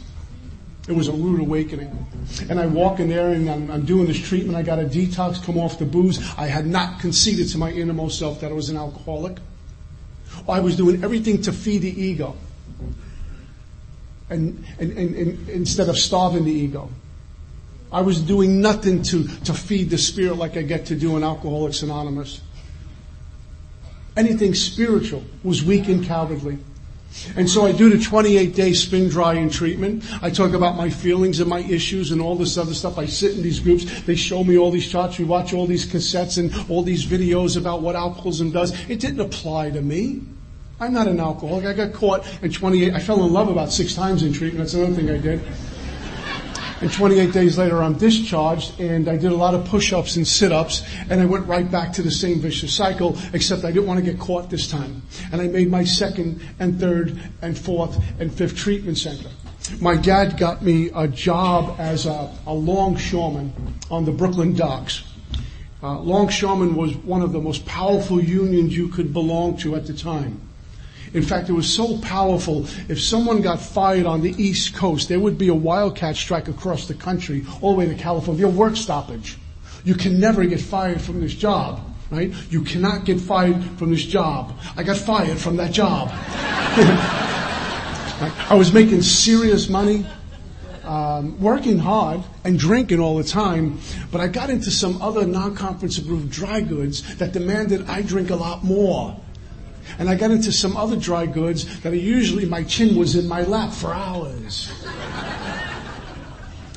It 0.88 0.92
was 0.92 1.08
a 1.08 1.12
rude 1.12 1.40
awakening. 1.40 2.06
And 2.50 2.58
I 2.58 2.66
walk 2.66 2.98
in 2.98 3.08
there 3.08 3.28
and 3.28 3.48
I'm, 3.48 3.70
I'm, 3.70 3.84
doing 3.84 4.06
this 4.06 4.18
treatment. 4.18 4.56
I 4.56 4.62
got 4.62 4.80
a 4.80 4.84
detox, 4.84 5.42
come 5.44 5.56
off 5.56 5.78
the 5.78 5.84
booze. 5.84 6.18
I 6.36 6.46
had 6.46 6.66
not 6.66 7.00
conceded 7.00 7.48
to 7.50 7.58
my 7.58 7.70
innermost 7.70 8.18
self 8.18 8.40
that 8.40 8.50
I 8.50 8.54
was 8.54 8.68
an 8.68 8.76
alcoholic. 8.76 9.36
I 10.48 10.58
was 10.58 10.76
doing 10.76 11.04
everything 11.04 11.40
to 11.42 11.52
feed 11.52 11.82
the 11.82 12.02
ego. 12.02 12.36
And, 14.28 14.64
and, 14.80 14.92
and, 14.92 15.14
and 15.14 15.48
instead 15.48 15.88
of 15.88 15.98
starving 15.98 16.44
the 16.44 16.52
ego. 16.52 16.90
I 17.92 18.00
was 18.00 18.20
doing 18.20 18.60
nothing 18.60 19.02
to, 19.04 19.28
to 19.44 19.54
feed 19.54 19.90
the 19.90 19.98
spirit 19.98 20.36
like 20.36 20.56
I 20.56 20.62
get 20.62 20.86
to 20.86 20.96
do 20.96 21.16
in 21.16 21.22
Alcoholics 21.22 21.82
Anonymous. 21.82 22.40
Anything 24.16 24.54
spiritual 24.54 25.22
was 25.44 25.62
weak 25.62 25.88
and 25.88 26.04
cowardly. 26.04 26.58
And 27.36 27.48
so 27.48 27.66
I 27.66 27.72
do 27.72 27.90
the 27.90 28.02
28 28.02 28.54
day 28.54 28.72
spin 28.72 29.08
drying 29.08 29.50
treatment. 29.50 30.04
I 30.22 30.30
talk 30.30 30.52
about 30.52 30.76
my 30.76 30.90
feelings 30.90 31.40
and 31.40 31.48
my 31.48 31.60
issues 31.60 32.10
and 32.10 32.20
all 32.20 32.36
this 32.36 32.58
other 32.58 32.74
stuff. 32.74 32.98
I 32.98 33.06
sit 33.06 33.36
in 33.36 33.42
these 33.42 33.60
groups. 33.60 34.02
They 34.02 34.16
show 34.16 34.44
me 34.44 34.58
all 34.58 34.70
these 34.70 34.90
charts. 34.90 35.18
We 35.18 35.24
watch 35.24 35.52
all 35.52 35.66
these 35.66 35.86
cassettes 35.86 36.38
and 36.38 36.70
all 36.70 36.82
these 36.82 37.04
videos 37.06 37.56
about 37.56 37.82
what 37.82 37.96
alcoholism 37.96 38.50
does. 38.50 38.72
It 38.88 39.00
didn't 39.00 39.20
apply 39.20 39.70
to 39.70 39.80
me. 39.80 40.22
I'm 40.80 40.92
not 40.92 41.06
an 41.06 41.20
alcoholic. 41.20 41.64
I 41.64 41.74
got 41.74 41.92
caught 41.92 42.26
in 42.42 42.50
28. 42.50 42.92
I 42.92 42.98
fell 42.98 43.24
in 43.24 43.32
love 43.32 43.48
about 43.48 43.72
six 43.72 43.94
times 43.94 44.22
in 44.22 44.32
treatment. 44.32 44.64
That's 44.64 44.74
another 44.74 44.94
thing 44.94 45.10
I 45.10 45.18
did. 45.18 45.40
And 46.82 46.92
28 46.92 47.32
days 47.32 47.58
later, 47.58 47.80
I'm 47.80 47.96
discharged, 47.96 48.80
and 48.80 49.08
I 49.08 49.16
did 49.16 49.30
a 49.30 49.36
lot 49.36 49.54
of 49.54 49.64
push-ups 49.66 50.16
and 50.16 50.26
sit-ups, 50.26 50.82
and 51.08 51.20
I 51.20 51.26
went 51.26 51.46
right 51.46 51.70
back 51.70 51.92
to 51.92 52.02
the 52.02 52.10
same 52.10 52.40
vicious 52.40 52.74
cycle, 52.74 53.16
except 53.32 53.64
I 53.64 53.70
didn't 53.70 53.86
want 53.86 54.04
to 54.04 54.10
get 54.10 54.18
caught 54.18 54.50
this 54.50 54.66
time. 54.66 55.00
And 55.30 55.40
I 55.40 55.46
made 55.46 55.70
my 55.70 55.84
second 55.84 56.40
and 56.58 56.80
third 56.80 57.22
and 57.40 57.56
fourth 57.56 58.02
and 58.18 58.34
fifth 58.34 58.56
treatment 58.56 58.98
center. 58.98 59.28
my 59.80 59.94
dad 59.94 60.36
got 60.36 60.62
me 60.62 60.90
a 60.92 61.06
job 61.06 61.76
as 61.78 62.06
a, 62.06 62.36
a 62.48 62.52
longshoreman 62.52 63.52
on 63.88 64.04
the 64.04 64.10
Brooklyn 64.10 64.52
docks. 64.52 65.04
Uh, 65.84 66.00
longshoreman 66.00 66.74
was 66.74 66.96
one 66.96 67.22
of 67.22 67.30
the 67.30 67.40
most 67.40 67.64
powerful 67.64 68.20
unions 68.20 68.76
you 68.76 68.88
could 68.88 69.12
belong 69.12 69.56
to 69.58 69.76
at 69.76 69.86
the 69.86 69.94
time. 69.94 70.40
In 71.14 71.22
fact, 71.22 71.50
it 71.50 71.52
was 71.52 71.72
so 71.72 71.98
powerful, 71.98 72.66
if 72.88 73.00
someone 73.00 73.42
got 73.42 73.60
fired 73.60 74.06
on 74.06 74.22
the 74.22 74.34
East 74.42 74.74
Coast, 74.74 75.08
there 75.08 75.20
would 75.20 75.36
be 75.36 75.48
a 75.48 75.54
wildcat 75.54 76.16
strike 76.16 76.48
across 76.48 76.88
the 76.88 76.94
country, 76.94 77.44
all 77.60 77.72
the 77.72 77.78
way 77.78 77.86
to 77.86 77.94
California, 77.94 78.46
a 78.46 78.50
work 78.50 78.76
stoppage. 78.76 79.36
You 79.84 79.94
can 79.94 80.18
never 80.18 80.44
get 80.46 80.60
fired 80.60 81.02
from 81.02 81.20
this 81.20 81.34
job, 81.34 81.80
right? 82.10 82.32
You 82.50 82.62
cannot 82.62 83.04
get 83.04 83.20
fired 83.20 83.62
from 83.78 83.90
this 83.90 84.04
job. 84.04 84.58
I 84.76 84.84
got 84.84 84.96
fired 84.96 85.38
from 85.38 85.56
that 85.56 85.72
job. 85.72 86.08
I 88.48 88.54
was 88.54 88.72
making 88.72 89.02
serious 89.02 89.68
money, 89.68 90.06
um, 90.84 91.38
working 91.40 91.78
hard 91.78 92.22
and 92.44 92.58
drinking 92.58 93.00
all 93.00 93.16
the 93.16 93.24
time, 93.24 93.80
but 94.10 94.20
I 94.20 94.28
got 94.28 94.48
into 94.48 94.70
some 94.70 95.02
other 95.02 95.26
non-conference 95.26 95.98
approved 95.98 96.30
dry 96.30 96.60
goods 96.60 97.16
that 97.16 97.32
demanded 97.32 97.88
I 97.88 98.02
drink 98.02 98.30
a 98.30 98.36
lot 98.36 98.64
more. 98.64 99.20
And 99.98 100.08
I 100.08 100.14
got 100.14 100.30
into 100.30 100.52
some 100.52 100.76
other 100.76 100.96
dry 100.96 101.26
goods 101.26 101.80
that 101.80 101.94
usually 101.94 102.46
my 102.46 102.62
chin 102.64 102.96
was 102.96 103.16
in 103.16 103.28
my 103.28 103.42
lap 103.42 103.72
for 103.72 103.92
hours. 103.92 104.72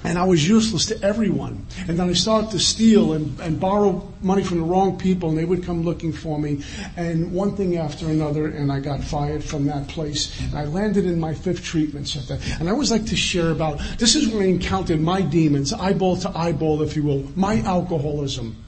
And 0.06 0.20
I 0.20 0.24
was 0.24 0.47
useless 0.47 0.86
to 0.88 1.01
everyone. 1.01 1.66
And 1.88 1.97
then 1.97 2.10
I 2.10 2.14
started 2.14 2.51
to 2.51 2.60
steal 2.60 3.14
and, 3.14 3.39
and 3.39 3.60
borrow 3.60 4.08
money 4.22 4.43
from 4.43 4.60
the 4.60 4.64
wrong 4.64 4.99
people 4.99 5.30
and 5.30 5.38
they 5.38 5.45
would 5.45 5.64
come 5.64 5.82
looking 5.82 6.14
for 6.14 6.38
me. 6.38 6.64
And 6.95 7.32
one 7.32 7.56
thing 7.56 7.78
after 7.78 8.08
another 8.08 8.45
and 8.45 8.72
I 8.72 8.82
got 8.82 9.03
fired 9.03 9.43
from 9.43 9.66
that 9.66 9.88
place. 9.88 10.39
And 10.41 10.56
I 10.56 10.66
landed 10.66 11.06
in 11.06 11.20
my 11.20 11.34
fifth 11.34 11.64
treatment 11.64 12.08
center. 12.08 12.39
And 12.60 12.70
I 12.70 12.72
always 12.72 12.91
like 12.91 13.08
to 13.08 13.16
share 13.16 13.49
about, 13.49 13.82
this 13.97 14.16
is 14.16 14.28
when 14.28 14.43
I 14.43 14.45
encountered 14.45 15.01
my 15.01 15.22
demons, 15.22 15.74
eyeball 15.74 16.18
to 16.18 16.38
eyeball, 16.38 16.84
if 16.84 16.95
you 16.95 17.01
will, 17.01 17.26
my 17.36 17.62
alcoholism. 17.62 18.64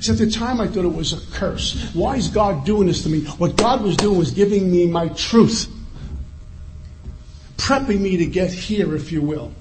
So 0.00 0.12
at 0.12 0.18
the 0.18 0.30
time 0.30 0.60
I 0.60 0.66
thought 0.66 0.84
it 0.84 0.94
was 0.94 1.12
a 1.12 1.32
curse. 1.32 1.90
Why 1.94 2.16
is 2.16 2.28
God 2.28 2.64
doing 2.64 2.88
this 2.88 3.02
to 3.04 3.08
me? 3.08 3.20
What 3.38 3.56
God 3.56 3.82
was 3.82 3.96
doing 3.96 4.18
was 4.18 4.30
giving 4.30 4.70
me 4.70 4.86
my 4.86 5.08
truth. 5.08 5.72
Prepping 7.56 8.00
me 8.00 8.16
to 8.18 8.26
get 8.26 8.52
here, 8.52 8.94
if 8.94 9.12
you 9.12 9.22
will 9.22 9.52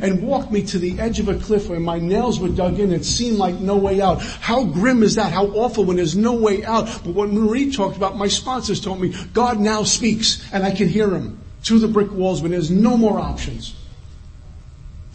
and 0.00 0.22
walked 0.22 0.50
me 0.50 0.62
to 0.62 0.78
the 0.78 0.98
edge 1.00 1.18
of 1.20 1.28
a 1.28 1.34
cliff 1.34 1.68
where 1.68 1.80
my 1.80 1.98
nails 1.98 2.38
were 2.38 2.48
dug 2.48 2.78
in. 2.78 2.92
It 2.92 3.04
seemed 3.04 3.38
like 3.38 3.56
no 3.56 3.76
way 3.76 4.00
out. 4.00 4.22
How 4.22 4.64
grim 4.64 5.02
is 5.02 5.16
that? 5.16 5.32
How 5.32 5.46
awful 5.46 5.84
when 5.84 5.96
there's 5.96 6.16
no 6.16 6.34
way 6.34 6.64
out. 6.64 6.86
But 7.04 7.14
what 7.14 7.30
Marie 7.30 7.72
talked 7.72 7.96
about, 7.96 8.16
my 8.16 8.28
sponsors 8.28 8.80
told 8.80 9.00
me, 9.00 9.14
God 9.32 9.58
now 9.58 9.82
speaks 9.82 10.46
and 10.52 10.64
I 10.64 10.70
can 10.70 10.88
hear 10.88 11.10
him 11.10 11.38
through 11.62 11.80
the 11.80 11.88
brick 11.88 12.12
walls 12.12 12.42
when 12.42 12.52
there's 12.52 12.70
no 12.70 12.96
more 12.96 13.18
options. 13.18 13.74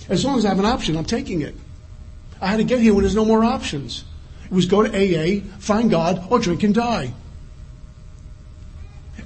As 0.10 0.24
long 0.24 0.38
as 0.38 0.46
I 0.46 0.50
have 0.50 0.60
an 0.60 0.66
option, 0.66 0.98
I'm 0.98 1.06
taking 1.06 1.42
it. 1.42 1.56
I 2.42 2.48
had 2.48 2.58
to 2.58 2.64
get 2.64 2.80
here 2.80 2.94
when 2.94 3.04
there's 3.04 3.16
no 3.16 3.26
more 3.26 3.44
options. 3.44 4.04
It 4.46 4.52
was 4.52 4.66
go 4.66 4.84
to 4.84 4.90
AA, 4.90 5.42
find 5.60 5.90
God, 5.90 6.28
or 6.30 6.40
drink 6.40 6.64
and 6.64 6.74
die. 6.74 7.14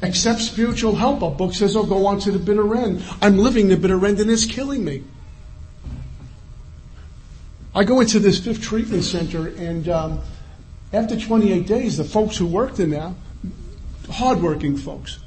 Accept 0.01 0.39
spiritual 0.39 0.95
help. 0.95 1.21
A 1.21 1.29
book 1.29 1.53
says, 1.53 1.75
oh, 1.75 1.85
go 1.85 2.05
on 2.05 2.19
to 2.19 2.31
the 2.31 2.39
bitter 2.39 2.75
end. 2.75 3.03
I'm 3.21 3.37
living 3.37 3.67
the 3.67 3.77
bitter 3.77 4.05
end 4.05 4.19
and 4.19 4.29
it's 4.29 4.45
killing 4.45 4.85
me. 4.85 5.03
I 7.75 7.83
go 7.83 7.99
into 7.99 8.19
this 8.19 8.39
fifth 8.39 8.61
treatment 8.61 9.03
center 9.03 9.47
and 9.47 9.87
um, 9.89 10.21
after 10.91 11.19
28 11.19 11.67
days, 11.67 11.97
the 11.97 12.03
folks 12.03 12.37
who 12.37 12.47
worked 12.47 12.79
in 12.79 12.89
there, 12.89 13.13
hardworking 14.09 14.77
folks, 14.77 15.19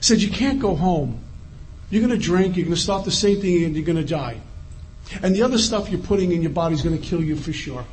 said 0.00 0.20
you 0.20 0.30
can't 0.30 0.58
go 0.58 0.74
home. 0.74 1.20
You're 1.90 2.04
going 2.04 2.18
to 2.18 2.22
drink, 2.22 2.56
you're 2.56 2.64
going 2.64 2.74
to 2.74 2.80
start 2.80 3.04
the 3.04 3.12
same 3.12 3.40
thing 3.40 3.64
and 3.64 3.76
you're 3.76 3.84
going 3.84 3.96
to 3.96 4.04
die. 4.04 4.40
And 5.22 5.34
the 5.34 5.42
other 5.42 5.58
stuff 5.58 5.90
you're 5.90 6.00
putting 6.00 6.32
in 6.32 6.42
your 6.42 6.50
body 6.50 6.74
is 6.74 6.82
going 6.82 6.98
to 6.98 7.02
kill 7.04 7.22
you 7.22 7.36
for 7.36 7.52
sure. 7.52 7.84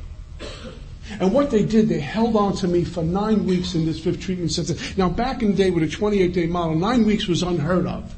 And 1.20 1.32
what 1.32 1.50
they 1.50 1.64
did, 1.64 1.88
they 1.88 2.00
held 2.00 2.36
on 2.36 2.54
to 2.56 2.68
me 2.68 2.84
for 2.84 3.02
nine 3.02 3.44
weeks 3.46 3.74
in 3.74 3.84
this 3.84 4.00
fifth 4.00 4.20
treatment 4.20 4.52
center. 4.52 4.74
Now 4.96 5.08
back 5.08 5.42
in 5.42 5.50
the 5.50 5.56
day 5.56 5.70
with 5.70 5.82
a 5.82 5.88
28 5.88 6.32
day 6.32 6.46
model, 6.46 6.74
nine 6.74 7.04
weeks 7.04 7.26
was 7.26 7.42
unheard 7.42 7.86
of. 7.86 8.14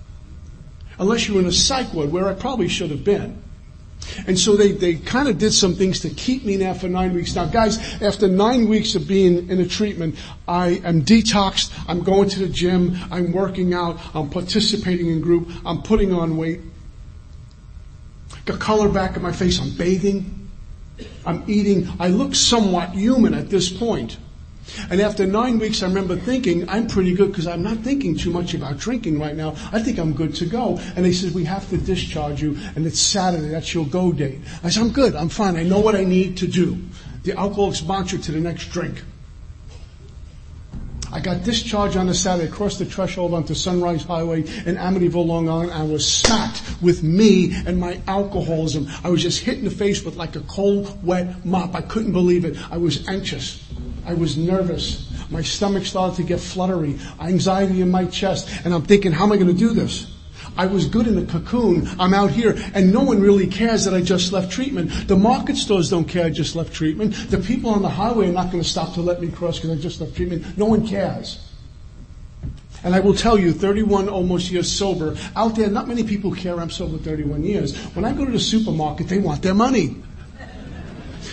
Unless 0.98 1.26
you 1.26 1.34
were 1.34 1.40
in 1.40 1.46
a 1.46 1.52
psych 1.52 1.92
ward 1.92 2.12
where 2.12 2.28
I 2.28 2.34
probably 2.34 2.68
should 2.68 2.90
have 2.90 3.02
been. 3.02 3.42
And 4.26 4.38
so 4.38 4.56
they, 4.56 4.72
they 4.72 4.94
kind 4.94 5.28
of 5.28 5.38
did 5.38 5.52
some 5.52 5.74
things 5.74 6.00
to 6.00 6.10
keep 6.10 6.44
me 6.44 6.56
there 6.56 6.74
for 6.74 6.88
nine 6.88 7.14
weeks. 7.14 7.34
Now 7.34 7.46
guys, 7.46 7.78
after 8.02 8.28
nine 8.28 8.68
weeks 8.68 8.94
of 8.94 9.08
being 9.08 9.48
in 9.48 9.60
a 9.60 9.66
treatment, 9.66 10.16
I 10.46 10.80
am 10.84 11.02
detoxed, 11.02 11.72
I'm 11.88 12.02
going 12.02 12.28
to 12.28 12.40
the 12.40 12.48
gym, 12.48 12.96
I'm 13.10 13.32
working 13.32 13.74
out, 13.74 13.98
I'm 14.14 14.30
participating 14.30 15.08
in 15.08 15.20
group, 15.20 15.50
I'm 15.64 15.82
putting 15.82 16.12
on 16.12 16.36
weight. 16.36 16.60
Got 18.44 18.60
color 18.60 18.88
back 18.88 19.16
in 19.16 19.22
my 19.22 19.32
face, 19.32 19.58
I'm 19.60 19.70
bathing, 19.70 20.48
I'm 21.24 21.44
eating, 21.46 21.88
I 21.98 22.08
look 22.08 22.34
somewhat 22.34 22.90
human 22.90 23.34
at 23.34 23.48
this 23.48 23.70
point. 23.70 24.18
And 24.90 25.00
after 25.00 25.26
nine 25.26 25.58
weeks, 25.58 25.82
I 25.82 25.86
remember 25.86 26.16
thinking, 26.16 26.68
I'm 26.68 26.86
pretty 26.86 27.14
good 27.14 27.28
because 27.28 27.46
I'm 27.46 27.62
not 27.62 27.78
thinking 27.78 28.16
too 28.16 28.30
much 28.30 28.54
about 28.54 28.78
drinking 28.78 29.18
right 29.18 29.36
now. 29.36 29.50
I 29.72 29.82
think 29.82 29.98
I'm 29.98 30.14
good 30.14 30.34
to 30.36 30.46
go. 30.46 30.78
And 30.96 31.04
they 31.04 31.12
said, 31.12 31.34
we 31.34 31.44
have 31.44 31.68
to 31.70 31.76
discharge 31.76 32.42
you 32.42 32.56
and 32.74 32.86
it's 32.86 33.00
Saturday. 33.00 33.48
That's 33.48 33.74
your 33.74 33.86
go 33.86 34.12
date. 34.12 34.40
I 34.62 34.70
said, 34.70 34.82
I'm 34.82 34.90
good. 34.90 35.14
I'm 35.14 35.28
fine. 35.28 35.56
I 35.56 35.64
know 35.64 35.80
what 35.80 35.94
I 35.94 36.04
need 36.04 36.38
to 36.38 36.46
do. 36.46 36.78
The 37.24 37.32
alcoholic's 37.32 37.82
mantra 37.86 38.18
to 38.18 38.32
the 38.32 38.40
next 38.40 38.68
drink. 38.68 39.02
I 41.14 41.20
got 41.20 41.44
discharged 41.44 41.96
on 41.96 42.08
a 42.08 42.14
Saturday, 42.14 42.50
crossed 42.50 42.80
the 42.80 42.84
threshold 42.84 43.34
onto 43.34 43.54
Sunrise 43.54 44.02
Highway 44.02 44.40
in 44.40 44.74
Amityville, 44.74 45.24
Long 45.24 45.48
Island. 45.48 45.70
I 45.70 45.84
was 45.84 46.04
smacked 46.04 46.60
with 46.82 47.04
me 47.04 47.54
and 47.54 47.78
my 47.78 48.00
alcoholism. 48.08 48.88
I 49.04 49.10
was 49.10 49.22
just 49.22 49.38
hit 49.44 49.58
in 49.58 49.64
the 49.64 49.70
face 49.70 50.04
with 50.04 50.16
like 50.16 50.34
a 50.34 50.40
cold, 50.40 51.04
wet 51.06 51.46
mop. 51.46 51.76
I 51.76 51.82
couldn't 51.82 52.12
believe 52.12 52.44
it. 52.44 52.56
I 52.68 52.78
was 52.78 53.06
anxious. 53.06 53.64
I 54.04 54.14
was 54.14 54.36
nervous. 54.36 55.08
My 55.30 55.40
stomach 55.40 55.86
started 55.86 56.16
to 56.16 56.24
get 56.24 56.40
fluttery, 56.40 56.98
anxiety 57.20 57.80
in 57.80 57.92
my 57.92 58.06
chest, 58.06 58.48
and 58.64 58.74
I'm 58.74 58.82
thinking, 58.82 59.12
how 59.12 59.24
am 59.24 59.30
I 59.30 59.36
going 59.36 59.46
to 59.46 59.54
do 59.54 59.70
this? 59.70 60.13
I 60.56 60.66
was 60.66 60.86
good 60.86 61.06
in 61.06 61.16
the 61.16 61.26
cocoon. 61.30 61.88
I'm 61.98 62.14
out 62.14 62.30
here 62.30 62.56
and 62.74 62.92
no 62.92 63.02
one 63.02 63.20
really 63.20 63.46
cares 63.46 63.84
that 63.84 63.94
I 63.94 64.00
just 64.00 64.32
left 64.32 64.52
treatment. 64.52 65.08
The 65.08 65.16
market 65.16 65.56
stores 65.56 65.90
don't 65.90 66.04
care 66.04 66.26
I 66.26 66.30
just 66.30 66.54
left 66.54 66.72
treatment. 66.72 67.14
The 67.30 67.38
people 67.38 67.70
on 67.70 67.82
the 67.82 67.88
highway 67.88 68.28
are 68.28 68.32
not 68.32 68.50
going 68.50 68.62
to 68.62 68.68
stop 68.68 68.94
to 68.94 69.00
let 69.00 69.20
me 69.20 69.28
cross 69.30 69.58
because 69.58 69.76
I 69.76 69.80
just 69.80 70.00
left 70.00 70.14
treatment. 70.14 70.56
No 70.56 70.66
one 70.66 70.86
cares. 70.86 71.40
And 72.84 72.94
I 72.94 73.00
will 73.00 73.14
tell 73.14 73.38
you, 73.38 73.52
31 73.52 74.10
almost 74.10 74.50
years 74.50 74.70
sober, 74.70 75.16
out 75.36 75.56
there, 75.56 75.70
not 75.70 75.88
many 75.88 76.04
people 76.04 76.32
care 76.32 76.60
I'm 76.60 76.68
sober 76.68 76.98
31 76.98 77.42
years. 77.42 77.74
When 77.94 78.04
I 78.04 78.12
go 78.12 78.26
to 78.26 78.30
the 78.30 78.38
supermarket, 78.38 79.08
they 79.08 79.18
want 79.18 79.40
their 79.40 79.54
money. 79.54 79.96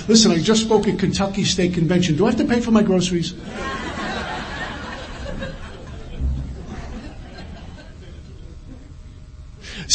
Listen, 0.08 0.32
I 0.32 0.40
just 0.40 0.64
spoke 0.64 0.88
at 0.88 0.98
Kentucky 0.98 1.44
State 1.44 1.74
Convention. 1.74 2.16
Do 2.16 2.26
I 2.26 2.30
have 2.32 2.40
to 2.40 2.46
pay 2.46 2.62
for 2.62 2.72
my 2.72 2.82
groceries? 2.82 3.34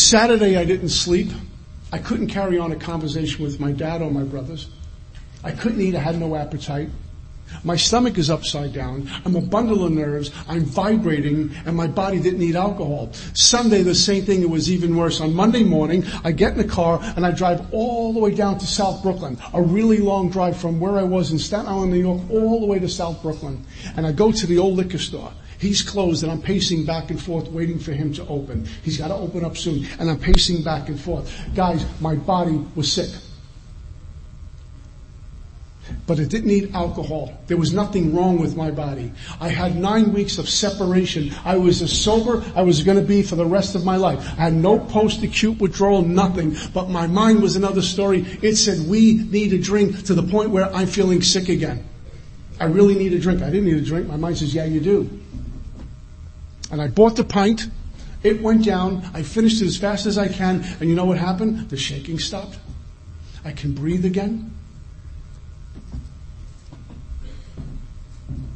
Saturday 0.06 0.56
I 0.56 0.64
didn't 0.64 0.90
sleep. 0.90 1.32
I 1.90 1.98
couldn't 1.98 2.28
carry 2.28 2.58
on 2.58 2.70
a 2.70 2.76
conversation 2.76 3.42
with 3.42 3.58
my 3.58 3.72
dad 3.72 4.02
or 4.02 4.08
my 4.08 4.22
brothers. 4.22 4.68
I 5.42 5.50
couldn't 5.50 5.80
eat. 5.80 5.96
I 5.96 5.98
had 5.98 6.16
no 6.16 6.36
appetite. 6.36 6.90
My 7.64 7.74
stomach 7.74 8.16
is 8.16 8.30
upside 8.30 8.72
down. 8.72 9.10
I'm 9.24 9.34
a 9.34 9.40
bundle 9.40 9.84
of 9.84 9.90
nerves. 9.90 10.30
I'm 10.46 10.64
vibrating 10.64 11.52
and 11.66 11.76
my 11.76 11.88
body 11.88 12.20
didn't 12.20 12.38
need 12.38 12.54
alcohol. 12.54 13.12
Sunday, 13.34 13.82
the 13.82 13.96
same 13.96 14.24
thing. 14.24 14.42
It 14.42 14.50
was 14.50 14.70
even 14.70 14.96
worse. 14.96 15.20
On 15.20 15.34
Monday 15.34 15.64
morning, 15.64 16.04
I 16.22 16.30
get 16.30 16.52
in 16.52 16.58
the 16.58 16.72
car 16.72 17.00
and 17.16 17.26
I 17.26 17.32
drive 17.32 17.74
all 17.74 18.12
the 18.12 18.20
way 18.20 18.32
down 18.32 18.58
to 18.58 18.66
South 18.66 19.02
Brooklyn. 19.02 19.38
A 19.54 19.60
really 19.60 19.98
long 19.98 20.30
drive 20.30 20.56
from 20.56 20.78
where 20.78 20.98
I 20.98 21.02
was 21.02 21.32
in 21.32 21.38
Staten 21.40 21.66
Island, 21.66 21.90
New 21.90 21.98
York, 21.98 22.20
all 22.30 22.60
the 22.60 22.66
way 22.66 22.78
to 22.78 22.88
South 22.88 23.20
Brooklyn. 23.22 23.66
And 23.96 24.06
I 24.06 24.12
go 24.12 24.30
to 24.30 24.46
the 24.46 24.58
old 24.58 24.76
liquor 24.76 24.98
store. 24.98 25.32
He's 25.58 25.82
closed 25.82 26.22
and 26.22 26.32
I'm 26.32 26.42
pacing 26.42 26.84
back 26.84 27.10
and 27.10 27.20
forth 27.20 27.48
waiting 27.48 27.78
for 27.78 27.92
him 27.92 28.12
to 28.14 28.26
open. 28.26 28.66
He's 28.82 28.98
got 28.98 29.08
to 29.08 29.14
open 29.14 29.44
up 29.44 29.56
soon 29.56 29.86
and 29.98 30.10
I'm 30.10 30.18
pacing 30.18 30.62
back 30.62 30.88
and 30.88 31.00
forth. 31.00 31.32
Guys, 31.54 31.84
my 32.00 32.14
body 32.14 32.60
was 32.74 32.92
sick 32.92 33.10
but 36.06 36.18
it 36.18 36.28
didn't 36.28 36.48
need 36.48 36.74
alcohol. 36.74 37.32
There 37.46 37.56
was 37.56 37.72
nothing 37.72 38.14
wrong 38.14 38.38
with 38.38 38.56
my 38.56 38.70
body. 38.70 39.12
I 39.40 39.48
had 39.48 39.76
nine 39.76 40.12
weeks 40.12 40.38
of 40.38 40.48
separation. 40.48 41.32
I 41.44 41.56
was 41.56 41.82
as 41.82 41.96
sober 41.96 42.44
I 42.54 42.62
was 42.62 42.82
going 42.82 42.98
to 42.98 43.04
be 43.04 43.22
for 43.22 43.36
the 43.36 43.46
rest 43.46 43.74
of 43.74 43.84
my 43.84 43.96
life. 43.96 44.18
I 44.38 44.42
had 44.42 44.54
no 44.54 44.78
post-acute 44.78 45.60
withdrawal, 45.60 46.02
nothing. 46.02 46.56
But 46.72 46.90
my 46.90 47.06
mind 47.06 47.42
was 47.42 47.56
another 47.56 47.82
story. 47.82 48.20
It 48.42 48.56
said, 48.56 48.88
we 48.88 49.14
need 49.14 49.52
a 49.52 49.58
drink 49.58 50.04
to 50.04 50.14
the 50.14 50.22
point 50.22 50.50
where 50.50 50.72
I'm 50.72 50.86
feeling 50.86 51.22
sick 51.22 51.48
again. 51.48 51.84
I 52.58 52.64
really 52.64 52.94
need 52.94 53.12
a 53.12 53.18
drink. 53.18 53.42
I 53.42 53.50
didn't 53.50 53.66
need 53.66 53.76
a 53.76 53.84
drink. 53.84 54.06
My 54.08 54.16
mind 54.16 54.38
says, 54.38 54.54
yeah, 54.54 54.64
you 54.64 54.80
do. 54.80 55.20
And 56.70 56.80
I 56.82 56.88
bought 56.88 57.16
the 57.16 57.24
pint. 57.24 57.68
It 58.22 58.42
went 58.42 58.64
down. 58.64 59.08
I 59.14 59.22
finished 59.22 59.62
it 59.62 59.66
as 59.66 59.76
fast 59.76 60.06
as 60.06 60.18
I 60.18 60.28
can. 60.28 60.64
And 60.80 60.88
you 60.88 60.96
know 60.96 61.04
what 61.04 61.18
happened? 61.18 61.70
The 61.70 61.76
shaking 61.76 62.18
stopped. 62.18 62.58
I 63.44 63.52
can 63.52 63.72
breathe 63.72 64.04
again. 64.04 64.52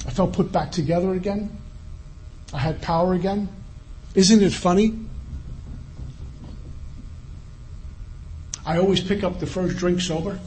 I 0.06 0.11
felt 0.11 0.32
put 0.32 0.50
back 0.50 0.72
together 0.72 1.12
again. 1.12 1.56
I 2.52 2.58
had 2.58 2.82
power 2.82 3.14
again. 3.14 3.48
Isn't 4.14 4.42
it 4.42 4.52
funny? 4.52 4.98
I 8.66 8.78
always 8.78 9.00
pick 9.00 9.22
up 9.22 9.38
the 9.38 9.46
first 9.46 9.76
drink 9.76 10.00
sober. 10.00 10.38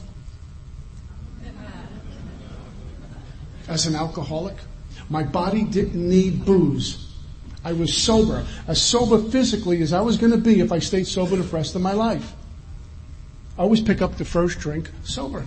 As 3.66 3.86
an 3.86 3.94
alcoholic, 3.94 4.56
my 5.08 5.22
body 5.22 5.64
didn't 5.64 6.08
need 6.08 6.44
booze. 6.44 7.03
I 7.64 7.72
was 7.72 7.94
sober, 7.94 8.44
as 8.68 8.80
sober 8.80 9.18
physically 9.18 9.80
as 9.80 9.92
I 9.92 10.02
was 10.02 10.18
going 10.18 10.32
to 10.32 10.38
be 10.38 10.60
if 10.60 10.70
I 10.70 10.78
stayed 10.78 11.06
sober 11.06 11.36
the 11.36 11.42
rest 11.42 11.74
of 11.74 11.82
my 11.82 11.92
life. 11.92 12.34
I 13.58 13.62
always 13.62 13.80
pick 13.80 14.02
up 14.02 14.18
the 14.18 14.24
first 14.24 14.58
drink 14.58 14.90
sober. 15.04 15.46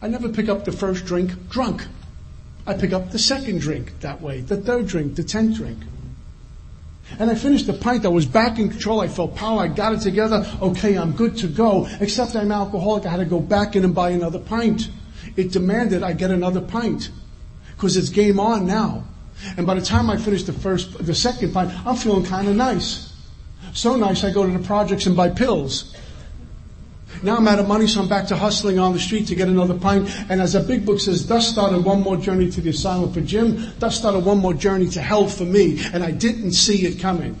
I 0.00 0.08
never 0.08 0.28
pick 0.28 0.48
up 0.48 0.64
the 0.64 0.72
first 0.72 1.04
drink 1.04 1.48
drunk. 1.48 1.86
I 2.66 2.74
pick 2.74 2.92
up 2.92 3.10
the 3.10 3.18
second 3.18 3.60
drink 3.60 3.98
that 4.00 4.20
way, 4.20 4.40
the 4.40 4.56
third 4.56 4.86
drink, 4.86 5.16
the 5.16 5.24
tenth 5.24 5.56
drink. 5.56 5.78
And 7.18 7.30
I 7.30 7.34
finished 7.34 7.66
the 7.66 7.72
pint. 7.72 8.06
I 8.06 8.08
was 8.08 8.24
back 8.24 8.58
in 8.58 8.70
control. 8.70 9.00
I 9.00 9.08
felt 9.08 9.36
power. 9.36 9.60
I 9.60 9.68
got 9.68 9.92
it 9.92 10.00
together. 10.00 10.46
Okay, 10.62 10.96
I'm 10.96 11.12
good 11.12 11.36
to 11.38 11.46
go. 11.46 11.86
Except 12.00 12.34
I'm 12.36 12.52
alcoholic. 12.52 13.04
I 13.04 13.10
had 13.10 13.18
to 13.18 13.24
go 13.24 13.40
back 13.40 13.76
in 13.76 13.84
and 13.84 13.94
buy 13.94 14.10
another 14.10 14.38
pint. 14.38 14.88
It 15.36 15.52
demanded 15.52 16.02
I 16.02 16.12
get 16.14 16.30
another 16.30 16.60
pint. 16.60 17.10
Cause 17.76 17.96
it's 17.96 18.08
game 18.08 18.38
on 18.38 18.66
now. 18.66 19.04
And 19.56 19.66
by 19.66 19.74
the 19.74 19.82
time 19.82 20.10
I 20.10 20.16
finish 20.16 20.44
the 20.44 20.52
first, 20.52 21.04
the 21.04 21.14
second 21.14 21.52
pint, 21.52 21.72
I'm 21.86 21.96
feeling 21.96 22.24
kind 22.24 22.48
of 22.48 22.56
nice. 22.56 23.12
So 23.72 23.96
nice 23.96 24.24
I 24.24 24.30
go 24.30 24.46
to 24.46 24.52
the 24.52 24.64
projects 24.64 25.06
and 25.06 25.16
buy 25.16 25.30
pills. 25.30 25.96
Now 27.22 27.36
I'm 27.36 27.46
out 27.46 27.58
of 27.58 27.68
money, 27.68 27.86
so 27.86 28.00
I'm 28.00 28.08
back 28.08 28.26
to 28.28 28.36
hustling 28.36 28.78
on 28.78 28.92
the 28.92 28.98
street 28.98 29.28
to 29.28 29.34
get 29.34 29.48
another 29.48 29.74
pint. 29.74 30.08
And 30.28 30.40
as 30.40 30.54
the 30.54 30.60
big 30.60 30.84
book 30.84 30.98
says, 30.98 31.26
thus 31.26 31.48
started 31.48 31.84
one 31.84 32.00
more 32.00 32.16
journey 32.16 32.50
to 32.50 32.60
the 32.60 32.70
asylum 32.70 33.12
for 33.12 33.20
Jim, 33.20 33.72
thus 33.78 33.96
started 33.96 34.24
one 34.24 34.38
more 34.38 34.54
journey 34.54 34.88
to 34.88 35.00
hell 35.00 35.28
for 35.28 35.44
me. 35.44 35.84
And 35.92 36.02
I 36.02 36.10
didn't 36.10 36.52
see 36.52 36.86
it 36.86 37.00
coming. 37.00 37.36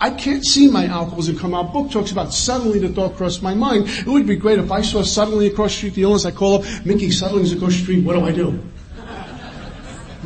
I 0.00 0.10
can't 0.10 0.44
see 0.44 0.68
my 0.68 0.86
alcoholism 0.86 1.38
come 1.38 1.54
out. 1.54 1.72
Book 1.72 1.90
talks 1.90 2.10
about 2.10 2.32
suddenly 2.32 2.80
the 2.80 2.88
thought 2.88 3.16
crossed 3.16 3.42
my 3.42 3.54
mind. 3.54 3.88
It 3.88 4.06
would 4.06 4.26
be 4.26 4.36
great 4.36 4.58
if 4.58 4.72
I 4.72 4.82
saw 4.82 5.02
suddenly 5.02 5.46
across 5.46 5.72
the 5.72 5.76
street 5.76 5.94
the 5.94 6.02
illness. 6.02 6.24
I 6.24 6.32
call 6.32 6.62
up, 6.62 6.84
Mickey, 6.84 7.10
suddenly's 7.10 7.52
across 7.52 7.74
the 7.74 7.82
street. 7.82 8.04
What 8.04 8.14
do 8.14 8.24
I 8.24 8.32
do? 8.32 8.58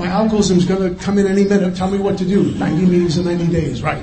My 0.01 0.07
alcoholism 0.07 0.57
is 0.57 0.65
going 0.65 0.97
to 0.97 1.05
come 1.05 1.19
in 1.19 1.27
any 1.27 1.45
minute. 1.45 1.77
Tell 1.77 1.91
me 1.91 1.99
what 1.99 2.17
to 2.17 2.25
do. 2.25 2.53
90 2.53 2.87
meetings 2.87 3.19
in 3.19 3.27
90 3.27 3.47
days. 3.49 3.83
Right. 3.83 4.03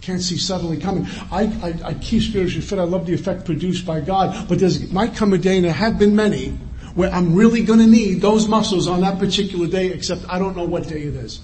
can't 0.00 0.22
see 0.22 0.38
suddenly 0.38 0.78
coming. 0.78 1.06
I, 1.30 1.42
I, 1.62 1.88
I 1.88 1.94
keep 1.94 2.22
spiritually 2.22 2.62
fit. 2.62 2.78
I 2.78 2.84
love 2.84 3.04
the 3.04 3.12
effect 3.12 3.44
produced 3.44 3.84
by 3.84 4.00
God. 4.00 4.48
But 4.48 4.58
there 4.58 4.70
might 4.90 5.14
come 5.14 5.34
a 5.34 5.38
day, 5.38 5.56
and 5.56 5.66
there 5.66 5.72
have 5.74 5.98
been 5.98 6.16
many, 6.16 6.52
where 6.94 7.10
I'm 7.10 7.34
really 7.34 7.62
going 7.62 7.80
to 7.80 7.86
need 7.86 8.22
those 8.22 8.48
muscles 8.48 8.88
on 8.88 9.02
that 9.02 9.18
particular 9.18 9.66
day, 9.66 9.88
except 9.88 10.24
I 10.26 10.38
don't 10.38 10.56
know 10.56 10.64
what 10.64 10.88
day 10.88 11.02
it 11.02 11.14
is. 11.14 11.42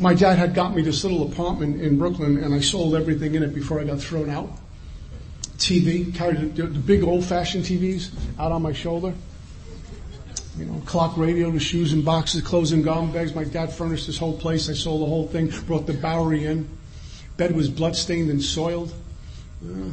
My 0.00 0.14
dad 0.14 0.38
had 0.38 0.54
got 0.54 0.74
me 0.74 0.82
this 0.82 1.04
little 1.04 1.30
apartment 1.30 1.80
in 1.80 1.98
Brooklyn, 1.98 2.38
and 2.38 2.52
I 2.52 2.60
sold 2.60 2.94
everything 2.94 3.34
in 3.34 3.42
it 3.42 3.54
before 3.54 3.80
I 3.80 3.84
got 3.84 4.00
thrown 4.00 4.28
out. 4.28 4.50
TV, 5.56 6.14
carried 6.14 6.56
the, 6.56 6.64
the 6.64 6.78
big 6.78 7.04
old-fashioned 7.04 7.64
TVs 7.64 8.10
out 8.38 8.50
on 8.50 8.62
my 8.62 8.72
shoulder 8.72 9.14
you 10.58 10.64
know, 10.66 10.80
clock 10.86 11.16
radio, 11.16 11.50
the 11.50 11.58
shoes 11.58 11.92
and 11.92 12.04
boxes, 12.04 12.42
clothes 12.42 12.72
and 12.72 12.84
garment 12.84 13.12
bags. 13.12 13.34
My 13.34 13.44
dad 13.44 13.72
furnished 13.72 14.06
this 14.06 14.18
whole 14.18 14.36
place. 14.36 14.68
I 14.68 14.74
sold 14.74 15.02
the 15.02 15.06
whole 15.06 15.26
thing, 15.26 15.48
brought 15.66 15.86
the 15.86 15.94
Bowery 15.94 16.44
in. 16.44 16.68
Bed 17.36 17.54
was 17.54 17.68
bloodstained 17.68 18.30
and 18.30 18.40
soiled. 18.42 18.94
Uh, 19.64 19.90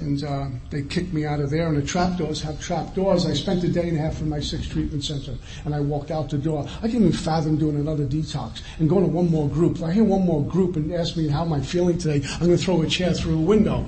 and 0.00 0.22
uh, 0.24 0.46
they 0.70 0.82
kicked 0.82 1.12
me 1.12 1.24
out 1.24 1.40
of 1.40 1.50
there. 1.50 1.68
And 1.68 1.76
the 1.76 1.86
trap 1.86 2.18
doors 2.18 2.42
have 2.42 2.60
trap 2.60 2.94
doors. 2.94 3.26
I 3.26 3.34
spent 3.34 3.64
a 3.64 3.68
day 3.68 3.88
and 3.88 3.98
a 3.98 4.00
half 4.00 4.20
in 4.20 4.28
my 4.28 4.40
sixth 4.40 4.70
treatment 4.70 5.04
center, 5.04 5.34
and 5.64 5.74
I 5.74 5.80
walked 5.80 6.10
out 6.10 6.30
the 6.30 6.38
door. 6.38 6.68
I 6.78 6.86
didn't 6.86 7.02
even 7.02 7.12
fathom 7.12 7.56
doing 7.56 7.76
another 7.76 8.04
detox 8.04 8.62
and 8.78 8.88
going 8.88 9.04
to 9.04 9.10
one 9.10 9.30
more 9.30 9.48
group. 9.48 9.76
If 9.76 9.82
I 9.82 9.92
hear 9.92 10.04
one 10.04 10.24
more 10.24 10.44
group 10.44 10.76
and 10.76 10.92
ask 10.92 11.16
me 11.16 11.28
how 11.28 11.42
am 11.42 11.52
I 11.52 11.60
feeling 11.60 11.98
today, 11.98 12.26
I'm 12.34 12.46
going 12.46 12.56
to 12.56 12.62
throw 12.62 12.82
a 12.82 12.86
chair 12.86 13.12
through 13.12 13.38
a 13.38 13.42
window. 13.42 13.86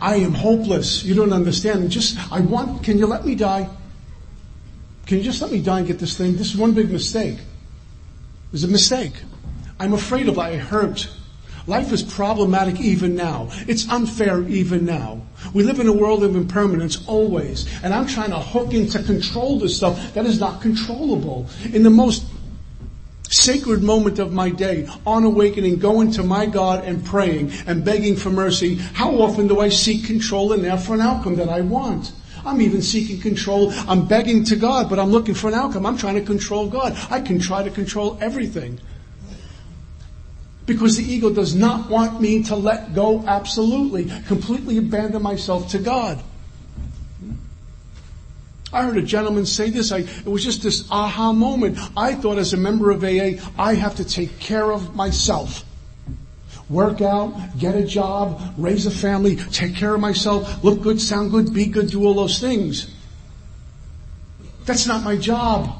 I 0.00 0.16
am 0.16 0.32
hopeless. 0.32 1.04
You 1.04 1.14
don't 1.14 1.32
understand. 1.32 1.90
Just 1.90 2.18
I 2.32 2.40
want. 2.40 2.82
Can 2.82 2.98
you 2.98 3.06
let 3.06 3.24
me 3.26 3.34
die? 3.34 3.68
Can 5.06 5.18
you 5.18 5.24
just 5.24 5.42
let 5.42 5.50
me 5.50 5.60
die 5.60 5.78
and 5.78 5.88
get 5.88 5.98
this 5.98 6.16
thing? 6.16 6.36
This 6.36 6.52
is 6.52 6.56
one 6.56 6.72
big 6.72 6.90
mistake. 6.90 7.38
It's 8.52 8.62
a 8.62 8.68
mistake. 8.68 9.12
I'm 9.78 9.92
afraid 9.92 10.28
of 10.28 10.38
I 10.38 10.56
hurt. 10.56 11.08
Life 11.70 11.92
is 11.92 12.02
problematic 12.02 12.80
even 12.80 13.14
now. 13.14 13.48
It's 13.68 13.88
unfair 13.88 14.42
even 14.48 14.84
now. 14.84 15.22
We 15.54 15.62
live 15.62 15.78
in 15.78 15.86
a 15.86 15.92
world 15.92 16.24
of 16.24 16.34
impermanence 16.34 17.06
always. 17.06 17.64
And 17.84 17.94
I'm 17.94 18.08
trying 18.08 18.30
to 18.30 18.40
hook 18.40 18.74
into 18.74 19.00
control 19.04 19.60
this 19.60 19.76
stuff 19.76 20.14
that 20.14 20.26
is 20.26 20.40
not 20.40 20.60
controllable. 20.60 21.46
In 21.72 21.84
the 21.84 21.90
most 21.90 22.24
sacred 23.28 23.84
moment 23.84 24.18
of 24.18 24.32
my 24.32 24.50
day, 24.50 24.88
on 25.06 25.22
awakening, 25.22 25.78
going 25.78 26.10
to 26.10 26.24
my 26.24 26.44
God 26.44 26.84
and 26.84 27.04
praying 27.04 27.52
and 27.68 27.84
begging 27.84 28.16
for 28.16 28.30
mercy, 28.30 28.74
how 28.74 29.22
often 29.22 29.46
do 29.46 29.60
I 29.60 29.68
seek 29.68 30.06
control 30.06 30.52
in 30.52 30.62
there 30.62 30.76
for 30.76 30.94
an 30.94 31.00
outcome 31.00 31.36
that 31.36 31.48
I 31.48 31.60
want? 31.60 32.10
I'm 32.44 32.60
even 32.62 32.82
seeking 32.82 33.20
control. 33.20 33.70
I'm 33.86 34.08
begging 34.08 34.42
to 34.46 34.56
God, 34.56 34.90
but 34.90 34.98
I'm 34.98 35.12
looking 35.12 35.34
for 35.36 35.46
an 35.46 35.54
outcome. 35.54 35.86
I'm 35.86 35.96
trying 35.96 36.16
to 36.16 36.22
control 36.22 36.68
God. 36.68 36.98
I 37.10 37.20
can 37.20 37.38
try 37.38 37.62
to 37.62 37.70
control 37.70 38.18
everything. 38.20 38.80
Because 40.66 40.96
the 40.96 41.04
ego 41.04 41.30
does 41.30 41.54
not 41.54 41.90
want 41.90 42.20
me 42.20 42.44
to 42.44 42.56
let 42.56 42.94
go 42.94 43.24
absolutely, 43.26 44.10
completely 44.26 44.78
abandon 44.78 45.22
myself 45.22 45.70
to 45.70 45.78
God. 45.78 46.22
I 48.72 48.84
heard 48.84 48.96
a 48.96 49.02
gentleman 49.02 49.46
say 49.46 49.70
this. 49.70 49.90
I, 49.90 49.98
it 49.98 50.26
was 50.26 50.44
just 50.44 50.62
this 50.62 50.88
aha 50.90 51.32
moment. 51.32 51.78
I 51.96 52.14
thought 52.14 52.38
as 52.38 52.52
a 52.52 52.56
member 52.56 52.90
of 52.90 53.02
AA, 53.02 53.42
I 53.58 53.74
have 53.74 53.96
to 53.96 54.04
take 54.04 54.38
care 54.38 54.70
of 54.70 54.94
myself 54.94 55.64
work 56.68 57.00
out, 57.00 57.58
get 57.58 57.74
a 57.74 57.84
job, 57.84 58.54
raise 58.56 58.86
a 58.86 58.92
family, 58.92 59.34
take 59.34 59.74
care 59.74 59.92
of 59.92 60.00
myself, 60.00 60.62
look 60.62 60.80
good, 60.80 61.00
sound 61.00 61.32
good, 61.32 61.52
be 61.52 61.66
good, 61.66 61.90
do 61.90 62.04
all 62.04 62.14
those 62.14 62.38
things. 62.38 62.94
That's 64.66 64.86
not 64.86 65.02
my 65.02 65.16
job 65.16 65.79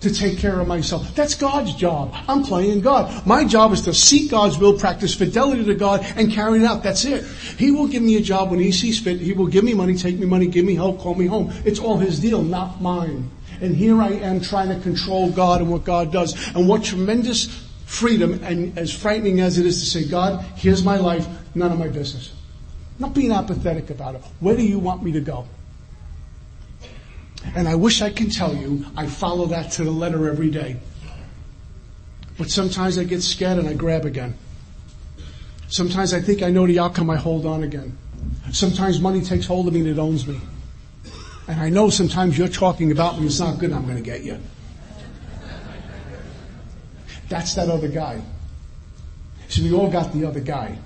to 0.00 0.12
take 0.12 0.38
care 0.38 0.58
of 0.58 0.66
myself. 0.66 1.14
That's 1.14 1.34
God's 1.34 1.74
job. 1.74 2.14
I'm 2.26 2.42
playing 2.42 2.80
God. 2.80 3.26
My 3.26 3.44
job 3.44 3.72
is 3.72 3.82
to 3.82 3.94
seek 3.94 4.30
God's 4.30 4.58
will, 4.58 4.78
practice 4.78 5.14
fidelity 5.14 5.64
to 5.64 5.74
God, 5.74 6.04
and 6.16 6.32
carry 6.32 6.60
it 6.60 6.64
out. 6.64 6.82
That's 6.82 7.04
it. 7.04 7.24
He 7.58 7.70
will 7.70 7.86
give 7.86 8.02
me 8.02 8.16
a 8.16 8.20
job 8.20 8.50
when 8.50 8.60
He 8.60 8.72
sees 8.72 8.98
fit. 8.98 9.20
He 9.20 9.32
will 9.32 9.46
give 9.46 9.64
me 9.64 9.74
money, 9.74 9.94
take 9.94 10.18
me 10.18 10.26
money, 10.26 10.46
give 10.46 10.64
me 10.64 10.74
help, 10.74 11.00
call 11.00 11.14
me 11.14 11.26
home. 11.26 11.52
It's 11.64 11.78
all 11.78 11.98
His 11.98 12.18
deal, 12.18 12.42
not 12.42 12.80
mine. 12.80 13.30
And 13.60 13.76
here 13.76 14.00
I 14.00 14.08
am 14.08 14.40
trying 14.40 14.70
to 14.70 14.80
control 14.80 15.30
God 15.30 15.60
and 15.60 15.70
what 15.70 15.84
God 15.84 16.12
does. 16.12 16.34
And 16.54 16.66
what 16.66 16.82
tremendous 16.82 17.46
freedom 17.84 18.40
and 18.42 18.78
as 18.78 18.92
frightening 18.92 19.40
as 19.40 19.58
it 19.58 19.66
is 19.66 19.80
to 19.80 19.86
say, 19.86 20.08
God, 20.08 20.42
here's 20.56 20.82
my 20.82 20.96
life, 20.96 21.26
none 21.54 21.70
of 21.72 21.78
my 21.78 21.88
business. 21.88 22.32
Not 22.98 23.14
being 23.14 23.32
apathetic 23.32 23.90
about 23.90 24.14
it. 24.14 24.22
Where 24.40 24.56
do 24.56 24.62
you 24.62 24.78
want 24.78 25.02
me 25.02 25.12
to 25.12 25.20
go? 25.20 25.46
And 27.54 27.68
I 27.68 27.74
wish 27.74 28.02
I 28.02 28.10
could 28.10 28.32
tell 28.32 28.54
you 28.54 28.86
I 28.96 29.06
follow 29.06 29.46
that 29.46 29.72
to 29.72 29.84
the 29.84 29.90
letter 29.90 30.28
every 30.28 30.50
day. 30.50 30.76
But 32.38 32.50
sometimes 32.50 32.98
I 32.98 33.04
get 33.04 33.22
scared 33.22 33.58
and 33.58 33.68
I 33.68 33.74
grab 33.74 34.04
again. 34.04 34.34
Sometimes 35.68 36.14
I 36.14 36.20
think 36.20 36.42
I 36.42 36.50
know 36.50 36.66
the 36.66 36.78
outcome, 36.78 37.10
I 37.10 37.16
hold 37.16 37.46
on 37.46 37.62
again. 37.62 37.96
Sometimes 38.52 39.00
money 39.00 39.20
takes 39.20 39.46
hold 39.46 39.68
of 39.68 39.74
me 39.74 39.80
and 39.80 39.88
it 39.88 39.98
owns 39.98 40.26
me. 40.26 40.40
And 41.46 41.60
I 41.60 41.68
know 41.68 41.90
sometimes 41.90 42.38
you're 42.38 42.48
talking 42.48 42.92
about 42.92 43.20
me, 43.20 43.26
it's 43.26 43.40
not 43.40 43.58
good, 43.58 43.72
I'm 43.72 43.86
gonna 43.86 44.00
get 44.00 44.22
you. 44.22 44.38
That's 47.28 47.54
that 47.54 47.68
other 47.68 47.88
guy. 47.88 48.20
So 49.48 49.62
we 49.62 49.72
all 49.72 49.90
got 49.90 50.12
the 50.12 50.24
other 50.24 50.40
guy. 50.40 50.78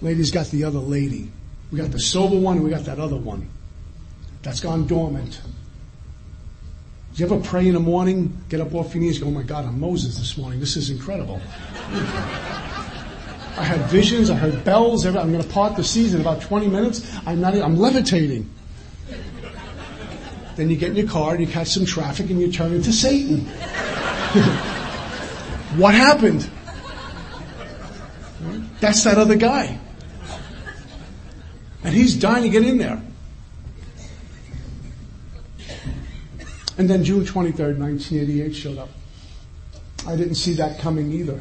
Ladies 0.00 0.30
got 0.30 0.46
the 0.46 0.64
other 0.64 0.78
lady. 0.78 1.30
We 1.70 1.78
got 1.78 1.90
the 1.90 2.00
sober 2.00 2.38
one 2.38 2.56
and 2.56 2.64
we 2.64 2.70
got 2.70 2.84
that 2.84 2.98
other 2.98 3.16
one. 3.16 3.48
That's 4.48 4.60
gone 4.60 4.86
dormant. 4.86 5.42
Do 7.12 7.22
you 7.22 7.26
ever 7.26 7.38
pray 7.38 7.68
in 7.68 7.74
the 7.74 7.80
morning, 7.80 8.42
get 8.48 8.62
up 8.62 8.74
off 8.74 8.94
your 8.94 9.02
knees, 9.02 9.18
go, 9.18 9.26
oh 9.26 9.30
my 9.30 9.42
God, 9.42 9.66
I'm 9.66 9.78
Moses 9.78 10.16
this 10.16 10.38
morning. 10.38 10.58
This 10.58 10.74
is 10.74 10.88
incredible. 10.88 11.38
I 13.58 13.62
had 13.62 13.90
visions, 13.90 14.30
I 14.30 14.36
heard 14.36 14.64
bells, 14.64 15.04
I'm 15.04 15.12
going 15.12 15.42
to 15.42 15.48
part 15.50 15.76
the 15.76 15.84
seas 15.84 16.14
in 16.14 16.22
about 16.22 16.40
20 16.40 16.66
minutes. 16.66 17.14
I'm 17.26 17.42
not, 17.42 17.56
I'm 17.56 17.76
levitating. 17.76 18.48
Then 20.56 20.70
you 20.70 20.76
get 20.78 20.92
in 20.92 20.96
your 20.96 21.08
car 21.08 21.32
and 21.34 21.46
you 21.46 21.46
catch 21.46 21.68
some 21.68 21.84
traffic 21.84 22.30
and 22.30 22.40
you 22.40 22.50
turn 22.50 22.72
into 22.72 22.90
Satan. 22.90 23.44
What 25.76 25.94
happened? 25.94 26.48
That's 28.80 29.04
that 29.04 29.18
other 29.18 29.36
guy. 29.36 29.78
And 31.84 31.94
he's 31.94 32.16
dying 32.16 32.44
to 32.44 32.48
get 32.48 32.64
in 32.64 32.78
there. 32.78 33.02
And 36.78 36.88
then 36.88 37.02
June 37.02 37.24
23rd, 37.24 37.78
1988 37.78 38.54
showed 38.54 38.78
up. 38.78 38.88
I 40.06 40.16
didn't 40.16 40.36
see 40.36 40.54
that 40.54 40.78
coming 40.78 41.12
either. 41.12 41.40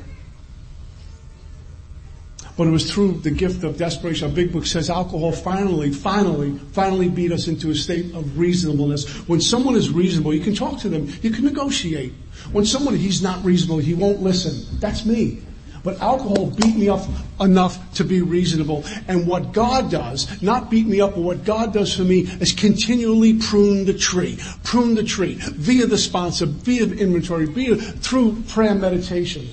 But 2.57 2.65
it 2.65 2.71
was 2.71 2.91
through 2.91 3.19
the 3.19 3.29
gift 3.29 3.63
of 3.63 3.77
desperation. 3.77 4.29
Our 4.29 4.35
big 4.35 4.51
book 4.51 4.65
says 4.65 4.89
alcohol 4.89 5.31
finally, 5.31 5.91
finally, 5.91 6.57
finally 6.71 7.07
beat 7.07 7.31
us 7.31 7.47
into 7.47 7.69
a 7.69 7.75
state 7.75 8.15
of 8.15 8.39
reasonableness. 8.39 9.07
When 9.27 9.39
someone 9.39 9.75
is 9.75 9.91
reasonable, 9.91 10.33
you 10.33 10.41
can 10.41 10.55
talk 10.55 10.79
to 10.79 10.89
them, 10.89 11.07
you 11.21 11.29
can 11.29 11.45
negotiate. 11.45 12.13
When 12.51 12.65
someone, 12.65 12.95
he's 12.95 13.21
not 13.21 13.45
reasonable, 13.45 13.77
he 13.77 13.93
won't 13.93 14.23
listen. 14.23 14.79
That's 14.79 15.05
me. 15.05 15.43
But 15.87 16.01
alcohol 16.01 16.47
beat 16.47 16.75
me 16.75 16.89
up 16.89 17.07
enough 17.39 17.93
to 17.93 18.03
be 18.03 18.21
reasonable. 18.21 18.83
And 19.07 19.25
what 19.25 19.53
God 19.53 19.89
does, 19.89 20.41
not 20.41 20.69
beat 20.69 20.85
me 20.85 20.99
up, 20.99 21.15
but 21.15 21.21
what 21.21 21.45
God 21.45 21.71
does 21.71 21.95
for 21.95 22.01
me 22.01 22.23
is 22.41 22.51
continually 22.51 23.35
prune 23.35 23.85
the 23.85 23.93
tree. 23.93 24.37
Prune 24.65 24.95
the 24.95 25.03
tree 25.05 25.35
via 25.35 25.85
the 25.85 25.97
sponsor, 25.97 26.45
via 26.45 26.87
the 26.87 26.97
inventory, 26.97 27.45
via 27.45 27.77
through 27.77 28.43
prayer 28.49 28.75
meditation. 28.75 29.47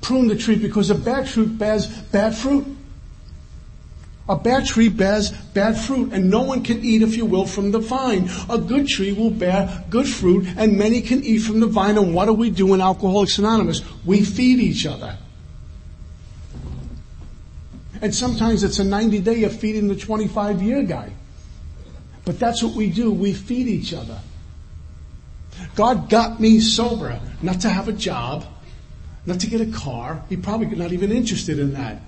Prune 0.00 0.28
the 0.28 0.36
tree 0.36 0.56
because 0.56 0.88
a 0.88 0.94
bad 0.94 1.26
tree 1.26 1.44
bears 1.44 1.86
bad 1.86 2.34
fruit. 2.34 2.64
A 4.26 4.36
bad 4.36 4.64
tree 4.64 4.88
bears 4.88 5.32
bad 5.52 5.76
fruit 5.76 6.14
and 6.14 6.30
no 6.30 6.44
one 6.44 6.64
can 6.64 6.82
eat, 6.82 7.02
if 7.02 7.14
you 7.14 7.26
will, 7.26 7.44
from 7.44 7.72
the 7.72 7.78
vine. 7.78 8.30
A 8.48 8.56
good 8.56 8.88
tree 8.88 9.12
will 9.12 9.28
bear 9.28 9.84
good 9.90 10.08
fruit 10.08 10.46
and 10.56 10.78
many 10.78 11.02
can 11.02 11.22
eat 11.22 11.40
from 11.40 11.60
the 11.60 11.66
vine. 11.66 11.98
And 11.98 12.14
what 12.14 12.24
do 12.24 12.32
we 12.32 12.48
do 12.48 12.72
in 12.72 12.80
Alcoholics 12.80 13.36
Anonymous? 13.36 13.82
We 14.06 14.24
feed 14.24 14.60
each 14.60 14.86
other. 14.86 15.18
And 18.00 18.14
sometimes 18.14 18.62
it's 18.62 18.78
a 18.78 18.84
90 18.84 19.20
day 19.20 19.44
of 19.44 19.58
feeding 19.58 19.88
the 19.88 19.96
25 19.96 20.62
year 20.62 20.82
guy. 20.82 21.12
But 22.24 22.38
that's 22.38 22.62
what 22.62 22.74
we 22.74 22.90
do. 22.90 23.10
We 23.10 23.32
feed 23.32 23.66
each 23.66 23.94
other. 23.94 24.20
God 25.74 26.08
got 26.08 26.40
me 26.40 26.60
sober, 26.60 27.18
not 27.42 27.60
to 27.62 27.68
have 27.68 27.88
a 27.88 27.92
job, 27.92 28.44
not 29.26 29.40
to 29.40 29.46
get 29.48 29.60
a 29.60 29.72
car. 29.72 30.22
He 30.28 30.36
probably 30.36 30.66
not 30.76 30.92
even 30.92 31.10
interested 31.10 31.58
in 31.58 31.72
that. 31.72 32.02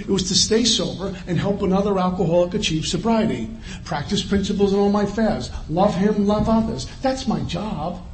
It 0.00 0.08
was 0.08 0.28
to 0.28 0.34
stay 0.34 0.64
sober 0.64 1.14
and 1.28 1.38
help 1.38 1.62
another 1.62 1.98
alcoholic 1.98 2.54
achieve 2.54 2.84
sobriety. 2.84 3.48
Practice 3.84 4.24
principles 4.24 4.72
in 4.72 4.78
all 4.78 4.90
my 4.90 5.06
fasts. 5.06 5.54
Love 5.68 5.94
him, 5.94 6.26
love 6.26 6.48
others. 6.48 6.86
That's 7.00 7.28
my 7.28 7.40
job. 7.40 8.04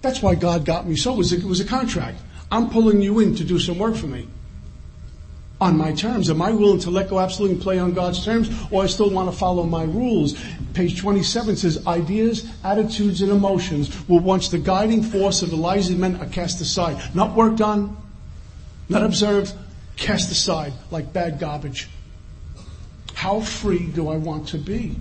That's 0.00 0.22
why 0.22 0.36
God 0.36 0.64
got 0.64 0.86
me 0.86 0.94
sober. 0.94 1.22
It 1.22 1.42
was 1.42 1.60
a 1.60 1.64
contract. 1.64 2.20
I'm 2.52 2.70
pulling 2.70 3.02
you 3.02 3.18
in 3.18 3.34
to 3.36 3.44
do 3.44 3.58
some 3.58 3.78
work 3.78 3.96
for 3.96 4.06
me 4.06 4.28
on 5.64 5.78
my 5.78 5.92
terms? 5.92 6.28
Am 6.28 6.42
I 6.42 6.52
willing 6.52 6.80
to 6.80 6.90
let 6.90 7.08
go 7.08 7.18
absolutely 7.18 7.54
and 7.54 7.62
play 7.62 7.78
on 7.78 7.94
God's 7.94 8.22
terms 8.22 8.50
or 8.70 8.84
I 8.84 8.86
still 8.86 9.08
want 9.08 9.30
to 9.30 9.36
follow 9.36 9.64
my 9.64 9.84
rules? 9.84 10.34
Page 10.74 11.00
27 11.00 11.56
says 11.56 11.86
ideas, 11.86 12.46
attitudes, 12.62 13.22
and 13.22 13.32
emotions 13.32 14.06
will 14.06 14.20
once 14.20 14.48
the 14.48 14.58
guiding 14.58 15.02
force 15.02 15.40
of 15.40 15.48
the 15.48 15.56
lives 15.56 15.88
of 15.88 15.98
men 15.98 16.16
are 16.16 16.26
cast 16.26 16.60
aside. 16.60 17.00
Not 17.14 17.34
worked 17.34 17.62
on, 17.62 17.96
not 18.90 19.02
observed, 19.02 19.54
cast 19.96 20.30
aside 20.30 20.74
like 20.90 21.14
bad 21.14 21.38
garbage. 21.38 21.88
How 23.14 23.40
free 23.40 23.86
do 23.86 24.10
I 24.10 24.16
want 24.16 24.48
to 24.48 24.58
be? 24.58 24.96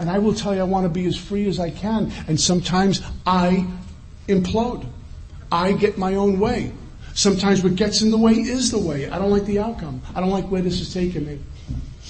And 0.00 0.10
I 0.10 0.18
will 0.18 0.34
tell 0.34 0.52
you 0.52 0.62
I 0.62 0.64
want 0.64 0.84
to 0.84 0.90
be 0.90 1.06
as 1.06 1.16
free 1.16 1.46
as 1.46 1.60
I 1.60 1.70
can. 1.70 2.10
And 2.26 2.40
sometimes 2.40 3.02
I 3.24 3.68
implode. 4.26 4.84
I 5.52 5.72
get 5.72 5.96
my 5.96 6.16
own 6.16 6.40
way. 6.40 6.72
Sometimes 7.16 7.62
what 7.62 7.76
gets 7.76 8.02
in 8.02 8.10
the 8.10 8.18
way 8.18 8.34
is 8.34 8.70
the 8.70 8.78
way. 8.78 9.08
I 9.08 9.18
don't 9.18 9.30
like 9.30 9.46
the 9.46 9.58
outcome. 9.58 10.02
I 10.14 10.20
don't 10.20 10.28
like 10.28 10.50
where 10.50 10.60
this 10.60 10.80
is 10.80 10.92
taking 10.92 11.24
me. 11.24 11.38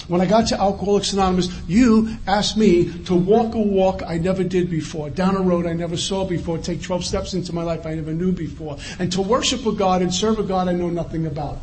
When 0.09 0.19
I 0.19 0.25
got 0.25 0.47
to 0.47 0.59
Alcoholics 0.59 1.13
Anonymous, 1.13 1.47
you 1.65 2.17
asked 2.27 2.57
me 2.57 2.91
to 3.05 3.15
walk 3.15 3.55
a 3.55 3.59
walk 3.59 4.03
I 4.05 4.17
never 4.17 4.43
did 4.43 4.69
before, 4.69 5.09
down 5.09 5.37
a 5.37 5.41
road 5.41 5.65
I 5.65 5.71
never 5.71 5.95
saw 5.95 6.25
before, 6.25 6.57
take 6.57 6.81
12 6.81 7.05
steps 7.05 7.33
into 7.33 7.53
my 7.53 7.63
life 7.63 7.85
I 7.85 7.95
never 7.95 8.11
knew 8.11 8.33
before, 8.33 8.77
and 8.99 9.09
to 9.13 9.21
worship 9.21 9.65
a 9.65 9.71
God 9.71 10.01
and 10.01 10.13
serve 10.13 10.39
a 10.39 10.43
God 10.43 10.67
I 10.67 10.73
know 10.73 10.89
nothing 10.89 11.25
about. 11.25 11.59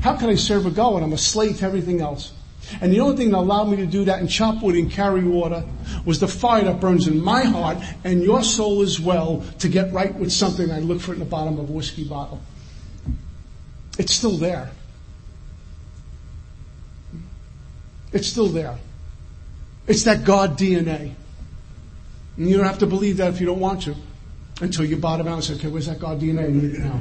How 0.00 0.16
can 0.16 0.30
I 0.30 0.34
serve 0.34 0.64
a 0.64 0.70
God 0.70 0.94
when 0.94 1.02
I'm 1.02 1.12
a 1.12 1.18
slave 1.18 1.58
to 1.58 1.66
everything 1.66 2.00
else? 2.00 2.32
And 2.80 2.90
the 2.90 3.00
only 3.00 3.18
thing 3.18 3.32
that 3.32 3.38
allowed 3.38 3.68
me 3.68 3.76
to 3.76 3.86
do 3.86 4.06
that 4.06 4.20
and 4.20 4.30
chop 4.30 4.62
wood 4.62 4.76
and 4.76 4.90
carry 4.90 5.24
water 5.24 5.62
was 6.06 6.20
the 6.20 6.28
fire 6.28 6.64
that 6.64 6.80
burns 6.80 7.06
in 7.06 7.22
my 7.22 7.42
heart 7.42 7.76
and 8.02 8.22
your 8.22 8.42
soul 8.42 8.80
as 8.80 8.98
well 8.98 9.44
to 9.58 9.68
get 9.68 9.92
right 9.92 10.14
with 10.14 10.32
something 10.32 10.70
I 10.70 10.78
look 10.78 11.02
for 11.02 11.12
in 11.12 11.18
the 11.18 11.26
bottom 11.26 11.58
of 11.58 11.68
a 11.68 11.72
whiskey 11.72 12.04
bottle. 12.04 12.40
It's 14.02 14.14
still 14.14 14.36
there. 14.36 14.68
It's 18.12 18.26
still 18.26 18.48
there. 18.48 18.76
It's 19.86 20.02
that 20.02 20.24
God 20.24 20.58
DNA. 20.58 21.14
And 22.36 22.48
you 22.48 22.56
don't 22.56 22.66
have 22.66 22.80
to 22.80 22.86
believe 22.88 23.18
that 23.18 23.32
if 23.32 23.38
you 23.38 23.46
don't 23.46 23.60
want 23.60 23.82
to 23.82 23.94
until 24.60 24.84
you 24.84 24.96
bottom 24.96 25.28
out 25.28 25.34
and 25.34 25.44
say, 25.44 25.54
okay, 25.54 25.68
where's 25.68 25.86
that 25.86 26.00
God 26.00 26.20
DNA 26.20 26.50
now? 26.80 26.94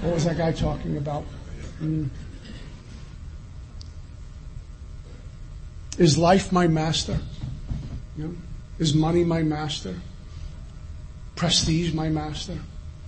What 0.00 0.14
was 0.14 0.24
that 0.24 0.38
guy 0.38 0.52
talking 0.52 0.96
about? 0.96 1.26
Mm. 1.82 2.08
Is 5.98 6.16
life 6.16 6.50
my 6.50 6.66
master? 6.66 7.18
You 8.16 8.28
know? 8.28 8.34
Is 8.78 8.94
money 8.94 9.22
my 9.22 9.42
master? 9.42 9.96
Prestige 11.36 11.92
my 11.92 12.08
master? 12.08 12.56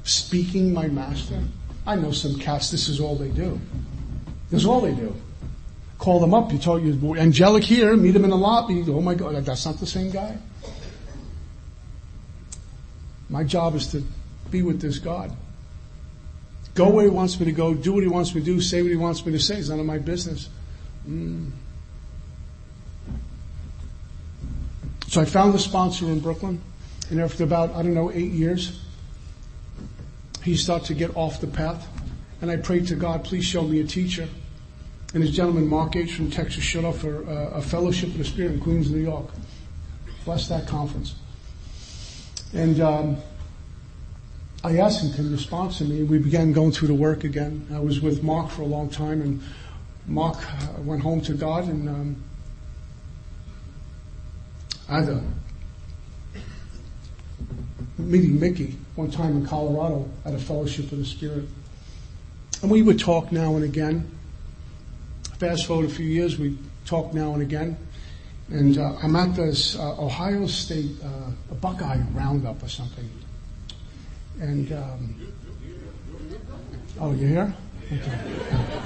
Speaking 0.04 0.74
my 0.74 0.88
master? 0.88 1.42
I 1.86 1.96
know 1.96 2.10
some 2.10 2.38
cats, 2.38 2.70
this 2.70 2.88
is 2.88 3.00
all 3.00 3.14
they 3.16 3.28
do. 3.28 3.60
This 4.50 4.62
is 4.62 4.66
all 4.66 4.80
they 4.80 4.94
do. 4.94 5.14
Call 5.98 6.20
them 6.20 6.34
up, 6.34 6.52
you 6.52 6.58
told 6.58 6.82
you, 6.82 7.16
angelic 7.16 7.64
here, 7.64 7.96
meet 7.96 8.10
them 8.10 8.24
in 8.24 8.30
the 8.30 8.36
lobby, 8.36 8.84
oh 8.88 9.00
my 9.00 9.14
god, 9.14 9.34
that's 9.44 9.64
not 9.64 9.78
the 9.78 9.86
same 9.86 10.10
guy. 10.10 10.36
My 13.28 13.44
job 13.44 13.74
is 13.74 13.88
to 13.88 14.02
be 14.50 14.62
with 14.62 14.80
this 14.80 14.98
God. 14.98 15.32
Go 16.74 16.90
where 16.90 17.04
he 17.04 17.10
wants 17.10 17.40
me 17.40 17.46
to 17.46 17.52
go, 17.52 17.72
do 17.72 17.94
what 17.94 18.02
he 18.02 18.08
wants 18.08 18.34
me 18.34 18.40
to 18.40 18.44
do, 18.44 18.60
say 18.60 18.82
what 18.82 18.90
he 18.90 18.96
wants 18.96 19.24
me 19.24 19.32
to 19.32 19.40
say. 19.40 19.56
It's 19.56 19.70
none 19.70 19.80
of 19.80 19.86
my 19.86 19.98
business. 19.98 20.50
Mm. 21.08 21.50
So 25.08 25.22
I 25.22 25.24
found 25.24 25.54
a 25.54 25.58
sponsor 25.58 26.04
in 26.06 26.20
Brooklyn, 26.20 26.60
and 27.10 27.20
after 27.20 27.44
about, 27.44 27.70
I 27.70 27.82
don't 27.82 27.94
know, 27.94 28.12
eight 28.12 28.32
years, 28.32 28.82
he 30.46 30.56
started 30.56 30.86
to 30.86 30.94
get 30.94 31.14
off 31.16 31.40
the 31.40 31.46
path. 31.48 31.88
And 32.40 32.50
I 32.50 32.56
prayed 32.56 32.86
to 32.88 32.94
God, 32.94 33.24
please 33.24 33.44
show 33.44 33.62
me 33.62 33.80
a 33.80 33.84
teacher. 33.84 34.28
And 35.12 35.22
this 35.22 35.32
gentleman, 35.32 35.66
Mark 35.66 35.96
H. 35.96 36.14
from 36.14 36.30
Texas, 36.30 36.62
showed 36.62 36.84
up 36.84 36.94
for 36.94 37.22
a, 37.22 37.56
a 37.56 37.62
fellowship 37.62 38.10
of 38.10 38.18
the 38.18 38.24
Spirit 38.24 38.52
in 38.52 38.60
Queens, 38.60 38.88
New 38.90 39.02
York. 39.02 39.26
Bless 40.24 40.48
that 40.48 40.68
conference. 40.68 41.16
And 42.54 42.80
um, 42.80 43.16
I 44.62 44.78
asked 44.78 45.02
him 45.02 45.12
to 45.14 45.30
respond 45.32 45.72
to 45.72 45.84
me. 45.84 46.04
We 46.04 46.18
began 46.18 46.52
going 46.52 46.70
through 46.70 46.88
the 46.88 46.94
work 46.94 47.24
again. 47.24 47.66
I 47.74 47.80
was 47.80 48.00
with 48.00 48.22
Mark 48.22 48.50
for 48.50 48.62
a 48.62 48.66
long 48.66 48.88
time, 48.88 49.22
and 49.22 49.42
Mark 50.06 50.36
uh, 50.36 50.80
went 50.82 51.02
home 51.02 51.22
to 51.22 51.34
God, 51.34 51.64
and 51.64 51.88
um, 51.88 52.24
I 54.88 55.00
had 55.00 55.08
a 55.08 55.22
meeting 57.98 58.38
Mickey 58.38 58.76
one 58.96 59.10
time 59.10 59.36
in 59.36 59.46
Colorado 59.46 60.08
at 60.24 60.34
a 60.34 60.38
fellowship 60.38 60.90
of 60.90 60.98
the 60.98 61.04
Spirit. 61.04 61.44
And 62.62 62.70
we 62.70 62.82
would 62.82 62.98
talk 62.98 63.30
now 63.30 63.54
and 63.54 63.64
again. 63.64 64.10
Fast 65.38 65.66
forward 65.66 65.86
a 65.86 65.92
few 65.92 66.06
years, 66.06 66.38
we 66.38 66.58
talk 66.86 67.12
now 67.12 67.34
and 67.34 67.42
again. 67.42 67.76
And 68.48 68.78
uh, 68.78 68.94
I'm 69.02 69.14
at 69.16 69.36
this 69.36 69.76
uh, 69.76 70.02
Ohio 70.02 70.46
State 70.46 70.92
uh, 71.04 71.54
Buckeye 71.56 72.00
Roundup 72.14 72.62
or 72.62 72.68
something. 72.68 73.08
And, 74.40 74.72
um, 74.72 75.32
oh, 76.98 77.12
you 77.12 77.26
here? 77.26 77.54
Okay. 77.92 78.80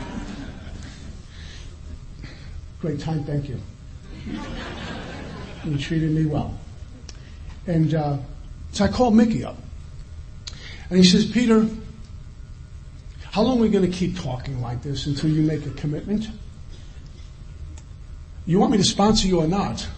Great 2.80 2.98
time, 2.98 3.22
thank 3.24 3.48
you. 3.48 3.60
You 5.64 5.78
treated 5.78 6.10
me 6.10 6.26
well. 6.26 6.58
And 7.66 7.94
uh, 7.94 8.16
so 8.72 8.84
I 8.86 8.88
called 8.88 9.14
Mickey 9.14 9.44
up. 9.44 9.56
And 10.90 10.98
he 10.98 11.04
says, 11.04 11.30
Peter, 11.30 11.68
how 13.30 13.42
long 13.42 13.58
are 13.58 13.62
we 13.62 13.68
going 13.68 13.88
to 13.88 13.96
keep 13.96 14.18
talking 14.18 14.60
like 14.60 14.82
this 14.82 15.06
until 15.06 15.30
you 15.30 15.40
make 15.42 15.64
a 15.64 15.70
commitment? 15.70 16.28
You 18.44 18.58
want 18.58 18.72
me 18.72 18.78
to 18.78 18.84
sponsor 18.84 19.28
you 19.28 19.40
or 19.40 19.46
not? 19.46 19.88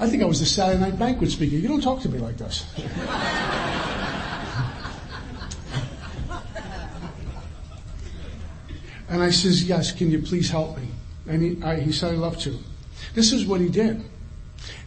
I 0.00 0.08
think 0.08 0.22
I 0.22 0.26
was 0.26 0.40
the 0.40 0.46
Saturday 0.46 0.80
night 0.80 0.98
banquet 0.98 1.30
speaker. 1.30 1.56
You 1.56 1.68
don't 1.68 1.82
talk 1.82 2.00
to 2.02 2.08
me 2.08 2.18
like 2.18 2.38
this. 2.38 2.64
and 9.10 9.22
I 9.22 9.28
says, 9.30 9.64
yes, 9.64 9.92
can 9.92 10.10
you 10.10 10.22
please 10.22 10.48
help 10.50 10.78
me? 10.78 10.88
And 11.26 11.42
he, 11.42 11.62
I, 11.62 11.80
he 11.80 11.92
said, 11.92 12.14
I'd 12.14 12.18
love 12.20 12.38
to. 12.38 12.58
This 13.14 13.32
is 13.32 13.44
what 13.44 13.60
he 13.60 13.68
did. 13.68 14.02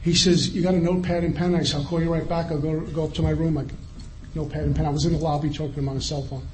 He 0.02 0.16
says, 0.16 0.56
you 0.56 0.64
got 0.64 0.74
a 0.74 0.80
notepad 0.80 1.24
and 1.24 1.36
pen? 1.36 1.54
I 1.54 1.64
said, 1.64 1.82
I'll 1.82 1.86
call 1.86 2.02
you 2.02 2.12
right 2.12 2.28
back. 2.28 2.52
I'll 2.52 2.60
go, 2.60 2.80
go 2.80 3.04
up 3.04 3.14
to 3.14 3.22
my 3.22 3.30
room. 3.30 3.58
I 3.60 3.66
notepad 4.36 4.64
and 4.64 4.76
pen. 4.76 4.86
I 4.86 4.90
was 4.90 5.06
in 5.06 5.14
the 5.14 5.20
lobby 5.20 5.50
talking 5.50 5.74
to 5.74 5.80
him 5.80 5.90
on 5.90 5.98
a 5.98 6.02
cell 6.02 6.24
phone. 6.24 6.48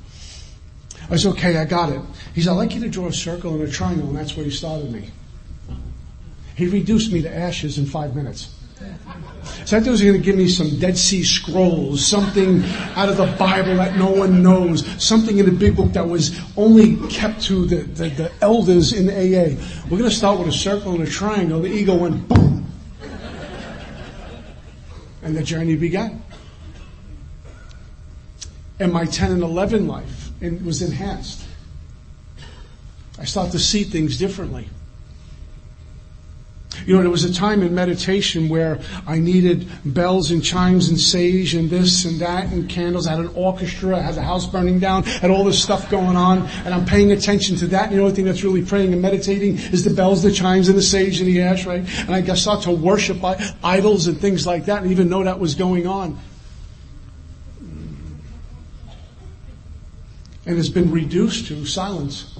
I 1.10 1.16
said, 1.16 1.30
okay, 1.34 1.58
I 1.58 1.66
got 1.66 1.92
it. 1.92 2.02
He 2.34 2.42
said, 2.42 2.52
I'd 2.52 2.56
like 2.56 2.76
you 2.76 2.82
to 2.82 2.90
draw 2.90 3.08
a 3.08 3.14
circle 3.14 3.54
and 3.54 3.64
a 3.64 3.72
triangle, 3.72 4.08
and 4.08 4.18
that's 4.18 4.36
where 4.36 4.46
he 4.46 4.52
started 4.52 4.92
me. 4.92 5.12
He 6.56 6.68
reduced 6.68 7.12
me 7.12 7.22
to 7.22 7.34
ashes 7.34 7.78
in 7.78 7.86
five 7.86 8.16
minutes. 8.16 8.54
So 9.66 9.78
I 9.78 9.80
thought 9.80 9.86
he 9.86 9.90
was 9.90 10.02
going 10.02 10.14
to 10.14 10.20
give 10.20 10.36
me 10.36 10.48
some 10.48 10.80
Dead 10.80 10.98
Sea 10.98 11.24
Scrolls, 11.24 12.06
something 12.06 12.64
out 12.96 13.10
of 13.10 13.18
the 13.18 13.26
Bible 13.38 13.76
that 13.76 13.98
no 13.98 14.10
one 14.10 14.44
knows, 14.44 14.86
something 15.04 15.38
in 15.38 15.46
the 15.46 15.52
big 15.52 15.76
book 15.76 15.94
that 15.94 16.08
was 16.08 16.40
only 16.56 16.96
kept 17.08 17.42
to 17.44 17.66
the, 17.66 17.78
the, 17.78 18.10
the 18.10 18.32
elders 18.42 18.94
in 18.94 19.10
AA. 19.10 19.60
We're 19.90 19.98
going 19.98 20.10
to 20.10 20.16
start 20.16 20.40
with 20.40 20.48
a 20.50 20.52
circle 20.52 20.94
and 20.94 21.04
a 21.04 21.10
triangle. 21.10 21.62
The 21.62 21.70
ego 21.70 21.96
went 21.96 22.28
boom. 22.28 22.66
And 25.24 25.36
the 25.36 25.44
journey 25.44 25.76
began. 25.76 26.24
And 28.80 28.94
my 28.94 29.06
10 29.06 29.32
and 29.32 29.44
11 29.44 29.88
life 29.88 30.32
was 30.42 30.82
enhanced. 30.82 31.44
I 33.20 33.26
started 33.26 33.52
to 33.54 33.60
see 33.60 33.84
things 33.84 34.18
differently. 34.18 34.70
You 36.86 36.96
know, 36.96 37.02
there 37.02 37.10
was 37.10 37.24
a 37.24 37.34
time 37.34 37.64
in 37.64 37.74
meditation 37.74 38.50
where 38.50 38.80
I 39.08 39.18
needed 39.18 39.68
bells 39.84 40.30
and 40.30 40.44
chimes 40.44 40.90
and 40.90 41.00
sage 41.00 41.56
and 41.56 41.70
this 41.70 42.06
and 42.06 42.20
that 42.20 42.52
and 42.52 42.70
candles. 42.70 43.08
I 43.08 43.12
had 43.12 43.20
an 43.20 43.32
orchestra. 43.34 43.98
I 43.98 44.02
had 44.02 44.16
the 44.16 44.22
house 44.22 44.46
burning 44.46 44.80
down. 44.80 45.04
I 45.06 45.10
had 45.10 45.32
all 45.32 45.44
this 45.44 45.62
stuff 45.62 45.90
going 45.90 46.16
on 46.16 46.46
and 46.66 46.74
I'm 46.74 46.86
paying 46.86 47.12
attention 47.12 47.56
to 47.58 47.68
that. 47.68 47.90
And 47.90 47.98
the 47.98 48.02
only 48.02 48.14
thing 48.14 48.26
that's 48.26 48.44
really 48.44 48.64
praying 48.64 48.94
and 48.94 49.02
meditating 49.02 49.58
is 49.58 49.84
the 49.84 49.94
bells, 49.94 50.22
the 50.22 50.32
chimes 50.32 50.70
and 50.70 50.78
the 50.78 50.84
sage 50.84 51.20
and 51.20 51.28
the 51.28 51.42
ash, 51.42 51.66
right? 51.66 51.84
And 52.08 52.12
I 52.12 52.22
start 52.36 52.64
to 52.64 52.72
worship 52.72 53.18
idols 53.64 54.06
and 54.06 54.20
things 54.20 54.46
like 54.46 54.66
that 54.66 54.84
and 54.84 54.92
even 54.92 55.10
know 55.10 55.24
that 55.24 55.40
was 55.40 55.56
going 55.56 55.88
on. 55.88 56.20
And 60.48 60.58
it's 60.58 60.70
been 60.70 60.91
reduced 60.91 61.48
to 61.48 61.66
silence. 61.66 62.39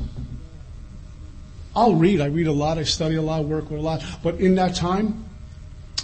I'll 1.76 1.96
read. 1.96 2.22
I 2.22 2.28
read 2.28 2.48
a 2.48 2.54
lot. 2.54 2.78
I 2.78 2.84
study 2.84 3.16
a 3.16 3.22
lot, 3.22 3.44
work 3.44 3.70
with 3.70 3.82
a 3.82 3.84
lot. 3.84 4.04
But 4.24 4.36
in 4.36 4.56
that 4.56 4.76
time, 4.76 5.26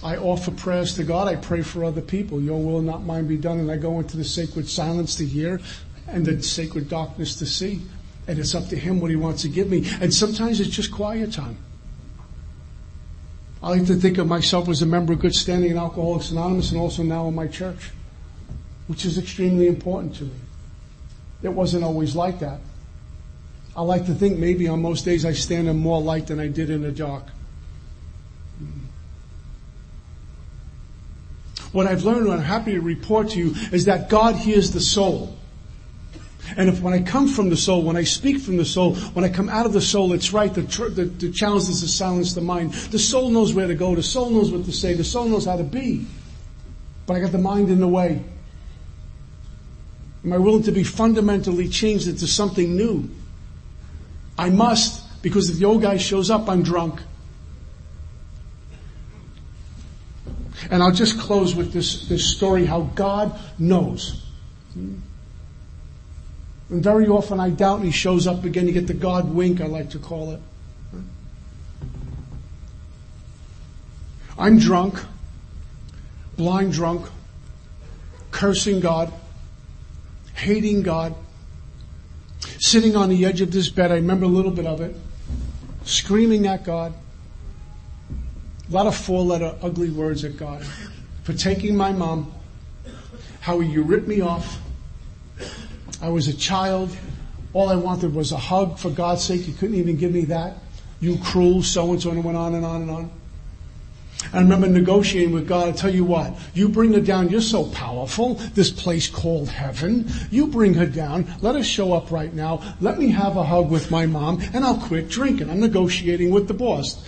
I 0.04 0.18
offer 0.18 0.52
prayers 0.52 0.96
to 0.98 1.06
God. 1.06 1.30
I 1.30 1.38
pray 1.38 1.62
for 1.62 1.86
other 1.86 2.02
people. 2.02 2.42
Your 2.42 2.62
will, 2.62 2.82
not 2.82 3.04
mine, 3.04 3.26
be 3.26 3.38
done. 3.38 3.58
And 3.58 3.72
I 3.72 3.78
go 3.78 4.00
into 4.00 4.18
the 4.18 4.26
sacred 4.26 4.68
silence 4.68 5.16
to 5.16 5.26
hear 5.26 5.62
and 6.08 6.26
the 6.26 6.44
sacred 6.44 6.90
darkness 6.90 7.38
to 7.38 7.46
see. 7.46 7.82
And 8.28 8.38
it's 8.38 8.54
up 8.54 8.68
to 8.68 8.76
Him 8.76 9.00
what 9.00 9.10
He 9.10 9.16
wants 9.16 9.44
to 9.44 9.48
give 9.48 9.70
me. 9.70 9.90
And 10.02 10.14
sometimes 10.14 10.60
it's 10.60 10.70
just 10.70 10.92
quiet 10.92 11.32
time. 11.32 11.58
I 13.64 13.70
like 13.70 13.86
to 13.88 13.96
think 13.96 14.18
of 14.18 14.28
myself 14.28 14.68
as 14.68 14.82
a 14.82 14.86
member 14.86 15.14
of 15.14 15.20
good 15.20 15.34
standing 15.34 15.72
in 15.72 15.78
Alcoholics 15.78 16.32
Anonymous 16.32 16.72
and 16.72 16.82
also 16.82 17.02
now 17.02 17.30
in 17.30 17.34
my 17.36 17.48
church, 17.48 17.92
which 18.88 19.06
is 19.06 19.18
extremely 19.18 19.68
important 19.68 20.16
to 20.16 20.26
me. 20.26 20.43
It 21.44 21.52
wasn't 21.54 21.84
always 21.84 22.16
like 22.16 22.40
that. 22.40 22.60
I 23.76 23.82
like 23.82 24.06
to 24.06 24.14
think 24.14 24.38
maybe 24.38 24.68
on 24.68 24.82
most 24.82 25.04
days 25.04 25.26
I 25.26 25.34
stand 25.34 25.68
in 25.68 25.78
more 25.78 26.02
light 26.02 26.28
than 26.28 26.40
I 26.40 26.48
did 26.48 26.70
in 26.70 26.82
the 26.82 26.92
dark. 26.92 27.26
What 31.72 31.88
I've 31.88 32.04
learned, 32.04 32.28
and 32.28 32.34
I'm 32.34 32.42
happy 32.42 32.74
to 32.74 32.82
report 32.82 33.32
to 33.32 33.40
you, 33.40 33.56
is 33.72 33.86
that 33.86 34.08
God 34.08 34.36
hears 34.36 34.72
the 34.72 34.80
soul. 34.80 35.36
And 36.56 36.70
if 36.70 36.82
when 36.82 36.94
I 36.94 37.02
come 37.02 37.28
from 37.28 37.50
the 37.50 37.58
soul, 37.58 37.82
when 37.82 37.98
I 37.98 38.04
speak 38.04 38.40
from 38.40 38.58
the 38.58 38.66
soul, 38.66 38.96
when 38.96 39.26
I 39.26 39.30
come 39.30 39.50
out 39.50 39.66
of 39.66 39.74
the 39.74 39.82
soul, 39.82 40.14
it's 40.14 40.32
right. 40.34 40.54
The, 40.54 40.62
the, 40.62 41.06
the 41.06 41.32
challenge 41.32 41.70
is 41.70 41.82
to 41.82 41.88
silence 41.88 42.34
the 42.34 42.42
mind. 42.42 42.74
The 42.74 43.00
soul 43.00 43.30
knows 43.32 43.54
where 43.54 43.66
to 43.66 43.74
go. 43.74 43.96
The 43.96 44.04
soul 44.04 44.30
knows 44.30 44.52
what 44.52 44.66
to 44.66 44.72
say. 44.72 44.94
The 44.94 45.04
soul 45.04 45.26
knows 45.26 45.46
how 45.46 45.56
to 45.56 45.64
be. 45.64 46.06
But 47.08 47.16
I 47.16 47.22
got 47.22 47.32
the 47.32 47.38
mind 47.40 47.70
in 47.70 47.80
the 47.80 47.88
way. 47.88 48.24
Am 50.24 50.32
I 50.32 50.38
willing 50.38 50.64
to 50.64 50.72
be 50.72 50.84
fundamentally 50.84 51.68
changed 51.68 52.08
into 52.08 52.28
something 52.28 52.76
new? 52.76 53.10
I 54.38 54.50
must, 54.50 55.22
because 55.22 55.50
if 55.50 55.58
the 55.58 55.66
old 55.66 55.82
guy 55.82 55.98
shows 55.98 56.30
up, 56.30 56.50
I'm 56.50 56.64
drunk. 56.64 57.02
And 60.72 60.82
I'll 60.82 60.94
just 60.94 61.20
close 61.20 61.56
with 61.56 61.74
this, 61.74 62.08
this 62.08 62.26
story 62.26 62.66
how 62.66 62.82
God 62.96 63.38
knows. 63.60 64.26
And 64.76 65.02
very 66.70 67.08
often 67.08 67.40
I 67.40 67.50
doubt 67.50 67.82
he 67.82 67.92
shows 67.92 68.26
up 68.26 68.46
again. 68.46 68.66
You 68.68 68.74
get 68.74 68.88
the 68.88 68.94
God 68.94 69.34
wink, 69.34 69.60
I 69.60 69.66
like 69.66 69.90
to 69.92 70.00
call 70.00 70.32
it. 70.32 70.40
I'm 74.38 74.58
drunk, 74.58 75.00
blind 76.38 76.74
drunk, 76.74 77.06
cursing 78.32 78.80
God, 78.80 79.14
hating 80.34 80.84
God, 80.84 81.16
sitting 82.60 82.96
on 82.96 83.10
the 83.10 83.26
edge 83.26 83.42
of 83.42 83.52
this 83.52 83.70
bed. 83.70 83.92
I 83.92 83.96
remember 83.96 84.26
a 84.26 84.30
little 84.30 84.52
bit 84.52 84.66
of 84.66 84.82
it, 84.82 84.96
screaming 85.84 86.48
at 86.48 86.64
God. 86.64 86.94
A 88.70 88.74
lot 88.74 88.88
of 88.88 88.96
four 88.96 89.24
letter 89.24 89.56
ugly 89.62 89.90
words 89.90 90.24
at 90.24 90.38
God 90.38 90.66
for 91.24 91.34
taking 91.34 91.76
my 91.76 91.92
mom. 91.92 92.34
How 93.42 93.60
you 93.60 93.84
ripped 93.84 94.08
me 94.08 94.22
off. 94.22 94.60
I 96.02 96.10
was 96.10 96.28
a 96.28 96.34
child. 96.34 96.96
All 97.52 97.70
I 97.70 97.76
wanted 97.76 98.14
was 98.14 98.32
a 98.32 98.38
hug. 98.38 98.80
For 98.80 98.90
God's 98.90 99.24
sake, 99.24 99.48
you 99.48 99.54
couldn't 99.54 99.76
even 99.76 99.98
give 99.98 100.12
me 100.12 100.26
that. 100.26 100.58
You 101.02 101.18
cruel 101.18 101.62
so 101.62 101.92
and 101.92 102.02
so, 102.02 102.12
and 102.12 102.24
went 102.24 102.38
on 102.38 102.56
and 102.56 102.66
on 102.66 102.82
and 102.82 102.92
on. 102.92 103.12
I 104.34 104.40
remember 104.40 104.68
negotiating 104.68 105.32
with 105.32 105.48
God. 105.48 105.70
I 105.70 105.72
tell 105.74 105.94
you 105.94 106.04
what, 106.04 106.34
you 106.56 106.68
bring 106.68 106.92
her 106.94 107.00
down. 107.00 107.30
You're 107.30 107.40
so 107.40 107.66
powerful. 107.66 108.34
This 108.56 108.72
place 108.72 109.08
called 109.08 109.48
heaven. 109.48 110.10
You 110.32 110.48
bring 110.48 110.74
her 110.74 110.88
down. 110.88 111.32
Let 111.42 111.56
us 111.56 111.68
show 111.68 111.94
up 111.94 112.10
right 112.12 112.34
now. 112.34 112.76
Let 112.82 112.98
me 112.98 113.12
have 113.12 113.38
a 113.38 113.44
hug 113.44 113.70
with 113.70 113.92
my 113.92 114.08
mom 114.08 114.42
and 114.54 114.66
I'll 114.66 114.80
quit 114.80 115.08
drinking. 115.08 115.52
I'm 115.52 115.60
negotiating 115.60 116.32
with 116.32 116.48
the 116.48 116.56
boss. 116.56 117.08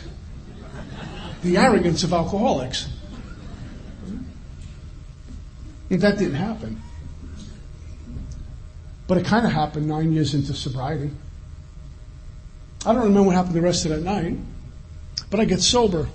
The 1.42 1.58
arrogance 1.58 2.04
of 2.04 2.14
alcoholics. 2.14 2.90
And 5.90 6.02
that 6.02 6.20
didn't 6.20 6.36
happen. 6.36 6.82
But 9.08 9.18
it 9.18 9.26
kind 9.26 9.46
of 9.46 9.52
happened 9.52 9.88
nine 9.88 10.14
years 10.14 10.36
into 10.36 10.54
sobriety. 10.54 11.12
I 12.86 12.94
don't 12.94 13.04
remember 13.04 13.24
what 13.24 13.36
happened 13.36 13.56
the 13.56 13.62
rest 13.62 13.86
of 13.86 13.92
that 13.92 14.02
night, 14.02 14.38
but 15.32 15.40
I 15.40 15.46
get 15.46 15.62
sober. 15.62 16.08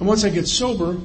And 0.00 0.08
once 0.08 0.24
I 0.24 0.30
get 0.30 0.48
sober, 0.48 0.98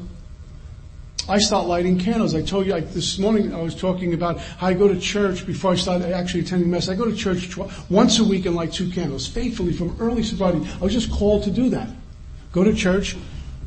I 1.28 1.38
start 1.40 1.68
lighting 1.68 2.00
candles. 2.00 2.34
I 2.34 2.42
told 2.42 2.66
you 2.66 2.72
like 2.72 2.94
this 2.94 3.20
morning 3.20 3.54
I 3.54 3.62
was 3.62 3.76
talking 3.76 4.14
about 4.14 4.40
how 4.40 4.68
I 4.68 4.74
go 4.74 4.88
to 4.88 5.00
church 5.00 5.46
before 5.46 5.74
I 5.74 5.76
start 5.76 6.02
actually 6.04 6.42
attending 6.42 6.70
mass. 6.72 6.88
I 6.88 6.96
go 6.96 7.06
to 7.06 7.16
church 7.16 7.50
tw- 7.50 7.92
once 7.92 8.20
a 8.20 8.24
week 8.24 8.46
and 8.46 8.56
light 8.56 8.72
two 8.72 8.90
candles 8.90 9.28
faithfully 9.28 9.74
from 9.74 9.98
early 10.00 10.24
sobriety. 10.24 10.66
I 10.76 10.84
was 10.84 10.94
just 10.94 11.12
called 11.12 11.44
to 11.44 11.52
do 11.52 11.70
that. 11.70 11.90
Go 12.54 12.64
to 12.64 12.74
church, 12.74 13.18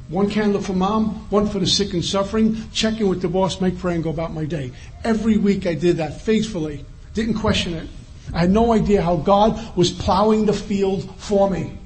one 0.08 0.30
candle 0.30 0.62
for 0.62 0.72
mom, 0.72 1.26
one 1.30 1.46
for 1.46 1.58
the 1.58 1.66
sick 1.66 1.92
and 1.92 2.04
suffering, 2.04 2.56
check 2.72 2.98
in 3.00 3.08
with 3.08 3.20
the 3.20 3.28
boss, 3.28 3.60
make 3.60 3.78
prayer 3.78 3.96
and 3.96 4.04
go 4.04 4.10
about 4.10 4.32
my 4.32 4.46
day. 4.46 4.72
Every 5.04 5.36
week 5.36 5.66
I 5.66 5.74
did 5.74 5.98
that 5.98 6.22
faithfully. 6.22 6.86
Didn't 7.12 7.34
question 7.34 7.74
it. 7.74 7.88
I 8.32 8.40
had 8.40 8.50
no 8.50 8.72
idea 8.72 9.02
how 9.02 9.16
God 9.16 9.76
was 9.76 9.90
plowing 9.90 10.46
the 10.46 10.54
field 10.54 11.12
for 11.18 11.50
me 11.50 11.76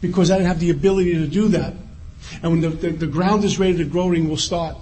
because 0.00 0.30
I 0.30 0.36
didn't 0.36 0.48
have 0.48 0.60
the 0.60 0.70
ability 0.70 1.14
to 1.14 1.26
do 1.26 1.48
that. 1.48 1.74
And 2.42 2.52
when 2.52 2.60
the, 2.60 2.68
the, 2.68 2.90
the 2.90 3.06
ground 3.06 3.44
is 3.44 3.58
ready, 3.58 3.72
the 3.74 3.84
growing 3.84 4.28
will 4.28 4.36
start. 4.36 4.76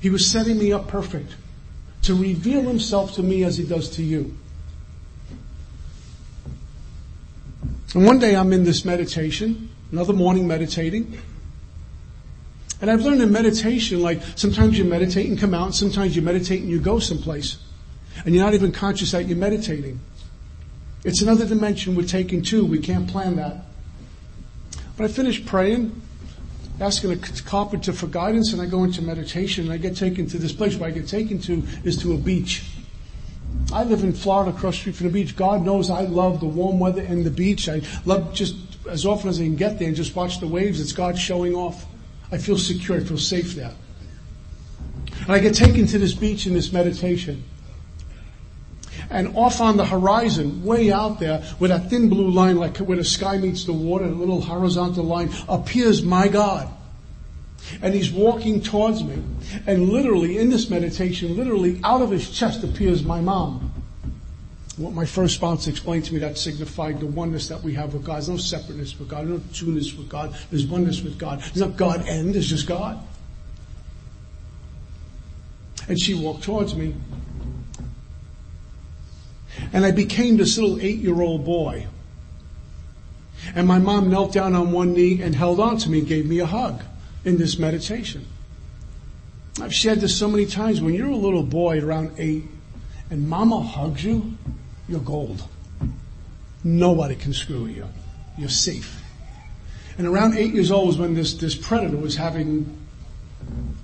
He 0.00 0.10
was 0.10 0.26
setting 0.26 0.58
me 0.58 0.72
up 0.72 0.88
perfect 0.88 1.34
to 2.02 2.14
reveal 2.14 2.62
himself 2.62 3.14
to 3.14 3.22
me 3.22 3.44
as 3.44 3.56
he 3.56 3.64
does 3.64 3.88
to 3.90 4.02
you. 4.02 4.36
And 7.94 8.04
one 8.04 8.18
day 8.18 8.34
I'm 8.34 8.52
in 8.52 8.64
this 8.64 8.84
meditation, 8.84 9.70
another 9.92 10.12
morning 10.12 10.46
meditating. 10.46 11.18
And 12.80 12.90
I've 12.90 13.00
learned 13.00 13.22
in 13.22 13.32
meditation, 13.32 14.02
like 14.02 14.20
sometimes 14.34 14.76
you 14.76 14.84
meditate 14.84 15.26
and 15.26 15.38
come 15.38 15.54
out, 15.54 15.74
sometimes 15.74 16.14
you 16.14 16.20
meditate 16.20 16.60
and 16.60 16.68
you 16.68 16.80
go 16.80 16.98
someplace. 16.98 17.58
And 18.24 18.34
you're 18.34 18.44
not 18.44 18.54
even 18.54 18.72
conscious 18.72 19.12
that 19.12 19.26
you're 19.26 19.38
meditating. 19.38 20.00
It's 21.04 21.22
another 21.22 21.46
dimension 21.46 21.94
we're 21.94 22.06
taking 22.06 22.42
too. 22.42 22.66
We 22.66 22.78
can't 22.78 23.08
plan 23.08 23.36
that. 23.36 23.64
But 24.96 25.04
I 25.04 25.08
finished 25.08 25.46
praying 25.46 26.02
asking 26.80 27.12
a 27.12 27.16
carpenter 27.42 27.92
for 27.92 28.06
guidance 28.06 28.52
and 28.52 28.60
I 28.60 28.66
go 28.66 28.84
into 28.84 29.00
meditation 29.02 29.64
and 29.64 29.72
I 29.72 29.76
get 29.76 29.96
taken 29.96 30.26
to 30.28 30.38
this 30.38 30.52
place 30.52 30.76
where 30.76 30.88
I 30.88 30.92
get 30.92 31.06
taken 31.06 31.38
to 31.42 31.62
is 31.84 31.96
to 32.02 32.14
a 32.14 32.18
beach. 32.18 32.64
I 33.72 33.84
live 33.84 34.02
in 34.02 34.12
Florida 34.12 34.50
across 34.50 34.74
the 34.74 34.80
street 34.80 34.96
from 34.96 35.06
the 35.06 35.12
beach. 35.12 35.36
God 35.36 35.64
knows 35.64 35.90
I 35.90 36.02
love 36.02 36.40
the 36.40 36.46
warm 36.46 36.78
weather 36.80 37.02
and 37.02 37.24
the 37.24 37.30
beach. 37.30 37.68
I 37.68 37.80
love 38.04 38.34
just 38.34 38.56
as 38.88 39.06
often 39.06 39.30
as 39.30 39.40
I 39.40 39.44
can 39.44 39.56
get 39.56 39.78
there 39.78 39.88
and 39.88 39.96
just 39.96 40.14
watch 40.14 40.40
the 40.40 40.48
waves. 40.48 40.80
It's 40.80 40.92
God 40.92 41.18
showing 41.18 41.54
off. 41.54 41.86
I 42.32 42.38
feel 42.38 42.58
secure. 42.58 42.98
I 42.98 43.04
feel 43.04 43.18
safe 43.18 43.54
there. 43.54 43.72
And 45.22 45.30
I 45.30 45.38
get 45.38 45.54
taken 45.54 45.86
to 45.86 45.98
this 45.98 46.14
beach 46.14 46.46
in 46.46 46.54
this 46.54 46.72
meditation. 46.72 47.44
And 49.10 49.36
off 49.36 49.60
on 49.60 49.76
the 49.76 49.84
horizon, 49.84 50.64
way 50.64 50.90
out 50.90 51.20
there, 51.20 51.44
with 51.58 51.70
a 51.70 51.80
thin 51.80 52.08
blue 52.08 52.30
line, 52.30 52.56
like 52.56 52.78
where 52.78 52.96
the 52.96 53.04
sky 53.04 53.38
meets 53.38 53.64
the 53.64 53.72
water, 53.72 54.06
a 54.06 54.08
little 54.08 54.40
horizontal 54.40 55.04
line, 55.04 55.30
appears 55.48 56.02
my 56.02 56.28
God. 56.28 56.68
And 57.80 57.94
he's 57.94 58.10
walking 58.10 58.60
towards 58.60 59.02
me. 59.02 59.22
And 59.66 59.88
literally, 59.88 60.38
in 60.38 60.50
this 60.50 60.68
meditation, 60.68 61.36
literally 61.36 61.80
out 61.82 62.02
of 62.02 62.10
his 62.10 62.30
chest 62.30 62.62
appears 62.62 63.02
my 63.02 63.20
mom. 63.20 63.72
What 64.76 64.92
my 64.92 65.04
first 65.06 65.36
sponsor 65.36 65.70
explained 65.70 66.04
to 66.06 66.14
me, 66.14 66.20
that 66.20 66.36
signified 66.36 66.98
the 66.98 67.06
oneness 67.06 67.46
that 67.48 67.62
we 67.62 67.74
have 67.74 67.94
with 67.94 68.04
God. 68.04 68.16
There's 68.16 68.28
no 68.28 68.36
separateness 68.36 68.98
with 68.98 69.08
God, 69.08 69.28
no 69.28 69.40
two-ness 69.52 69.94
with 69.94 70.08
God. 70.08 70.36
There's 70.50 70.66
oneness 70.66 71.00
with 71.00 71.16
God. 71.16 71.40
There's 71.40 71.56
not 71.56 71.76
God 71.76 72.04
and, 72.08 72.34
there's 72.34 72.48
just 72.48 72.66
God. 72.66 72.98
And 75.86 76.00
she 76.00 76.14
walked 76.14 76.42
towards 76.42 76.74
me. 76.74 76.94
And 79.72 79.84
I 79.84 79.90
became 79.90 80.36
this 80.36 80.58
little 80.58 80.80
eight-year-old 80.80 81.44
boy. 81.44 81.86
And 83.54 83.66
my 83.66 83.78
mom 83.78 84.10
knelt 84.10 84.32
down 84.32 84.54
on 84.54 84.72
one 84.72 84.94
knee 84.94 85.20
and 85.22 85.34
held 85.34 85.60
on 85.60 85.76
to 85.78 85.90
me 85.90 86.00
and 86.00 86.08
gave 86.08 86.26
me 86.26 86.38
a 86.40 86.46
hug 86.46 86.82
in 87.24 87.36
this 87.36 87.58
meditation. 87.58 88.26
I've 89.60 89.74
shared 89.74 90.00
this 90.00 90.18
so 90.18 90.28
many 90.28 90.46
times. 90.46 90.80
When 90.80 90.94
you're 90.94 91.08
a 91.08 91.16
little 91.16 91.42
boy 91.42 91.80
around 91.80 92.12
eight 92.18 92.44
and 93.10 93.28
mama 93.28 93.60
hugs 93.60 94.04
you, 94.04 94.36
you're 94.88 95.00
gold. 95.00 95.42
Nobody 96.64 97.14
can 97.14 97.32
screw 97.32 97.66
you. 97.66 97.86
You're 98.36 98.48
safe. 98.48 99.02
And 99.96 100.06
around 100.06 100.36
eight 100.36 100.54
years 100.54 100.70
old 100.70 100.88
was 100.88 100.98
when 100.98 101.14
this, 101.14 101.34
this 101.34 101.54
predator 101.54 101.96
was 101.96 102.16
having 102.16 102.78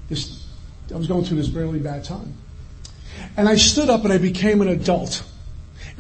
this, 0.09 0.47
I 0.93 0.97
was 0.97 1.07
going 1.07 1.25
through 1.25 1.37
this 1.37 1.51
really 1.51 1.79
bad 1.79 2.03
time. 2.03 2.35
And 3.37 3.49
I 3.49 3.57
stood 3.57 3.91
up 3.91 4.03
and 4.05 4.13
I 4.13 4.19
became 4.19 4.61
an 4.61 4.69
adult. 4.69 5.23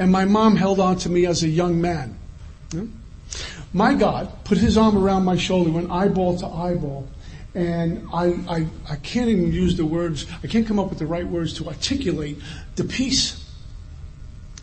And 0.00 0.10
my 0.10 0.24
mom 0.24 0.56
held 0.56 0.80
on 0.80 0.96
to 1.00 1.10
me 1.10 1.26
as 1.26 1.42
a 1.42 1.48
young 1.48 1.78
man. 1.78 2.18
My 3.74 3.94
God 3.94 4.32
put 4.44 4.56
his 4.56 4.78
arm 4.78 4.96
around 4.96 5.26
my 5.26 5.36
shoulder, 5.36 5.70
went 5.70 5.90
eyeball 5.90 6.38
to 6.38 6.46
eyeball, 6.46 7.06
and 7.54 8.08
I, 8.10 8.28
I, 8.48 8.66
I 8.88 8.96
can't 8.96 9.28
even 9.28 9.52
use 9.52 9.76
the 9.76 9.84
words, 9.84 10.26
I 10.42 10.46
can't 10.46 10.66
come 10.66 10.78
up 10.78 10.88
with 10.88 11.00
the 11.00 11.06
right 11.06 11.26
words 11.26 11.52
to 11.58 11.68
articulate 11.68 12.38
the 12.76 12.84
peace 12.84 13.46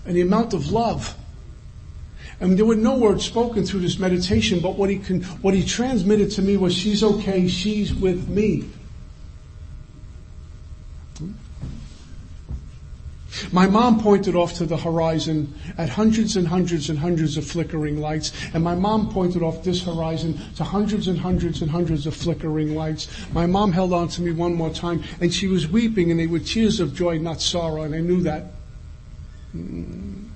and 0.08 0.16
the 0.16 0.22
amount 0.22 0.56
of 0.56 0.72
love. 0.72 1.16
And 2.40 2.58
there 2.58 2.66
were 2.66 2.76
no 2.76 2.98
words 2.98 3.24
spoken 3.24 3.64
through 3.64 3.82
this 3.82 4.00
meditation, 4.00 4.60
but 4.60 4.76
what 4.76 4.90
he 4.90 4.98
can, 4.98 5.22
what 5.22 5.54
he 5.54 5.64
transmitted 5.64 6.32
to 6.32 6.42
me 6.42 6.58
was 6.58 6.74
she's 6.74 7.04
okay, 7.04 7.48
she's 7.48 7.94
with 7.94 8.28
me. 8.28 8.70
My 13.52 13.68
mom 13.68 14.00
pointed 14.00 14.36
off 14.36 14.54
to 14.56 14.66
the 14.66 14.78
horizon 14.78 15.54
at 15.78 15.90
hundreds 15.90 16.36
and 16.36 16.48
hundreds 16.48 16.90
and 16.90 17.00
hundreds 17.00 17.38
of 17.38 17.46
flickering 17.46 18.00
lights, 18.00 18.32
and 18.54 18.64
my 18.64 18.76
mom 18.76 19.10
pointed 19.12 19.44
off 19.44 19.64
this 19.64 19.84
horizon 19.84 20.40
to 20.56 20.64
hundreds 20.64 21.08
and 21.08 21.20
hundreds 21.20 21.62
and 21.62 21.72
hundreds 21.72 22.06
of 22.06 22.16
flickering 22.16 22.76
lights. 22.76 23.08
My 23.34 23.46
mom 23.46 23.72
held 23.72 23.94
on 23.94 24.08
to 24.10 24.22
me 24.22 24.32
one 24.32 24.54
more 24.54 24.70
time, 24.70 25.04
and 25.22 25.34
she 25.34 25.48
was 25.48 25.68
weeping, 25.68 26.12
and 26.12 26.20
they 26.20 26.28
were 26.28 26.40
tears 26.40 26.80
of 26.80 26.96
joy, 26.96 27.18
not 27.18 27.42
sorrow, 27.42 27.84
and 27.84 27.96
I 27.96 28.00
knew 28.00 28.22
that. 28.22 28.46
Mm. 29.56 30.27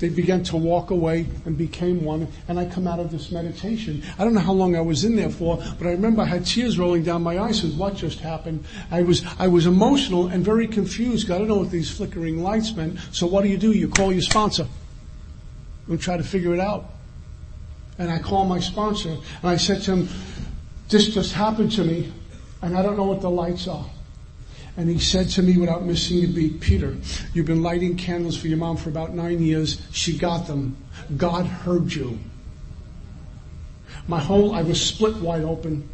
They 0.00 0.08
began 0.08 0.42
to 0.44 0.56
walk 0.56 0.90
away 0.90 1.26
and 1.44 1.56
became 1.58 2.02
one, 2.04 2.26
and 2.48 2.58
I 2.58 2.64
come 2.64 2.86
out 2.86 2.98
of 2.98 3.10
this 3.10 3.30
meditation. 3.30 4.02
I 4.18 4.24
don't 4.24 4.32
know 4.32 4.40
how 4.40 4.54
long 4.54 4.74
I 4.74 4.80
was 4.80 5.04
in 5.04 5.14
there 5.14 5.28
for, 5.28 5.58
but 5.78 5.86
I 5.86 5.90
remember 5.90 6.22
I 6.22 6.24
had 6.24 6.46
tears 6.46 6.78
rolling 6.78 7.02
down 7.02 7.22
my 7.22 7.38
eyes 7.38 7.62
with 7.62 7.76
what 7.76 7.96
just 7.96 8.18
happened. 8.20 8.64
I 8.90 9.02
was, 9.02 9.22
I 9.38 9.46
was 9.48 9.66
emotional 9.66 10.28
and 10.28 10.42
very 10.42 10.66
confused. 10.66 11.30
I 11.30 11.36
don't 11.36 11.48
know 11.48 11.58
what 11.58 11.70
these 11.70 11.90
flickering 11.90 12.42
lights 12.42 12.74
meant. 12.74 12.98
So 13.12 13.26
what 13.26 13.42
do 13.42 13.50
you 13.50 13.58
do? 13.58 13.72
You 13.72 13.88
call 13.88 14.10
your 14.10 14.22
sponsor 14.22 14.66
and 15.86 16.00
try 16.00 16.16
to 16.16 16.24
figure 16.24 16.54
it 16.54 16.60
out. 16.60 16.94
And 17.98 18.10
I 18.10 18.20
call 18.20 18.46
my 18.46 18.58
sponsor 18.58 19.10
and 19.10 19.50
I 19.50 19.58
said 19.58 19.82
to 19.82 19.96
him, 19.96 20.08
this 20.88 21.08
just 21.08 21.34
happened 21.34 21.72
to 21.72 21.84
me 21.84 22.10
and 22.62 22.74
I 22.74 22.80
don't 22.80 22.96
know 22.96 23.04
what 23.04 23.20
the 23.20 23.30
lights 23.30 23.68
are. 23.68 23.84
And 24.80 24.88
he 24.88 24.98
said 24.98 25.28
to 25.32 25.42
me 25.42 25.58
without 25.58 25.84
missing 25.84 26.24
a 26.24 26.26
beat, 26.26 26.58
Peter, 26.58 26.96
you've 27.34 27.44
been 27.44 27.62
lighting 27.62 27.98
candles 27.98 28.34
for 28.34 28.48
your 28.48 28.56
mom 28.56 28.78
for 28.78 28.88
about 28.88 29.14
nine 29.14 29.42
years. 29.42 29.82
She 29.92 30.16
got 30.16 30.46
them. 30.46 30.74
God 31.18 31.44
heard 31.44 31.92
you. 31.92 32.18
My 34.08 34.20
whole, 34.20 34.54
I 34.54 34.62
was 34.62 34.80
split 34.80 35.16
wide 35.16 35.44
open. 35.44 35.86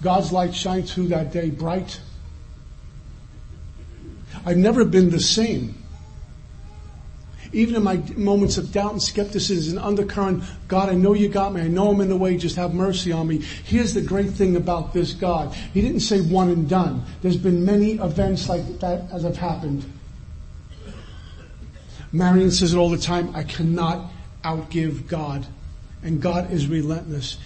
God's 0.00 0.32
light 0.32 0.54
shined 0.54 0.88
through 0.88 1.08
that 1.08 1.34
day 1.34 1.50
bright. 1.50 2.00
I've 4.46 4.56
never 4.56 4.86
been 4.86 5.10
the 5.10 5.20
same. 5.20 5.74
Even 7.52 7.76
in 7.76 7.82
my 7.82 7.96
moments 8.16 8.58
of 8.58 8.72
doubt 8.72 8.92
and 8.92 9.02
skepticism 9.02 9.78
and 9.78 9.86
undercurrent, 9.86 10.44
God, 10.68 10.88
I 10.88 10.94
know 10.94 11.14
you 11.14 11.28
got 11.28 11.54
me. 11.54 11.62
I 11.62 11.68
know 11.68 11.90
I'm 11.90 12.00
in 12.00 12.08
the 12.08 12.16
way. 12.16 12.36
Just 12.36 12.56
have 12.56 12.74
mercy 12.74 13.12
on 13.12 13.26
me. 13.26 13.38
Here's 13.38 13.94
the 13.94 14.02
great 14.02 14.30
thing 14.30 14.56
about 14.56 14.92
this 14.92 15.14
God. 15.14 15.54
He 15.54 15.80
didn't 15.80 16.00
say 16.00 16.20
one 16.20 16.50
and 16.50 16.68
done. 16.68 17.04
There's 17.22 17.36
been 17.36 17.64
many 17.64 17.92
events 17.92 18.48
like 18.48 18.80
that 18.80 19.10
as 19.12 19.22
have 19.22 19.36
happened. 19.36 19.90
Marion 22.12 22.50
says 22.50 22.74
it 22.74 22.78
all 22.78 22.90
the 22.90 22.98
time. 22.98 23.34
I 23.34 23.44
cannot 23.44 24.10
outgive 24.44 25.08
God. 25.08 25.46
And 26.02 26.20
God 26.20 26.52
is 26.52 26.66
relentless. 26.66 27.38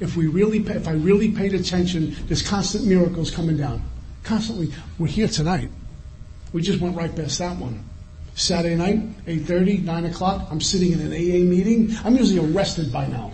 If 0.00 0.16
we 0.16 0.26
really, 0.26 0.58
if 0.58 0.88
I 0.88 0.92
really 0.92 1.30
paid 1.30 1.54
attention, 1.54 2.16
there's 2.26 2.42
constant 2.42 2.86
miracles 2.86 3.30
coming 3.30 3.56
down. 3.56 3.82
Constantly. 4.22 4.72
We're 4.98 5.06
here 5.06 5.28
tonight. 5.28 5.70
We 6.52 6.62
just 6.62 6.80
went 6.80 6.96
right 6.96 7.14
past 7.14 7.38
that 7.38 7.56
one. 7.56 7.84
Saturday 8.34 8.74
night, 8.74 9.26
8.30, 9.26 9.84
9 9.84 10.04
o'clock, 10.06 10.48
I'm 10.50 10.60
sitting 10.60 10.92
in 10.92 11.00
an 11.00 11.12
AA 11.12 11.44
meeting. 11.48 11.96
I'm 12.04 12.16
usually 12.16 12.52
arrested 12.52 12.92
by 12.92 13.06
now. 13.06 13.32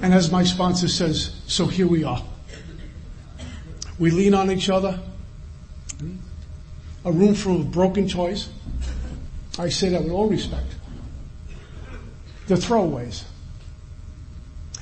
and 0.00 0.14
as 0.14 0.30
my 0.32 0.44
sponsor 0.44 0.88
says, 0.88 1.34
so 1.46 1.66
here 1.66 1.86
we 1.86 2.04
are. 2.04 2.22
We 3.98 4.10
lean 4.10 4.32
on 4.34 4.50
each 4.50 4.70
other. 4.70 4.98
A 7.04 7.12
room 7.12 7.34
full 7.34 7.60
of 7.60 7.70
broken 7.70 8.08
toys. 8.08 8.48
I 9.58 9.68
say 9.68 9.90
that 9.90 10.02
with 10.02 10.12
all 10.12 10.26
respect. 10.26 10.74
The 12.46 12.54
throwaways. 12.54 13.24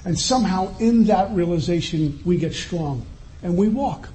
And 0.05 0.17
somehow 0.19 0.77
in 0.79 1.05
that 1.05 1.33
realization, 1.33 2.21
we 2.25 2.37
get 2.37 2.55
strong 2.55 3.05
and 3.43 3.57
we 3.57 3.69
walk 3.69 4.09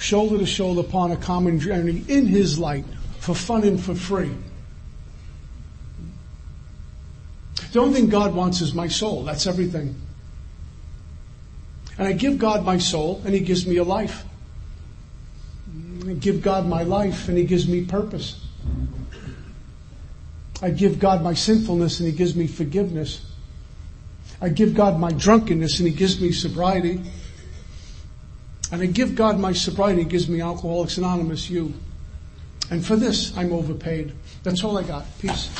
shoulder 0.00 0.38
to 0.38 0.46
shoulder 0.46 0.80
upon 0.80 1.12
a 1.12 1.16
common 1.16 1.60
journey 1.60 2.02
in 2.08 2.26
His 2.26 2.58
light 2.58 2.86
for 3.18 3.34
fun 3.34 3.64
and 3.64 3.80
for 3.80 3.94
free. 3.94 4.34
The 7.72 7.80
only 7.80 8.00
thing 8.00 8.08
God 8.08 8.34
wants 8.34 8.62
is 8.62 8.74
my 8.74 8.88
soul. 8.88 9.24
That's 9.24 9.46
everything. 9.46 9.94
And 11.98 12.08
I 12.08 12.12
give 12.12 12.38
God 12.38 12.64
my 12.64 12.78
soul 12.78 13.20
and 13.24 13.34
He 13.34 13.40
gives 13.40 13.66
me 13.66 13.76
a 13.76 13.84
life. 13.84 14.24
I 16.08 16.14
give 16.14 16.42
God 16.42 16.66
my 16.66 16.82
life 16.82 17.28
and 17.28 17.36
He 17.36 17.44
gives 17.44 17.68
me 17.68 17.84
purpose. 17.84 18.44
I 20.62 20.70
give 20.70 20.98
God 20.98 21.22
my 21.22 21.34
sinfulness 21.34 22.00
and 22.00 22.08
He 22.08 22.16
gives 22.16 22.34
me 22.34 22.46
forgiveness. 22.46 23.24
I 24.40 24.48
give 24.48 24.74
God 24.74 24.98
my 24.98 25.12
drunkenness 25.12 25.78
and 25.78 25.86
He 25.86 25.94
gives 25.94 26.20
me 26.20 26.32
sobriety. 26.32 27.02
And 28.72 28.82
I 28.82 28.86
give 28.86 29.14
God 29.14 29.38
my 29.38 29.52
sobriety, 29.52 30.04
gives 30.04 30.28
me 30.28 30.40
Alcoholics 30.40 30.96
Anonymous, 30.98 31.50
you. 31.50 31.74
And 32.70 32.84
for 32.84 32.96
this, 32.96 33.36
I'm 33.36 33.52
overpaid. 33.52 34.12
That's 34.44 34.62
all 34.62 34.78
I 34.78 34.82
got. 34.84 35.06
Peace. 35.18 35.50